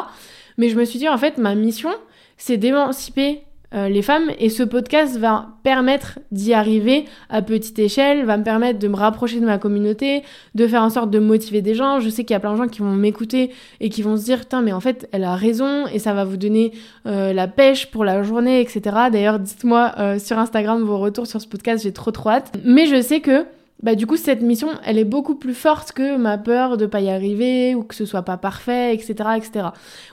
Mais 0.60 0.70
je 0.70 0.78
me 0.78 0.86
suis 0.86 1.00
dit, 1.00 1.10
en 1.10 1.18
fait, 1.18 1.40
ma 1.40 1.56
mission, 1.56 1.90
c'est 2.38 2.58
d'émanciper 2.58 3.42
euh, 3.74 3.90
les 3.90 4.02
femmes 4.02 4.32
et 4.40 4.50
ce 4.50 4.64
podcast 4.64 5.18
va 5.18 5.50
permettre 5.64 6.20
d'y 6.32 6.54
arriver 6.54 7.04
à 7.30 7.42
petite 7.42 7.78
échelle, 7.80 8.24
va 8.26 8.38
me 8.38 8.44
permettre 8.44 8.80
de 8.80 8.88
me 8.88 8.96
rapprocher 8.96 9.42
de 9.42 9.46
ma 9.46 9.58
communauté, 9.58 10.24
de 10.56 10.68
faire 10.68 10.84
en 10.84 10.90
sorte 10.90 11.12
de 11.12 11.20
motiver 11.20 11.62
des 11.62 11.76
gens. 11.76 12.00
Je 12.00 12.10
sais 12.10 12.24
qu'il 12.24 12.34
y 12.34 12.38
a 12.38 12.40
plein 12.40 12.54
de 12.54 12.58
gens 12.58 12.68
qui 12.68 12.80
vont 12.80 12.94
m'écouter 12.94 13.52
et 13.82 13.90
qui 13.90 14.02
vont 14.02 14.16
se 14.16 14.24
dire, 14.24 14.40
mais 14.64 14.72
en 14.72 14.80
fait, 14.80 15.10
elle 15.12 15.26
a 15.26 15.36
raison 15.36 15.86
et 15.88 16.00
ça 16.00 16.14
va 16.14 16.24
vous 16.24 16.38
donner 16.38 16.72
euh, 17.06 17.34
la 17.34 17.48
pêche 17.48 17.92
pour 17.92 18.06
la 18.06 18.24
journée, 18.24 18.62
etc. 18.62 18.82
D'ailleurs, 19.12 19.40
dites-moi 19.40 19.94
euh, 20.00 20.20
sur 20.20 20.40
Instagram 20.40 20.82
vos 20.84 21.00
retours 21.00 21.28
sur 21.28 21.42
ce 21.42 21.48
podcast, 21.48 21.84
j'ai 21.84 21.94
trop 21.94 22.12
trop 22.12 22.30
hâte. 22.30 22.54
Mais 22.64 22.86
je 22.86 23.02
sais 23.02 23.20
que 23.20 23.46
bah 23.84 23.94
du 23.94 24.08
coup 24.08 24.18
cette 24.18 24.42
mission 24.42 24.70
elle 24.84 24.98
est 24.98 25.06
beaucoup 25.06 25.36
plus 25.36 25.54
forte 25.54 25.92
que 25.92 26.18
ma 26.18 26.38
peur 26.38 26.78
de 26.78 26.86
pas 26.86 27.00
y 27.00 27.10
arriver 27.10 27.76
ou 27.76 27.84
que 27.84 27.94
ce 27.94 28.06
soit 28.06 28.24
pas 28.24 28.38
parfait 28.38 28.94
etc 28.96 29.30
etc 29.38 29.68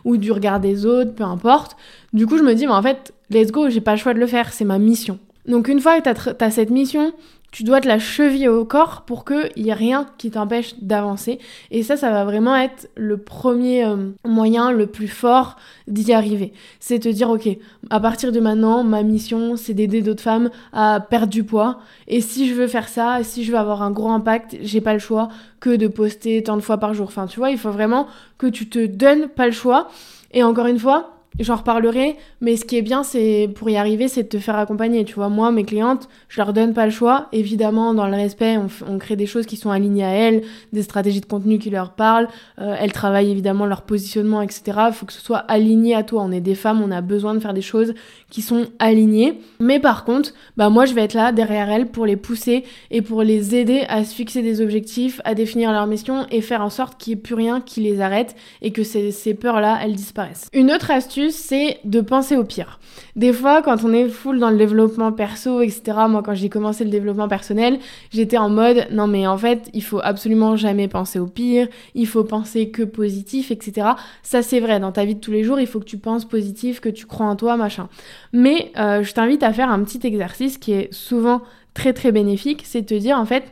ou 0.04 0.18
du 0.18 0.32
regard 0.32 0.60
des 0.60 0.84
autres 0.84 1.14
peu 1.14 1.24
importe 1.24 1.76
du 2.12 2.26
coup 2.26 2.36
je 2.36 2.42
me 2.42 2.54
dis 2.54 2.66
mais 2.66 2.74
en 2.74 2.82
fait 2.82 3.14
let's 3.34 3.50
go 3.50 3.68
j'ai 3.68 3.80
pas 3.80 3.92
le 3.92 3.98
choix 3.98 4.14
de 4.14 4.20
le 4.20 4.26
faire 4.26 4.52
c'est 4.52 4.64
ma 4.64 4.78
mission 4.78 5.18
donc 5.46 5.68
une 5.68 5.80
fois 5.80 6.00
que 6.00 6.10
t'as 6.10 6.46
as 6.46 6.50
cette 6.50 6.70
mission 6.70 7.12
tu 7.54 7.62
dois 7.62 7.80
te 7.80 7.86
la 7.86 8.00
cheviller 8.00 8.48
au 8.48 8.64
corps 8.64 9.02
pour 9.02 9.24
qu'il 9.24 9.62
n'y 9.62 9.68
ait 9.68 9.74
rien 9.74 10.08
qui 10.18 10.32
t'empêche 10.32 10.74
d'avancer. 10.80 11.38
Et 11.70 11.84
ça, 11.84 11.96
ça 11.96 12.10
va 12.10 12.24
vraiment 12.24 12.56
être 12.56 12.90
le 12.96 13.16
premier 13.16 13.84
euh, 13.84 14.08
moyen, 14.24 14.72
le 14.72 14.88
plus 14.88 15.06
fort 15.06 15.54
d'y 15.86 16.12
arriver. 16.12 16.52
C'est 16.80 16.98
te 16.98 17.08
dire, 17.08 17.30
ok, 17.30 17.48
à 17.90 18.00
partir 18.00 18.32
de 18.32 18.40
maintenant, 18.40 18.82
ma 18.82 19.04
mission, 19.04 19.56
c'est 19.56 19.72
d'aider 19.72 20.02
d'autres 20.02 20.20
femmes 20.24 20.50
à 20.72 20.98
perdre 20.98 21.28
du 21.28 21.44
poids. 21.44 21.78
Et 22.08 22.20
si 22.20 22.48
je 22.48 22.54
veux 22.54 22.66
faire 22.66 22.88
ça, 22.88 23.22
si 23.22 23.44
je 23.44 23.52
veux 23.52 23.58
avoir 23.58 23.82
un 23.82 23.92
gros 23.92 24.10
impact, 24.10 24.56
j'ai 24.60 24.80
pas 24.80 24.92
le 24.92 24.98
choix 24.98 25.28
que 25.60 25.76
de 25.76 25.86
poster 25.86 26.42
tant 26.42 26.56
de 26.56 26.60
fois 26.60 26.78
par 26.78 26.92
jour. 26.92 27.06
Enfin, 27.06 27.28
tu 27.28 27.38
vois, 27.38 27.50
il 27.52 27.58
faut 27.58 27.70
vraiment 27.70 28.08
que 28.36 28.48
tu 28.48 28.68
te 28.68 28.84
donnes 28.84 29.28
pas 29.28 29.46
le 29.46 29.52
choix. 29.52 29.86
Et 30.32 30.42
encore 30.42 30.66
une 30.66 30.80
fois, 30.80 31.14
J'en 31.40 31.56
reparlerai, 31.56 32.16
mais 32.40 32.56
ce 32.56 32.64
qui 32.64 32.76
est 32.76 32.82
bien, 32.82 33.02
c'est 33.02 33.50
pour 33.56 33.68
y 33.68 33.76
arriver, 33.76 34.06
c'est 34.06 34.22
de 34.22 34.28
te 34.28 34.38
faire 34.38 34.56
accompagner. 34.56 35.04
Tu 35.04 35.14
vois, 35.14 35.28
moi, 35.28 35.50
mes 35.50 35.64
clientes, 35.64 36.08
je 36.28 36.40
leur 36.40 36.52
donne 36.52 36.74
pas 36.74 36.84
le 36.84 36.92
choix. 36.92 37.26
Évidemment, 37.32 37.92
dans 37.92 38.06
le 38.06 38.14
respect, 38.14 38.56
on, 38.56 38.98
crée 38.98 39.16
des 39.16 39.26
choses 39.26 39.44
qui 39.44 39.56
sont 39.56 39.72
alignées 39.72 40.04
à 40.04 40.10
elles, 40.10 40.42
des 40.72 40.84
stratégies 40.84 41.20
de 41.20 41.26
contenu 41.26 41.58
qui 41.58 41.70
leur 41.70 41.94
parlent. 41.94 42.28
Euh, 42.60 42.76
elles 42.78 42.92
travaillent 42.92 43.32
évidemment 43.32 43.66
leur 43.66 43.82
positionnement, 43.82 44.42
etc. 44.42 44.62
Il 44.86 44.92
faut 44.92 45.06
que 45.06 45.12
ce 45.12 45.20
soit 45.20 45.38
aligné 45.38 45.96
à 45.96 46.04
toi. 46.04 46.22
On 46.22 46.30
est 46.30 46.40
des 46.40 46.54
femmes, 46.54 46.80
on 46.80 46.92
a 46.92 47.00
besoin 47.00 47.34
de 47.34 47.40
faire 47.40 47.52
des 47.52 47.62
choses 47.62 47.94
qui 48.30 48.40
sont 48.40 48.66
alignées. 48.78 49.40
Mais 49.58 49.80
par 49.80 50.04
contre, 50.04 50.34
bah 50.56 50.70
moi, 50.70 50.84
je 50.84 50.94
vais 50.94 51.02
être 51.02 51.14
là 51.14 51.32
derrière 51.32 51.68
elles 51.68 51.88
pour 51.88 52.06
les 52.06 52.16
pousser 52.16 52.62
et 52.92 53.02
pour 53.02 53.24
les 53.24 53.56
aider 53.56 53.84
à 53.88 54.04
se 54.04 54.14
fixer 54.14 54.42
des 54.42 54.60
objectifs, 54.60 55.20
à 55.24 55.34
définir 55.34 55.72
leur 55.72 55.88
mission 55.88 56.26
et 56.30 56.40
faire 56.40 56.62
en 56.62 56.70
sorte 56.70 56.96
qu'il 56.96 57.14
n'y 57.14 57.18
ait 57.18 57.22
plus 57.22 57.34
rien 57.34 57.60
qui 57.60 57.80
les 57.80 58.00
arrête 58.00 58.36
et 58.62 58.70
que 58.70 58.84
ces, 58.84 59.10
ces 59.10 59.34
peurs-là, 59.34 59.80
elles 59.82 59.96
disparaissent. 59.96 60.48
Une 60.52 60.70
autre 60.70 60.92
astuce 60.92 61.23
c'est 61.30 61.80
de 61.84 62.00
penser 62.00 62.36
au 62.36 62.44
pire. 62.44 62.78
Des 63.16 63.32
fois, 63.32 63.62
quand 63.62 63.84
on 63.84 63.92
est 63.92 64.08
full 64.08 64.38
dans 64.38 64.50
le 64.50 64.56
développement 64.56 65.12
perso, 65.12 65.60
etc., 65.60 65.82
moi, 66.08 66.22
quand 66.24 66.34
j'ai 66.34 66.48
commencé 66.48 66.84
le 66.84 66.90
développement 66.90 67.28
personnel, 67.28 67.78
j'étais 68.10 68.36
en 68.36 68.50
mode, 68.50 68.86
non, 68.90 69.06
mais 69.06 69.26
en 69.26 69.38
fait, 69.38 69.70
il 69.72 69.82
faut 69.82 70.00
absolument 70.02 70.56
jamais 70.56 70.88
penser 70.88 71.18
au 71.18 71.26
pire, 71.26 71.68
il 71.94 72.06
faut 72.06 72.24
penser 72.24 72.70
que 72.70 72.82
positif, 72.82 73.50
etc. 73.50 73.88
Ça, 74.22 74.42
c'est 74.42 74.60
vrai, 74.60 74.80
dans 74.80 74.92
ta 74.92 75.04
vie 75.04 75.14
de 75.14 75.20
tous 75.20 75.32
les 75.32 75.44
jours, 75.44 75.60
il 75.60 75.66
faut 75.66 75.80
que 75.80 75.84
tu 75.84 75.98
penses 75.98 76.24
positif, 76.24 76.80
que 76.80 76.88
tu 76.88 77.06
crois 77.06 77.26
en 77.26 77.36
toi, 77.36 77.56
machin. 77.56 77.88
Mais 78.32 78.72
euh, 78.78 79.02
je 79.02 79.12
t'invite 79.12 79.42
à 79.42 79.52
faire 79.52 79.70
un 79.70 79.82
petit 79.84 80.06
exercice 80.06 80.58
qui 80.58 80.72
est 80.72 80.92
souvent 80.92 81.42
très, 81.74 81.92
très 81.92 82.12
bénéfique, 82.12 82.62
c'est 82.64 82.82
de 82.82 82.86
te 82.86 82.94
dire, 82.94 83.18
en 83.18 83.26
fait, 83.26 83.44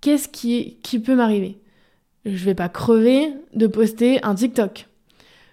qu'est-ce 0.00 0.28
qui, 0.28 0.78
peut 0.98 1.14
m'arriver? 1.14 1.58
Je 2.26 2.44
vais 2.44 2.54
pas 2.54 2.68
crever 2.68 3.32
de 3.54 3.66
poster 3.66 4.22
un 4.22 4.34
TikTok. 4.34 4.88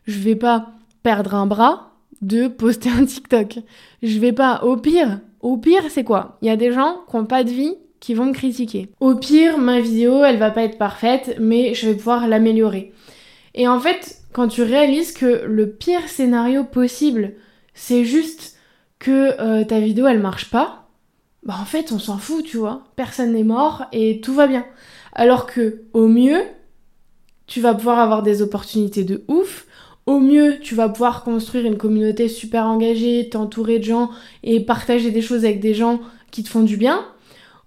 Je 0.06 0.20
vais 0.20 0.36
pas 0.36 0.72
perdre 1.04 1.36
un 1.36 1.46
bras 1.46 1.94
de 2.22 2.48
poster 2.48 2.90
un 2.90 3.06
TikTok. 3.06 3.60
Je 4.04 4.20
vais 4.20 4.34
pas, 4.34 4.64
au 4.64 4.78
pire, 4.78 5.20
au 5.42 5.58
pire, 5.58 5.84
c'est 5.90 6.04
quoi? 6.04 6.38
Il 6.42 6.48
y 6.48 6.52
a 6.52 6.58
des 6.58 6.72
gens 6.72 7.02
qui 7.10 7.16
ont 7.16 7.26
pas 7.26 7.44
de 7.44 7.50
vie 7.50 7.76
qui 8.00 8.14
vont 8.14 8.26
me 8.26 8.34
critiquer. 8.34 8.90
Au 9.00 9.16
pire, 9.16 9.58
ma 9.58 9.80
vidéo, 9.80 10.24
elle 10.24 10.38
va 10.38 10.52
pas 10.52 10.64
être 10.64 10.78
parfaite, 10.78 11.36
mais 11.40 11.74
je 11.74 11.88
vais 11.88 11.96
pouvoir 11.96 12.28
l'améliorer. 12.28 12.94
Et 13.56 13.68
en 13.68 13.80
fait, 13.80 14.22
quand 14.32 14.48
tu 14.48 14.62
réalises 14.62 15.12
que 15.12 15.44
le 15.46 15.70
pire 15.70 16.08
scénario 16.08 16.64
possible, 16.64 17.34
c'est 17.74 18.06
juste 18.06 18.58
que 19.00 19.40
euh, 19.40 19.64
ta 19.66 19.80
vidéo, 19.80 20.08
elle 20.08 20.20
marche 20.20 20.50
pas, 20.50 20.88
bah 21.44 21.56
en 21.60 21.66
fait, 21.66 21.92
on 21.92 22.00
s'en 22.00 22.18
fout, 22.18 22.46
tu 22.46 22.58
vois. 22.58 22.84
Personne 22.96 23.34
n'est 23.34 23.44
mort 23.44 23.86
et 23.92 24.22
tout 24.22 24.34
va 24.34 24.48
bien. 24.48 24.66
Alors 25.14 25.46
que, 25.46 25.84
au 25.94 26.08
mieux, 26.08 26.42
tu 27.48 27.62
vas 27.62 27.74
pouvoir 27.74 28.00
avoir 28.00 28.24
des 28.24 28.42
opportunités 28.42 29.04
de 29.04 29.24
ouf. 29.28 29.66
Au 30.10 30.18
mieux, 30.20 30.58
tu 30.60 30.74
vas 30.74 30.90
pouvoir 30.90 31.24
construire 31.24 31.68
une 31.68 31.78
communauté 31.78 32.30
super 32.30 32.66
engagée, 32.66 33.30
t'entourer 33.30 33.78
de 33.78 33.84
gens 33.84 34.10
et 34.42 34.60
partager 34.60 35.12
des 35.12 35.22
choses 35.22 35.46
avec 35.46 35.60
des 35.60 35.76
gens 35.76 36.00
qui 36.32 36.42
te 36.42 36.50
font 36.50 36.64
du 36.64 36.78
bien. 36.78 37.06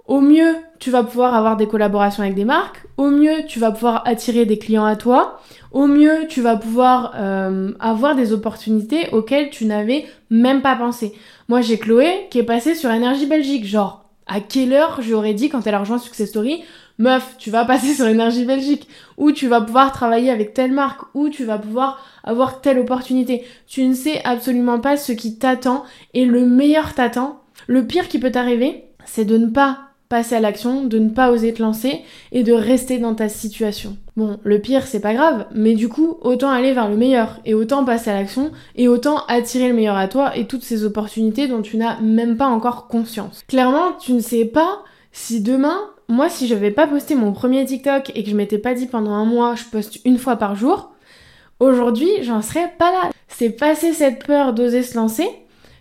Au 0.09 0.21
mieux, 0.21 0.57
tu 0.81 0.91
vas 0.91 1.05
pouvoir 1.05 1.37
avoir 1.37 1.57
des 1.57 1.69
collaborations 1.69 2.25
avec 2.25 2.35
des 2.35 2.45
marques. 2.45 2.85
Au 2.97 3.11
mieux, 3.11 3.47
tu 3.47 3.61
vas 3.61 3.71
pouvoir 3.71 4.03
attirer 4.09 4.45
des 4.45 4.59
clients 4.59 4.85
à 4.85 4.97
toi. 4.97 5.39
Au 5.71 5.87
mieux, 5.87 6.27
tu 6.29 6.41
vas 6.43 6.57
pouvoir 6.57 7.13
euh, 7.15 7.71
avoir 7.79 8.17
des 8.17 8.33
opportunités 8.33 9.09
auxquelles 9.13 9.51
tu 9.51 9.65
n'avais 9.65 10.05
même 10.29 10.63
pas 10.63 10.75
pensé. 10.75 11.13
Moi, 11.47 11.61
j'ai 11.61 11.79
Chloé 11.79 12.27
qui 12.29 12.41
est 12.41 12.43
passée 12.43 12.75
sur 12.75 12.91
Énergie 12.91 13.27
Belgique. 13.27 13.67
Genre, 13.67 14.05
à 14.27 14.41
quelle 14.41 14.73
heure 14.73 14.99
j'aurais 15.01 15.35
dit 15.35 15.49
quand 15.49 15.65
elle 15.69 15.75
a 15.77 15.79
rejoint 15.79 15.99
Success 15.99 16.31
Story, 16.31 16.65
meuf, 16.99 17.37
tu 17.39 17.51
vas 17.51 17.65
passer 17.65 17.95
sur 17.95 18.07
Énergie 18.07 18.45
Belgique, 18.45 18.89
ou 19.17 19.33
tu 19.33 19.49
vas 19.49 19.61
pouvoir 19.61 19.93
travailler 19.93 20.31
avec 20.31 20.55
telle 20.55 20.73
marque, 20.73 21.03
ou 21.15 21.29
tu 21.29 21.45
vas 21.45 21.59
pouvoir 21.59 22.05
avoir 22.25 22.61
telle 22.61 22.79
opportunité. 22.79 23.45
Tu 23.67 23.85
ne 23.87 23.95
sais 23.95 24.23
absolument 24.25 24.81
pas 24.81 24.97
ce 24.97 25.13
qui 25.13 25.39
t'attend, 25.39 25.85
et 26.15 26.25
le 26.25 26.47
meilleur 26.47 26.95
t'attend. 26.95 27.43
Le 27.67 27.87
pire 27.87 28.09
qui 28.09 28.19
peut 28.19 28.31
t'arriver, 28.31 28.85
c'est 29.05 29.25
de 29.25 29.37
ne 29.37 29.47
pas 29.47 29.93
passer 30.13 30.35
à 30.35 30.41
l'action, 30.41 30.85
de 30.85 30.99
ne 30.99 31.09
pas 31.09 31.31
oser 31.31 31.55
te 31.55 31.63
lancer 31.63 32.03
et 32.33 32.43
de 32.43 32.53
rester 32.53 32.99
dans 32.99 33.15
ta 33.15 33.31
situation. 33.31 33.97
Bon, 34.15 34.39
le 34.45 34.59
pire 34.59 34.87
c'est 34.87 35.01
pas 35.01 35.15
grave, 35.15 35.47
mais 35.55 35.73
du 35.73 35.89
coup, 35.89 36.19
autant 36.21 36.51
aller 36.51 36.75
vers 36.75 36.91
le 36.91 36.99
meilleur 36.99 37.41
et 37.47 37.55
autant 37.55 37.83
passer 37.87 38.11
à 38.11 38.21
l'action 38.21 38.53
et 38.77 38.89
autant 38.89 39.25
attirer 39.29 39.69
le 39.69 39.75
meilleur 39.75 39.97
à 39.97 40.09
toi 40.09 40.37
et 40.37 40.47
toutes 40.47 40.65
ces 40.65 40.85
opportunités 40.85 41.49
dont 41.49 41.63
tu 41.63 41.79
n'as 41.79 41.99
même 42.01 42.37
pas 42.37 42.49
encore 42.49 42.89
conscience. 42.89 43.43
Clairement, 43.49 43.93
tu 43.99 44.13
ne 44.13 44.21
sais 44.21 44.45
pas 44.45 44.83
si 45.13 45.41
demain, 45.41 45.81
moi 46.13 46.29
si 46.29 46.47
je 46.47 46.55
vais 46.55 46.71
pas 46.71 46.87
poster 46.87 47.15
mon 47.15 47.33
premier 47.33 47.65
TikTok 47.65 48.13
et 48.15 48.23
que 48.23 48.31
je 48.31 48.37
m'étais 48.37 48.59
pas 48.59 48.75
dit 48.75 48.87
pendant 48.87 49.13
un 49.13 49.25
mois 49.25 49.55
je 49.55 49.65
poste 49.65 49.99
une 50.05 50.19
fois 50.19 50.37
par 50.37 50.55
jour, 50.55 50.93
aujourd'hui 51.59 52.11
j'en 52.23 52.43
serais 52.43 52.73
pas 52.79 52.93
là. 52.93 53.11
C'est 53.29 53.51
passer 53.51 53.93
cette 53.93 54.27
peur 54.27 54.53
d'oser 54.53 54.83
se 54.83 54.97
lancer 54.97 55.29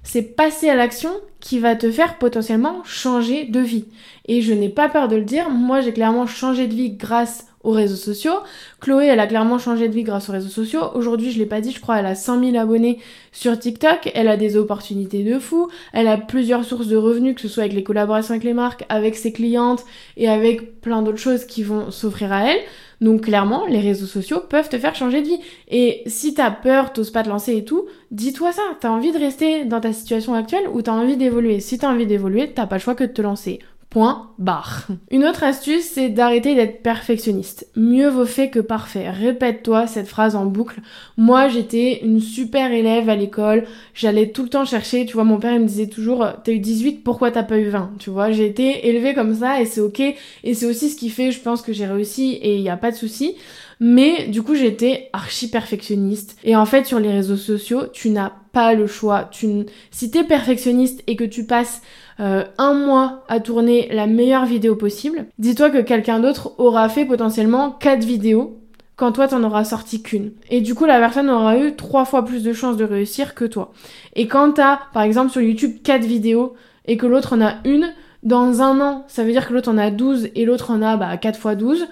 c'est 0.04 0.24
passer 0.24 0.70
à 0.70 0.76
l'action 0.76 1.12
qui 1.40 1.60
va 1.60 1.76
te 1.76 1.92
faire 1.92 2.18
potentiellement 2.18 2.84
changer 2.84 3.46
de 3.46 3.60
vie. 3.60 3.86
Et 4.28 4.42
je 4.42 4.54
n'ai 4.54 4.70
pas 4.70 4.90
peur 4.90 5.08
de 5.08 5.16
le 5.16 5.24
dire, 5.24 5.50
moi 5.50 5.82
j'ai 5.82 5.94
clairement 5.94 6.28
changé 6.28 6.68
de 6.68 6.74
vie 6.74 6.92
grâce 6.92 7.48
aux 7.64 7.72
réseaux 7.72 7.96
sociaux. 7.96 8.34
Chloé, 8.80 9.06
elle 9.06 9.20
a 9.20 9.28
clairement 9.28 9.60
changé 9.60 9.88
de 9.88 9.94
vie 9.94 10.04
grâce 10.04 10.30
aux 10.30 10.32
réseaux 10.32 10.50
sociaux. 10.50 10.82
Aujourd'hui, 10.96 11.32
je 11.32 11.40
l'ai 11.40 11.46
pas 11.46 11.62
dit, 11.62 11.72
je 11.72 11.80
crois, 11.80 12.00
elle 12.00 12.06
a 12.06 12.16
100 12.16 12.44
000 12.44 12.58
abonnés 12.58 13.00
sur 13.32 13.58
TikTok. 13.58 14.12
Elle 14.14 14.28
a 14.28 14.38
des 14.38 14.58
opportunités 14.58 15.24
de 15.24 15.40
fou. 15.40 15.70
Elle 15.94 16.08
a 16.08 16.18
plusieurs 16.18 16.66
sources 16.66 16.88
de 16.88 16.98
revenus, 16.98 17.36
que 17.36 17.42
ce 17.42 17.48
soit 17.48 17.64
avec 17.64 17.74
les 17.74 17.84
collaborations 17.84 18.34
avec 18.34 18.44
les 18.44 18.54
marques, 18.54 18.86
avec 18.90 19.16
ses 19.16 19.32
clientes 19.32 19.86
et 20.18 20.30
avec 20.30 20.82
plein 20.82 21.02
d'autres 21.02 21.18
choses 21.18 21.46
qui 21.46 21.64
vont 21.64 21.92
s'offrir 21.92 22.32
à 22.32 22.52
elle. 22.52 22.60
Donc 23.02 23.22
clairement, 23.22 23.66
les 23.66 23.80
réseaux 23.80 24.06
sociaux 24.06 24.42
peuvent 24.48 24.70
te 24.70 24.78
faire 24.78 24.94
changer 24.94 25.22
de 25.22 25.28
vie. 25.28 25.40
Et 25.68 26.04
si 26.06 26.36
t'as 26.36 26.52
peur, 26.52 26.94
t'oses 26.94 27.10
pas 27.10 27.24
te 27.24 27.30
lancer 27.30 27.58
et 27.58 27.66
tout, 27.66 27.88
dis-toi 28.12 28.52
ça. 28.52 28.62
T'as 28.80 28.90
envie 28.90 29.12
de 29.12 29.18
rester 29.18 29.66
dans 29.66 29.82
ta 29.82 29.92
situation 29.92 30.36
actuelle 30.36 30.68
ou 30.72 30.84
t'as 30.84 30.92
envie 30.92 31.18
d'évoluer. 31.18 31.60
Si 31.60 31.80
t'as 31.80 31.92
envie 31.92 32.06
d'évoluer, 32.06 32.52
t'as 32.54 32.68
pas 32.68 32.76
le 32.76 32.82
choix 32.82 32.96
que 32.96 33.04
de 33.04 33.12
te 33.12 33.22
lancer. 33.24 33.60
Barre. 33.94 34.88
Une 35.12 35.26
autre 35.26 35.44
astuce, 35.44 35.84
c'est 35.84 36.08
d'arrêter 36.08 36.56
d'être 36.56 36.82
perfectionniste. 36.82 37.68
Mieux 37.76 38.08
vaut 38.08 38.26
fait 38.26 38.50
que 38.50 38.60
parfait. 38.60 39.10
Répète-toi 39.10 39.86
cette 39.86 40.08
phrase 40.08 40.38
en 40.38 40.46
boucle. 40.46 40.80
Moi, 41.18 41.50
j'étais 41.50 42.00
une 42.04 42.22
super 42.22 42.72
élève 42.72 43.10
à 43.10 43.18
l'école. 43.18 43.66
J'allais 43.94 44.30
tout 44.30 44.44
le 44.44 44.50
temps 44.50 44.64
chercher. 44.64 45.06
Tu 45.06 45.14
vois, 45.14 45.26
mon 45.26 45.40
père, 45.40 45.54
il 45.54 45.60
me 45.60 45.68
disait 45.68 45.88
toujours, 45.88 46.26
t'as 46.44 46.54
eu 46.54 46.60
18, 46.60 47.04
pourquoi 47.04 47.32
t'as 47.32 47.44
pas 47.44 47.60
eu 47.60 47.68
20? 47.68 47.92
Tu 48.00 48.10
vois, 48.10 48.32
j'ai 48.32 48.46
été 48.46 48.88
élevée 48.88 49.14
comme 49.14 49.36
ça 49.36 49.62
et 49.62 49.66
c'est 49.66 49.82
ok. 49.82 50.00
Et 50.00 50.54
c'est 50.54 50.66
aussi 50.66 50.90
ce 50.90 50.96
qui 50.96 51.10
fait, 51.10 51.32
je 51.32 51.42
pense, 51.42 51.62
que 51.62 51.74
j'ai 51.74 51.86
réussi 51.86 52.34
et 52.42 52.56
il 52.56 52.62
n'y 52.62 52.70
a 52.70 52.78
pas 52.78 52.92
de 52.92 52.96
souci. 52.96 53.36
Mais 53.84 54.28
du 54.28 54.44
coup, 54.44 54.54
j'étais 54.54 55.10
archi 55.12 55.50
perfectionniste. 55.50 56.38
Et 56.44 56.56
en 56.56 56.68
fait, 56.68 56.86
sur 56.86 57.00
les 57.00 57.12
réseaux 57.12 57.36
sociaux, 57.36 57.88
tu 57.92 58.12
n'as 58.12 58.32
pas 58.52 58.76
le 58.76 58.86
choix. 58.86 59.28
Tu, 59.32 59.66
si 59.90 60.12
t'es 60.12 60.24
perfectionniste 60.24 61.02
et 61.08 61.16
que 61.16 61.24
tu 61.24 61.48
passes 61.48 61.82
euh, 62.20 62.44
un 62.60 62.76
mois 62.76 63.24
à 63.28 63.40
tourner 63.40 63.90
la 63.92 64.06
meilleure 64.06 64.46
vidéo 64.46 64.76
possible, 64.76 65.26
dis-toi 65.40 65.72
que 65.72 65.80
quelqu'un 65.80 66.20
d'autre 66.20 66.54
aura 66.60 66.88
fait 66.90 67.06
potentiellement 67.06 67.72
quatre 67.72 68.04
vidéos 68.04 68.60
quand 68.98 69.14
toi 69.14 69.28
t'en 69.28 69.44
auras 69.44 69.64
sorti 69.64 70.04
qu'une. 70.04 70.34
Et 70.52 70.62
du 70.62 70.76
coup, 70.76 70.86
la 70.86 71.00
personne 71.00 71.32
aura 71.32 71.58
eu 71.58 71.76
trois 71.76 72.06
fois 72.06 72.24
plus 72.24 72.44
de 72.44 72.54
chances 72.54 72.78
de 72.78 72.86
réussir 72.86 73.34
que 73.34 73.46
toi. 73.46 73.74
Et 74.16 74.28
quand 74.28 74.52
t'as, 74.52 74.80
par 74.94 75.02
exemple, 75.02 75.32
sur 75.32 75.42
YouTube 75.42 75.78
quatre 75.84 76.06
vidéos 76.06 76.54
et 76.86 76.98
que 76.98 77.08
l'autre 77.08 77.34
en 77.34 77.42
a 77.42 77.56
une, 77.66 77.92
dans 78.22 78.62
un 78.62 78.80
an, 78.80 79.06
ça 79.08 79.24
veut 79.24 79.32
dire 79.32 79.48
que 79.48 79.54
l'autre 79.54 79.72
en 79.72 79.80
a 79.80 79.90
12 79.90 80.30
et 80.36 80.46
l'autre 80.46 80.70
en 80.70 80.84
a 80.84 80.98
bah, 80.98 81.18
4 81.18 81.40
fois 81.40 81.56
12. 81.56 81.88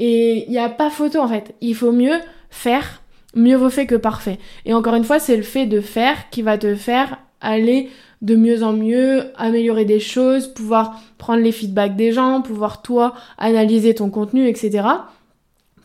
Et 0.00 0.46
il 0.46 0.50
n'y 0.50 0.58
a 0.58 0.68
pas 0.68 0.90
photo 0.90 1.20
en 1.20 1.28
fait. 1.28 1.54
Il 1.60 1.76
faut 1.76 1.92
mieux 1.92 2.18
faire, 2.48 3.02
mieux 3.36 3.56
vaut 3.56 3.70
fait 3.70 3.86
que 3.86 3.94
parfait. 3.94 4.38
Et 4.64 4.74
encore 4.74 4.94
une 4.96 5.04
fois, 5.04 5.20
c'est 5.20 5.36
le 5.36 5.42
fait 5.42 5.66
de 5.66 5.80
faire 5.80 6.30
qui 6.30 6.42
va 6.42 6.58
te 6.58 6.74
faire 6.74 7.18
aller 7.40 7.90
de 8.22 8.34
mieux 8.34 8.62
en 8.62 8.72
mieux, 8.72 9.30
améliorer 9.36 9.84
des 9.84 10.00
choses, 10.00 10.48
pouvoir 10.48 11.00
prendre 11.16 11.42
les 11.42 11.52
feedbacks 11.52 11.96
des 11.96 12.12
gens, 12.12 12.42
pouvoir 12.42 12.82
toi 12.82 13.14
analyser 13.38 13.94
ton 13.94 14.10
contenu, 14.10 14.46
etc. 14.46 14.84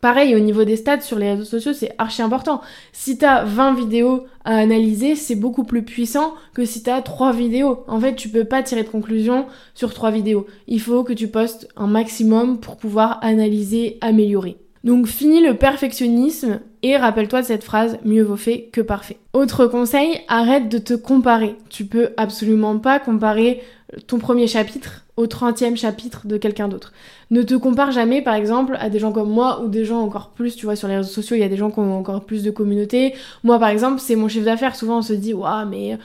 Pareil, 0.05 0.35
au 0.35 0.39
niveau 0.39 0.65
des 0.65 0.75
stats 0.75 1.01
sur 1.01 1.17
les 1.17 1.31
réseaux 1.31 1.45
sociaux, 1.45 1.73
c'est 1.73 1.95
archi 1.97 2.21
important. 2.21 2.61
Si 2.93 3.17
t'as 3.17 3.43
20 3.43 3.73
vidéos 3.73 4.27
à 4.43 4.55
analyser, 4.55 5.15
c'est 5.15 5.33
beaucoup 5.33 5.63
plus 5.63 5.81
puissant 5.81 6.35
que 6.53 6.63
si 6.63 6.83
t'as 6.83 7.01
3 7.01 7.33
vidéos. 7.33 7.83
En 7.87 7.99
fait, 7.99 8.13
tu 8.13 8.29
peux 8.29 8.43
pas 8.43 8.61
tirer 8.61 8.83
de 8.83 8.87
conclusion 8.87 9.47
sur 9.73 9.95
3 9.95 10.11
vidéos. 10.11 10.45
Il 10.67 10.79
faut 10.79 11.03
que 11.03 11.11
tu 11.11 11.27
postes 11.27 11.67
un 11.75 11.87
maximum 11.87 12.59
pour 12.59 12.77
pouvoir 12.77 13.17
analyser, 13.23 13.97
améliorer. 13.99 14.57
Donc 14.83 15.07
finis 15.07 15.41
le 15.41 15.55
perfectionnisme 15.55 16.59
et 16.83 16.97
rappelle-toi 16.97 17.41
de 17.41 17.47
cette 17.47 17.63
phrase 17.63 17.97
mieux 18.05 18.21
vaut 18.21 18.35
fait 18.35 18.69
que 18.71 18.81
parfait. 18.81 19.17
Autre 19.33 19.65
conseil, 19.65 20.19
arrête 20.27 20.69
de 20.69 20.77
te 20.77 20.93
comparer. 20.93 21.55
Tu 21.71 21.85
peux 21.85 22.09
absolument 22.15 22.77
pas 22.77 22.99
comparer 22.99 23.63
ton 24.05 24.19
premier 24.19 24.45
chapitre 24.45 25.04
au 25.17 25.27
30e 25.27 25.75
chapitre 25.75 26.27
de 26.27 26.37
quelqu'un 26.37 26.67
d'autre. 26.67 26.93
Ne 27.31 27.41
te 27.41 27.53
compare 27.53 27.91
jamais 27.91 28.21
par 28.21 28.33
exemple 28.33 28.77
à 28.79 28.89
des 28.89 28.99
gens 28.99 29.11
comme 29.11 29.29
moi 29.29 29.61
ou 29.61 29.67
des 29.67 29.85
gens 29.85 30.01
encore 30.01 30.29
plus, 30.29 30.55
tu 30.55 30.65
vois, 30.65 30.75
sur 30.75 30.87
les 30.87 30.97
réseaux 30.97 31.09
sociaux, 31.09 31.35
il 31.35 31.39
y 31.39 31.43
a 31.43 31.49
des 31.49 31.57
gens 31.57 31.71
qui 31.71 31.79
ont 31.79 31.97
encore 31.97 32.25
plus 32.25 32.43
de 32.43 32.51
communauté. 32.51 33.13
Moi 33.43 33.59
par 33.59 33.69
exemple, 33.69 33.99
c'est 33.99 34.15
mon 34.15 34.27
chiffre 34.27 34.45
d'affaires. 34.45 34.75
Souvent 34.75 34.99
on 34.99 35.01
se 35.01 35.13
dit, 35.13 35.33
waouh, 35.33 35.67
mais 35.67 35.97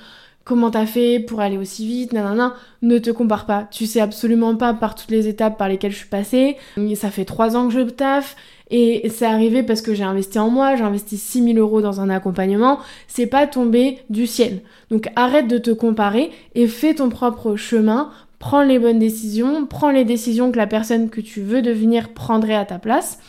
comment 0.44 0.70
t'as 0.70 0.86
fait 0.86 1.20
pour 1.20 1.40
aller 1.40 1.58
aussi 1.58 1.86
vite, 1.86 2.12
nanana. 2.12 2.54
Ne 2.82 2.98
te 2.98 3.10
compare 3.10 3.46
pas. 3.46 3.68
Tu 3.70 3.86
sais 3.86 4.00
absolument 4.00 4.56
pas 4.56 4.74
par 4.74 4.94
toutes 4.94 5.10
les 5.10 5.28
étapes 5.28 5.58
par 5.58 5.68
lesquelles 5.68 5.92
je 5.92 5.98
suis 5.98 6.08
passée. 6.08 6.56
Ça 6.94 7.10
fait 7.10 7.24
trois 7.24 7.56
ans 7.56 7.68
que 7.68 7.74
je 7.74 7.80
taffe 7.80 8.36
et 8.70 9.08
c'est 9.10 9.26
arrivé 9.26 9.62
parce 9.62 9.82
que 9.82 9.94
j'ai 9.94 10.04
investi 10.04 10.38
en 10.38 10.48
moi, 10.48 10.76
j'ai 10.76 10.84
investi 10.84 11.18
6000 11.18 11.58
euros 11.58 11.80
dans 11.80 12.00
un 12.00 12.08
accompagnement, 12.08 12.78
c'est 13.08 13.26
pas 13.26 13.48
tombé 13.48 13.98
du 14.10 14.26
ciel. 14.26 14.62
Donc 14.90 15.08
arrête 15.16 15.48
de 15.48 15.58
te 15.58 15.72
comparer 15.72 16.30
et 16.54 16.68
fais 16.68 16.94
ton 16.94 17.08
propre 17.08 17.56
chemin, 17.56 18.10
prends 18.40 18.62
les 18.62 18.80
bonnes 18.80 18.98
décisions, 18.98 19.66
prends 19.66 19.90
les 19.90 20.04
décisions 20.04 20.50
que 20.50 20.56
la 20.56 20.66
personne 20.66 21.10
que 21.10 21.20
tu 21.20 21.42
veux 21.42 21.62
devenir 21.62 22.08
prendrait 22.08 22.56
à 22.56 22.64
ta 22.64 22.80
place 22.80 23.20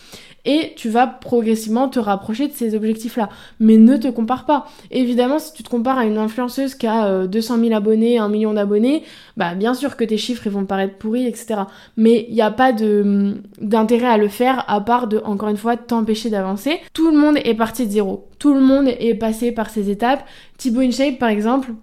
et 0.45 0.74
tu 0.76 0.89
vas 0.89 1.06
progressivement 1.06 1.88
te 1.88 2.00
rapprocher 2.00 2.47
de 2.47 2.54
ces 2.54 2.74
objectifs-là. 2.76 3.30
Mais 3.60 3.78
ne 3.78 3.97
te 3.97 4.08
compare 4.08 4.45
pas. 4.45 4.65
Évidemment, 4.89 5.38
si 5.38 5.54
tu 5.54 5.63
te 5.63 5.69
compares 5.69 6.00
à 6.00 6.06
une 6.06 6.17
influenceuse 6.17 6.76
qui 6.76 6.88
a 6.88 7.28
200 7.28 7.58
euh, 7.58 7.63
000 7.63 7.76
abonnés, 7.76 8.17
1 8.17 8.28
million 8.30 8.54
d'abonnés, 8.54 9.04
bah 9.38 9.54
bien 9.54 9.74
sûr 9.74 9.95
que 9.97 10.04
tes 10.04 10.17
chiffres 10.17 10.47
ils 10.47 10.52
vont 10.52 10.65
paraître 10.65 10.97
pourris, 10.97 11.28
etc. 11.28 11.62
Mais 11.95 12.26
il 12.28 12.34
n'y 12.34 12.41
a 12.41 12.50
pas 12.50 12.74
de 12.74 13.36
d'intérêt 13.60 14.08
à 14.08 14.17
le 14.17 14.30
faire 14.30 14.65
à 14.67 14.82
part 14.82 15.08
de, 15.08 15.21
encore 15.24 15.50
une 15.50 15.58
fois, 15.58 15.78
t'empêcher 15.78 16.30
d'avancer. 16.30 16.80
Tout 16.93 17.12
le 17.12 17.17
monde 17.17 17.38
est 17.43 17.54
parti 17.54 17.86
de 17.86 17.91
zéro. 17.91 18.28
Tout 18.39 18.54
le 18.54 18.62
monde 18.62 18.88
est 18.88 19.15
passé 19.15 19.52
par 19.52 19.69
ces 19.69 19.89
étapes. 19.89 20.26
Thibaut 20.58 20.82
InShape, 20.82 21.19
par 21.19 21.30
exemple, 21.30 21.74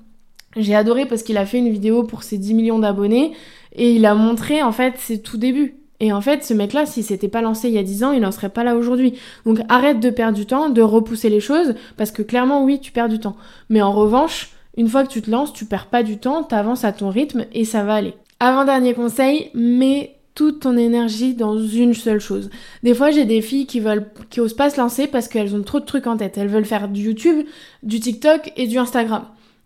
j'ai 0.59 0.75
adoré 0.75 1.07
parce 1.07 1.23
qu'il 1.23 1.37
a 1.37 1.47
fait 1.47 1.59
une 1.59 1.71
vidéo 1.71 2.03
pour 2.03 2.23
ses 2.23 2.39
10 2.39 2.55
millions 2.55 2.79
d'abonnés 2.79 3.33
et 3.75 3.93
il 3.93 4.07
a 4.07 4.15
montré 4.15 4.63
en 4.63 4.73
fait 4.73 4.95
ses 4.99 5.21
tout 5.21 5.39
débuts. 5.39 5.77
Et 6.01 6.13
en 6.13 6.21
fait, 6.21 6.45
ce 6.45 6.55
mec-là, 6.55 6.87
s'il 6.87 7.03
s'était 7.03 7.29
pas 7.29 7.43
lancé 7.43 7.69
il 7.69 7.75
y 7.75 7.79
a 7.79 7.83
10 7.83 8.05
ans, 8.05 8.13
il 8.13 8.21
n'en 8.21 8.31
serait 8.31 8.51
pas 8.51 8.65
là 8.65 8.77
aujourd'hui. 8.77 9.15
Donc 9.45 9.61
arrête 9.69 9.99
de 9.99 10.11
perdre 10.11 10.39
du 10.39 10.47
temps, 10.47 10.69
de 10.71 10.83
repousser 10.83 11.29
les 11.29 11.41
choses, 11.41 11.75
parce 11.97 12.13
que 12.13 12.23
clairement, 12.23 12.65
oui, 12.65 12.79
tu 12.81 12.93
perds 12.93 13.09
du 13.09 13.19
temps. 13.19 13.37
Mais 13.69 13.83
en 13.83 13.93
revanche, 13.93 14.51
une 14.77 14.89
fois 14.89 15.05
que 15.05 15.11
tu 15.11 15.23
te 15.23 15.31
lances, 15.31 15.53
tu 15.53 15.65
perds 15.65 15.87
pas 15.87 16.05
du 16.05 16.19
temps, 16.19 16.45
t'avances 16.45 16.85
à 16.85 16.93
ton 16.93 17.09
rythme 17.09 17.47
et 17.53 17.65
ça 17.65 17.83
va 17.83 17.95
aller. 17.95 18.15
Avant-dernier 18.39 18.95
conseil, 18.95 19.51
mets 19.55 20.15
toute 20.37 20.61
ton 20.61 20.77
énergie 20.77 21.35
dans 21.35 21.59
une 21.59 21.95
seule 21.95 22.21
chose. 22.21 22.49
Des 22.85 22.95
fois, 22.95 23.11
j'ai 23.11 23.25
des 23.25 23.43
filles 23.43 23.67
qui 23.67 23.81
veulent, 23.81 24.09
qui 24.31 24.41
osent 24.41 24.55
pas 24.55 24.71
se 24.71 24.81
lancer 24.81 25.09
parce 25.09 25.27
qu'elles 25.27 25.57
ont 25.57 25.63
trop 25.65 25.81
de 25.81 25.85
trucs 25.85 26.07
en 26.07 26.17
tête. 26.17 26.39
Elles 26.39 26.47
veulent 26.47 26.65
faire 26.65 26.87
du 26.87 27.03
YouTube, 27.03 27.45
du 27.83 27.99
TikTok 27.99 28.53
et 28.57 28.69
du 28.69 28.79
Instagram. 28.79 29.25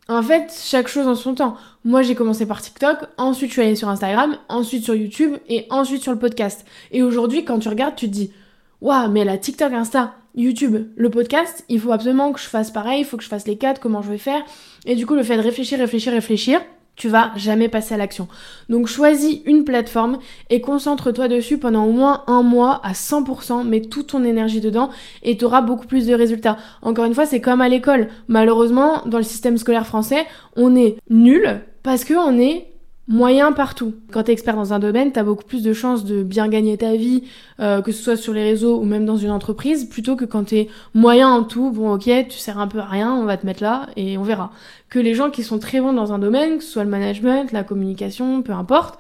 En 0.09 0.23
fait, 0.23 0.53
chaque 0.65 0.89
chose 0.89 1.07
en 1.07 1.15
son 1.15 1.35
temps. 1.35 1.57
Moi, 1.85 2.03
j'ai 2.03 2.15
commencé 2.15 2.45
par 2.45 2.61
TikTok, 2.61 2.99
ensuite 3.19 3.51
je 3.51 3.53
suis 3.55 3.63
allée 3.63 3.77
sur 3.77 3.89
Instagram, 3.89 4.37
ensuite 4.49 4.85
sur 4.85 4.95
YouTube 4.95 5.37
et 5.49 5.67
ensuite 5.71 6.03
sur 6.03 6.13
le 6.13 6.19
podcast. 6.19 6.65
Et 6.91 7.03
aujourd'hui, 7.03 7.45
quand 7.45 7.61
tu 7.61 7.69
regardes, 7.69 7.95
tu 7.95 8.09
te 8.09 8.13
dis, 8.13 8.33
waouh, 8.81 9.11
mais 9.11 9.25
la 9.25 9.39
TikTok, 9.39 9.73
Insta, 9.73 10.15
YouTube, 10.35 10.89
le 10.97 11.11
podcast, 11.11 11.65
il 11.69 11.79
faut 11.81 11.93
absolument 11.93 12.33
que 12.33 12.41
je 12.41 12.47
fasse 12.47 12.71
pareil, 12.71 13.01
il 13.01 13.05
faut 13.05 13.17
que 13.17 13.23
je 13.23 13.29
fasse 13.29 13.47
les 13.47 13.57
quatre, 13.57 13.81
comment 13.81 14.03
je 14.03 14.11
vais 14.11 14.19
faire. 14.19 14.43
Et 14.87 14.97
du 14.97 15.07
coup, 15.07 15.15
le 15.15 15.23
fait 15.23 15.37
de 15.37 15.43
réfléchir, 15.43 15.79
réfléchir, 15.79 16.13
réfléchir, 16.13 16.61
tu 16.97 17.09
vas 17.09 17.33
jamais 17.37 17.69
passer 17.69 17.95
à 17.95 17.97
l'action. 17.97 18.29
Donc 18.69 18.87
choisis 18.87 19.41
une 19.47 19.65
plateforme 19.65 20.19
et 20.51 20.61
concentre-toi 20.61 21.29
dessus 21.29 21.59
pendant 21.59 21.85
au 21.85 21.93
moins 21.93 22.23
un 22.27 22.43
mois 22.43 22.81
à 22.85 22.93
100%, 22.93 23.67
mets 23.67 23.81
toute 23.81 24.09
ton 24.09 24.25
énergie 24.25 24.61
dedans 24.61 24.91
et 25.23 25.37
tu 25.37 25.45
auras 25.45 25.63
beaucoup 25.63 25.87
plus 25.87 26.07
de 26.07 26.15
résultats. 26.15 26.59
Encore 26.83 27.05
une 27.05 27.15
fois, 27.15 27.27
c'est 27.27 27.41
comme 27.41 27.61
à 27.61 27.69
l'école. 27.69 28.09
Malheureusement, 28.29 29.03
dans 29.07 29.19
le 29.19 29.25
système 29.25 29.59
scolaire 29.59 29.87
français, 29.87 30.27
on 30.57 30.77
est 30.77 30.97
nul 31.09 31.61
parce 31.83 32.05
qu'on 32.05 32.39
est 32.39 32.72
moyen 33.09 33.53
partout. 33.53 33.95
Quand 34.13 34.25
t'es 34.25 34.33
expert 34.33 34.57
dans 34.57 34.73
un 34.73 34.79
domaine, 34.79 35.13
t'as 35.13 35.23
beaucoup 35.23 35.45
plus 35.45 35.63
de 35.63 35.73
chances 35.73 36.05
de 36.05 36.23
bien 36.23 36.49
gagner 36.49 36.77
ta 36.79 36.95
vie, 36.95 37.25
euh, 37.61 37.83
que 37.83 37.93
ce 37.93 38.03
soit 38.03 38.17
sur 38.17 38.33
les 38.33 38.43
réseaux 38.43 38.79
ou 38.79 38.85
même 38.85 39.05
dans 39.05 39.17
une 39.17 39.31
entreprise, 39.31 39.85
plutôt 39.85 40.17
que 40.17 40.25
quand 40.25 40.45
t'es 40.45 40.69
moyen 40.95 41.29
en 41.29 41.43
tout, 41.43 41.71
bon 41.71 41.93
ok, 41.95 42.11
tu 42.29 42.39
sers 42.39 42.59
un 42.59 42.69
peu 42.69 42.79
à 42.79 42.87
rien, 42.87 43.13
on 43.13 43.25
va 43.25 43.37
te 43.37 43.45
mettre 43.45 43.63
là 43.63 43.89
et 43.97 44.17
on 44.19 44.23
verra. 44.23 44.53
Que 44.89 44.99
les 44.99 45.15
gens 45.15 45.31
qui 45.31 45.43
sont 45.43 45.59
très 45.59 45.81
bons 45.81 45.93
dans 45.93 46.13
un 46.13 46.19
domaine, 46.19 46.59
que 46.59 46.65
ce 46.65 46.71
soit 46.71 46.85
le 46.85 46.91
management, 46.91 47.53
la 47.53 47.65
communication, 47.65 48.43
peu 48.43 48.53
importe, 48.53 48.99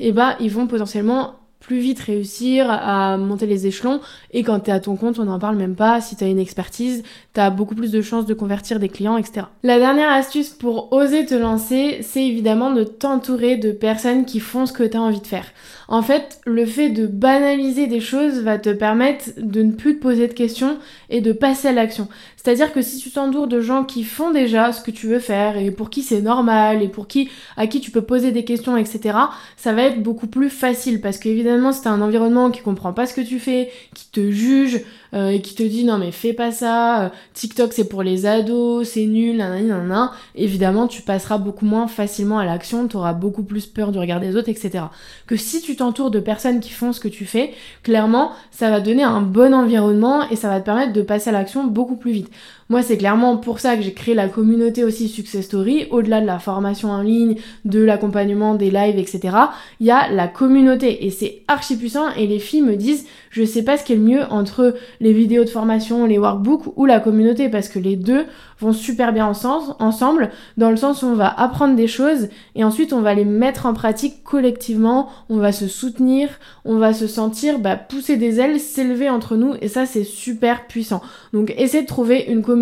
eh 0.00 0.12
ben 0.12 0.34
ils 0.40 0.50
vont 0.50 0.66
potentiellement 0.66 1.34
plus 1.66 1.78
vite 1.78 2.00
réussir 2.00 2.66
à 2.70 3.16
monter 3.16 3.46
les 3.46 3.66
échelons. 3.66 4.00
Et 4.32 4.42
quand 4.42 4.60
tu 4.60 4.70
es 4.70 4.72
à 4.72 4.80
ton 4.80 4.96
compte, 4.96 5.18
on 5.18 5.24
n'en 5.24 5.38
parle 5.38 5.56
même 5.56 5.76
pas. 5.76 6.00
Si 6.00 6.14
tu 6.14 6.24
as 6.24 6.28
une 6.28 6.38
expertise, 6.38 7.02
tu 7.32 7.40
as 7.40 7.50
beaucoup 7.50 7.74
plus 7.74 7.90
de 7.90 8.02
chances 8.02 8.26
de 8.26 8.34
convertir 8.34 8.78
des 8.78 8.88
clients, 8.88 9.16
etc. 9.16 9.46
La 9.62 9.78
dernière 9.78 10.10
astuce 10.10 10.50
pour 10.50 10.92
oser 10.92 11.24
te 11.24 11.34
lancer, 11.34 11.98
c'est 12.02 12.24
évidemment 12.24 12.72
de 12.72 12.84
t'entourer 12.84 13.56
de 13.56 13.72
personnes 13.72 14.24
qui 14.24 14.40
font 14.40 14.66
ce 14.66 14.72
que 14.72 14.82
tu 14.82 14.96
as 14.96 15.02
envie 15.02 15.20
de 15.20 15.26
faire. 15.26 15.46
En 15.88 16.02
fait, 16.02 16.40
le 16.46 16.66
fait 16.66 16.90
de 16.90 17.06
banaliser 17.06 17.86
des 17.86 18.00
choses 18.00 18.40
va 18.40 18.58
te 18.58 18.70
permettre 18.70 19.30
de 19.36 19.62
ne 19.62 19.72
plus 19.72 19.96
te 19.96 20.02
poser 20.02 20.28
de 20.28 20.32
questions 20.32 20.78
et 21.10 21.20
de 21.20 21.32
passer 21.32 21.68
à 21.68 21.72
l'action. 21.72 22.08
C'est-à-dire 22.44 22.74
que 22.74 22.82
si 22.82 22.98
tu 22.98 23.10
t'entoures 23.10 23.46
de 23.46 23.60
gens 23.60 23.84
qui 23.84 24.04
font 24.04 24.30
déjà 24.30 24.70
ce 24.70 24.82
que 24.82 24.90
tu 24.90 25.06
veux 25.06 25.18
faire 25.18 25.56
et 25.56 25.70
pour 25.70 25.88
qui 25.88 26.02
c'est 26.02 26.20
normal 26.20 26.82
et 26.82 26.88
pour 26.88 27.08
qui 27.08 27.30
à 27.56 27.66
qui 27.66 27.80
tu 27.80 27.90
peux 27.90 28.02
poser 28.02 28.32
des 28.32 28.44
questions, 28.44 28.76
etc., 28.76 29.16
ça 29.56 29.72
va 29.72 29.84
être 29.84 30.02
beaucoup 30.02 30.26
plus 30.26 30.50
facile 30.50 31.00
parce 31.00 31.16
qu'évidemment, 31.16 31.72
si 31.72 31.80
t'as 31.80 31.90
un 31.90 32.02
environnement 32.02 32.50
qui 32.50 32.60
comprend 32.60 32.92
pas 32.92 33.06
ce 33.06 33.14
que 33.14 33.22
tu 33.22 33.38
fais, 33.38 33.70
qui 33.94 34.10
te 34.10 34.30
juge, 34.30 34.82
euh, 35.14 35.28
et 35.28 35.40
qui 35.40 35.54
te 35.54 35.62
dit 35.62 35.84
non 35.84 35.98
mais 35.98 36.10
fais 36.10 36.32
pas 36.32 36.50
ça, 36.52 37.04
euh, 37.04 37.08
TikTok 37.34 37.72
c'est 37.72 37.88
pour 37.88 38.02
les 38.02 38.26
ados, 38.26 38.88
c'est 38.88 39.06
nul, 39.06 39.36
nanani 39.36 39.68
nanana, 39.68 40.12
évidemment 40.34 40.86
tu 40.88 41.02
passeras 41.02 41.38
beaucoup 41.38 41.64
moins 41.64 41.86
facilement 41.88 42.38
à 42.38 42.44
l'action, 42.44 42.88
tu 42.88 42.96
auras 42.96 43.12
beaucoup 43.12 43.44
plus 43.44 43.66
peur 43.66 43.92
du 43.92 43.98
regard 43.98 44.20
des 44.20 44.36
autres, 44.36 44.48
etc. 44.48 44.84
Que 45.26 45.36
si 45.36 45.60
tu 45.60 45.76
t'entoures 45.76 46.10
de 46.10 46.20
personnes 46.20 46.60
qui 46.60 46.70
font 46.70 46.92
ce 46.92 47.00
que 47.00 47.08
tu 47.08 47.26
fais, 47.26 47.54
clairement 47.82 48.32
ça 48.50 48.70
va 48.70 48.80
donner 48.80 49.04
un 49.04 49.20
bon 49.20 49.54
environnement 49.54 50.28
et 50.30 50.36
ça 50.36 50.48
va 50.48 50.60
te 50.60 50.64
permettre 50.64 50.92
de 50.92 51.02
passer 51.02 51.30
à 51.30 51.32
l'action 51.32 51.64
beaucoup 51.64 51.96
plus 51.96 52.12
vite. 52.12 52.30
Moi, 52.68 52.82
c'est 52.82 52.96
clairement 52.96 53.36
pour 53.36 53.60
ça 53.60 53.76
que 53.76 53.82
j'ai 53.82 53.92
créé 53.92 54.14
la 54.14 54.28
communauté 54.28 54.84
aussi 54.84 55.08
Success 55.08 55.44
Story, 55.44 55.86
au-delà 55.90 56.20
de 56.20 56.26
la 56.26 56.38
formation 56.38 56.90
en 56.90 57.02
ligne, 57.02 57.36
de 57.64 57.80
l'accompagnement, 57.80 58.54
des 58.54 58.70
lives, 58.70 58.98
etc. 58.98 59.36
Il 59.80 59.86
y 59.86 59.90
a 59.90 60.10
la 60.10 60.28
communauté 60.28 61.04
et 61.04 61.10
c'est 61.10 61.42
archi 61.48 61.76
puissant 61.76 62.10
et 62.16 62.26
les 62.26 62.38
filles 62.38 62.62
me 62.62 62.76
disent, 62.76 63.06
je 63.30 63.44
sais 63.44 63.62
pas 63.62 63.76
ce 63.76 63.84
qui 63.84 63.92
est 63.92 63.96
le 63.96 64.02
mieux 64.02 64.22
entre 64.30 64.74
les 65.00 65.12
vidéos 65.12 65.44
de 65.44 65.50
formation, 65.50 66.06
les 66.06 66.18
workbooks 66.18 66.76
ou 66.76 66.86
la 66.86 67.00
communauté 67.00 67.48
parce 67.48 67.68
que 67.68 67.78
les 67.78 67.96
deux 67.96 68.26
vont 68.60 68.72
super 68.72 69.12
bien 69.12 69.26
ensemble 69.26 70.30
dans 70.56 70.70
le 70.70 70.76
sens 70.76 71.02
où 71.02 71.06
on 71.06 71.14
va 71.14 71.28
apprendre 71.28 71.74
des 71.74 71.88
choses 71.88 72.28
et 72.54 72.64
ensuite 72.64 72.92
on 72.92 73.00
va 73.00 73.14
les 73.14 73.24
mettre 73.24 73.66
en 73.66 73.74
pratique 73.74 74.22
collectivement, 74.22 75.08
on 75.28 75.38
va 75.38 75.52
se 75.52 75.66
soutenir, 75.66 76.28
on 76.64 76.78
va 76.78 76.92
se 76.92 77.06
sentir 77.06 77.58
bah, 77.58 77.76
pousser 77.76 78.16
des 78.16 78.40
ailes, 78.40 78.60
s'élever 78.60 79.10
entre 79.10 79.36
nous 79.36 79.54
et 79.60 79.68
ça 79.68 79.84
c'est 79.86 80.04
super 80.04 80.66
puissant. 80.66 81.02
Donc 81.32 81.52
essaie 81.56 81.82
de 81.82 81.86
trouver 81.86 82.24
une 82.28 82.42
communauté, 82.42 82.53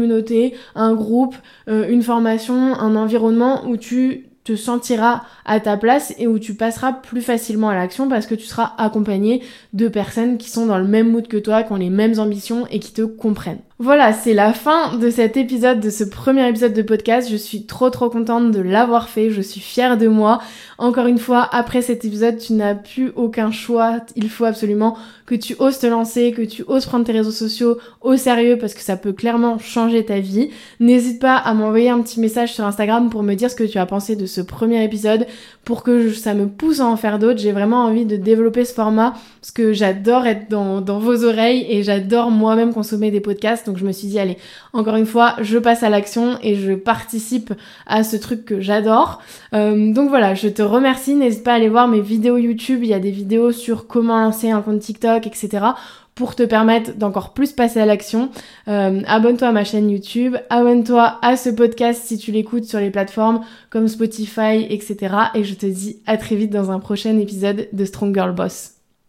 un 0.74 0.95
groupe, 0.95 1.36
euh, 1.68 1.88
une 1.88 2.03
formation, 2.03 2.74
un 2.74 2.97
environnement 2.97 3.66
où 3.66 3.76
tu 3.76 4.26
te 4.45 4.57
sentiras 4.57 5.22
à 5.45 5.61
ta 5.61 5.76
place 5.76 6.14
et 6.18 6.26
où 6.26 6.38
tu 6.38 6.55
passeras 6.55 6.93
plus 6.93 7.22
facilement 7.22 7.68
à 7.68 7.74
l'action 7.74 8.09
parce 8.09 8.26
que 8.26 8.34
tu 8.34 8.47
seras 8.47 8.72
accompagné 8.76 9.43
de 9.72 9.88
personnes 9.88 10.36
qui 10.36 10.51
sont 10.51 10.66
dans 10.66 10.78
le 10.78 10.86
même 10.86 11.11
mood 11.11 11.28
que 11.28 11.36
toi, 11.36 11.62
qui 11.62 11.72
ont 11.72 11.76
les 11.76 11.90
mêmes 11.90 12.18
ambitions 12.18 12.66
et 12.70 12.80
qui 12.80 12.93
te 12.93 13.03
comprennent. 13.03 13.61
Voilà, 13.85 14.12
c'est 14.12 14.33
la 14.33 14.53
fin 14.53 14.97
de 14.97 15.11
cet 15.11 15.37
épisode, 15.37 15.80
de 15.80 15.91
ce 15.91 16.05
premier 16.05 16.49
épisode 16.49 16.72
de 16.72 16.83
podcast. 16.83 17.28
Je 17.28 17.37
suis 17.37 17.66
trop 17.66 17.91
trop 17.91 18.11
contente 18.11 18.53
de 18.53 18.61
l'avoir 18.61 19.09
fait, 19.09 19.30
je 19.30 19.41
suis 19.41 19.61
fière 19.61 19.99
de 19.99 20.07
moi. 20.07 20.41
Encore 20.78 21.09
une 21.09 21.18
fois, 21.18 21.49
après 21.51 21.83
cet 21.83 22.05
épisode, 22.05 22.39
tu 22.39 22.53
n'as 22.53 22.76
plus 22.76 23.11
aucun 23.16 23.51
choix. 23.51 23.97
Il 24.14 24.28
faut 24.28 24.45
absolument 24.45 24.97
que 25.26 25.35
tu 25.35 25.57
oses 25.59 25.78
te 25.78 25.87
lancer, 25.87 26.30
que 26.30 26.43
tu 26.43 26.62
oses 26.68 26.87
prendre 26.87 27.05
tes 27.05 27.12
réseaux 27.12 27.33
sociaux 27.33 27.78
au 28.03 28.16
sérieux 28.16 28.57
parce 28.57 28.74
que 28.74 28.83
ça 28.83 28.97
peut 28.97 29.12
clairement 29.12 29.59
changer 29.59 30.05
ta 30.05 30.20
vie. 30.20 30.51
N'hésite 30.78 31.20
pas 31.20 31.37
à 31.37 31.53
m'envoyer 31.53 31.91
un 31.91 32.03
petit 32.03 32.20
message 32.20 32.53
sur 32.53 32.64
Instagram 32.64 33.11
pour 33.11 33.24
me 33.24 33.35
dire 33.35 33.51
ce 33.51 33.57
que 33.57 33.64
tu 33.64 33.78
as 33.78 33.87
pensé 33.87 34.14
de 34.14 34.26
ce 34.26 34.41
premier 34.41 34.85
épisode, 34.85 35.26
pour 35.64 35.83
que 35.83 36.12
ça 36.12 36.35
me 36.35 36.47
pousse 36.47 36.80
à 36.80 36.87
en 36.87 36.97
faire 36.97 37.18
d'autres. 37.18 37.41
J'ai 37.41 37.53
vraiment 37.53 37.85
envie 37.85 38.05
de 38.05 38.16
développer 38.16 38.64
ce 38.64 38.74
format 38.74 39.14
parce 39.41 39.51
que 39.53 39.72
j'adore 39.72 40.26
être 40.26 40.49
dans, 40.51 40.80
vos 40.99 41.24
oreilles 41.24 41.66
et 41.68 41.83
j'adore 41.83 42.30
moi-même 42.30 42.72
consommer 42.72 43.11
des 43.11 43.20
podcasts. 43.20 43.72
Donc 43.73 43.79
je 43.79 43.87
me 43.87 43.93
suis 43.93 44.07
dit, 44.07 44.18
allez, 44.18 44.37
encore 44.75 44.97
une 44.97 45.07
fois, 45.07 45.35
je 45.41 45.57
passe 45.57 45.83
à 45.83 45.89
l'action 45.89 46.37
et 46.43 46.57
je 46.57 46.75
participe 46.75 47.55
à 47.87 48.05
ce 48.05 48.16
truc 48.16 48.45
que 48.45 48.61
j'adore. 48.61 49.23
Euh, 49.55 49.95
donc 49.95 50.11
voilà, 50.11 50.35
je 50.35 50.49
te 50.49 50.61
remercie. 50.61 51.14
N'hésite 51.14 51.43
pas 51.43 51.53
à 51.53 51.55
aller 51.55 51.70
voir 51.70 51.89
mes 51.89 52.03
vidéos 52.03 52.37
YouTube. 52.37 52.81
Il 52.83 52.91
y 52.91 52.95
a 52.95 52.99
des 52.99 53.11
vidéos 53.11 53.51
sur 53.51 53.87
comment 53.87 54.20
lancer 54.23 54.51
un 54.51 54.61
compte 54.61 54.81
TikTok, 54.81 55.27
etc 55.27 55.68
pour 56.14 56.35
te 56.35 56.43
permettre 56.43 56.95
d'encore 56.99 57.33
plus 57.33 57.53
passer 57.53 57.81
à 57.81 57.87
l'action. 57.87 58.29
Euh, 58.68 59.01
abonne-toi 59.07 59.49
à 59.49 59.53
ma 59.53 59.64
chaîne 59.64 59.89
YouTube, 59.91 60.37
abonne-toi 60.51 61.18
à 61.23 61.39
ce 61.39 61.49
podcast 61.49 62.03
si 62.05 62.18
tu 62.18 62.33
l'écoutes 62.33 62.64
sur 62.64 62.81
les 62.81 62.91
plateformes 62.91 63.41
comme 63.70 63.89
Spotify, 63.89 64.66
etc. 64.68 65.14
Et 65.35 65.43
je 65.43 65.55
te 65.55 65.64
dis 65.64 66.03
à 66.07 66.18
très 66.18 66.37
vite 66.37 66.51
dans 66.51 66.70
un 66.70 66.81
prochain 66.81 67.18
épisode 67.18 67.66
de 67.73 67.85
Strong 67.87 68.14
Girl 68.14 68.35
Boss. 68.35 68.72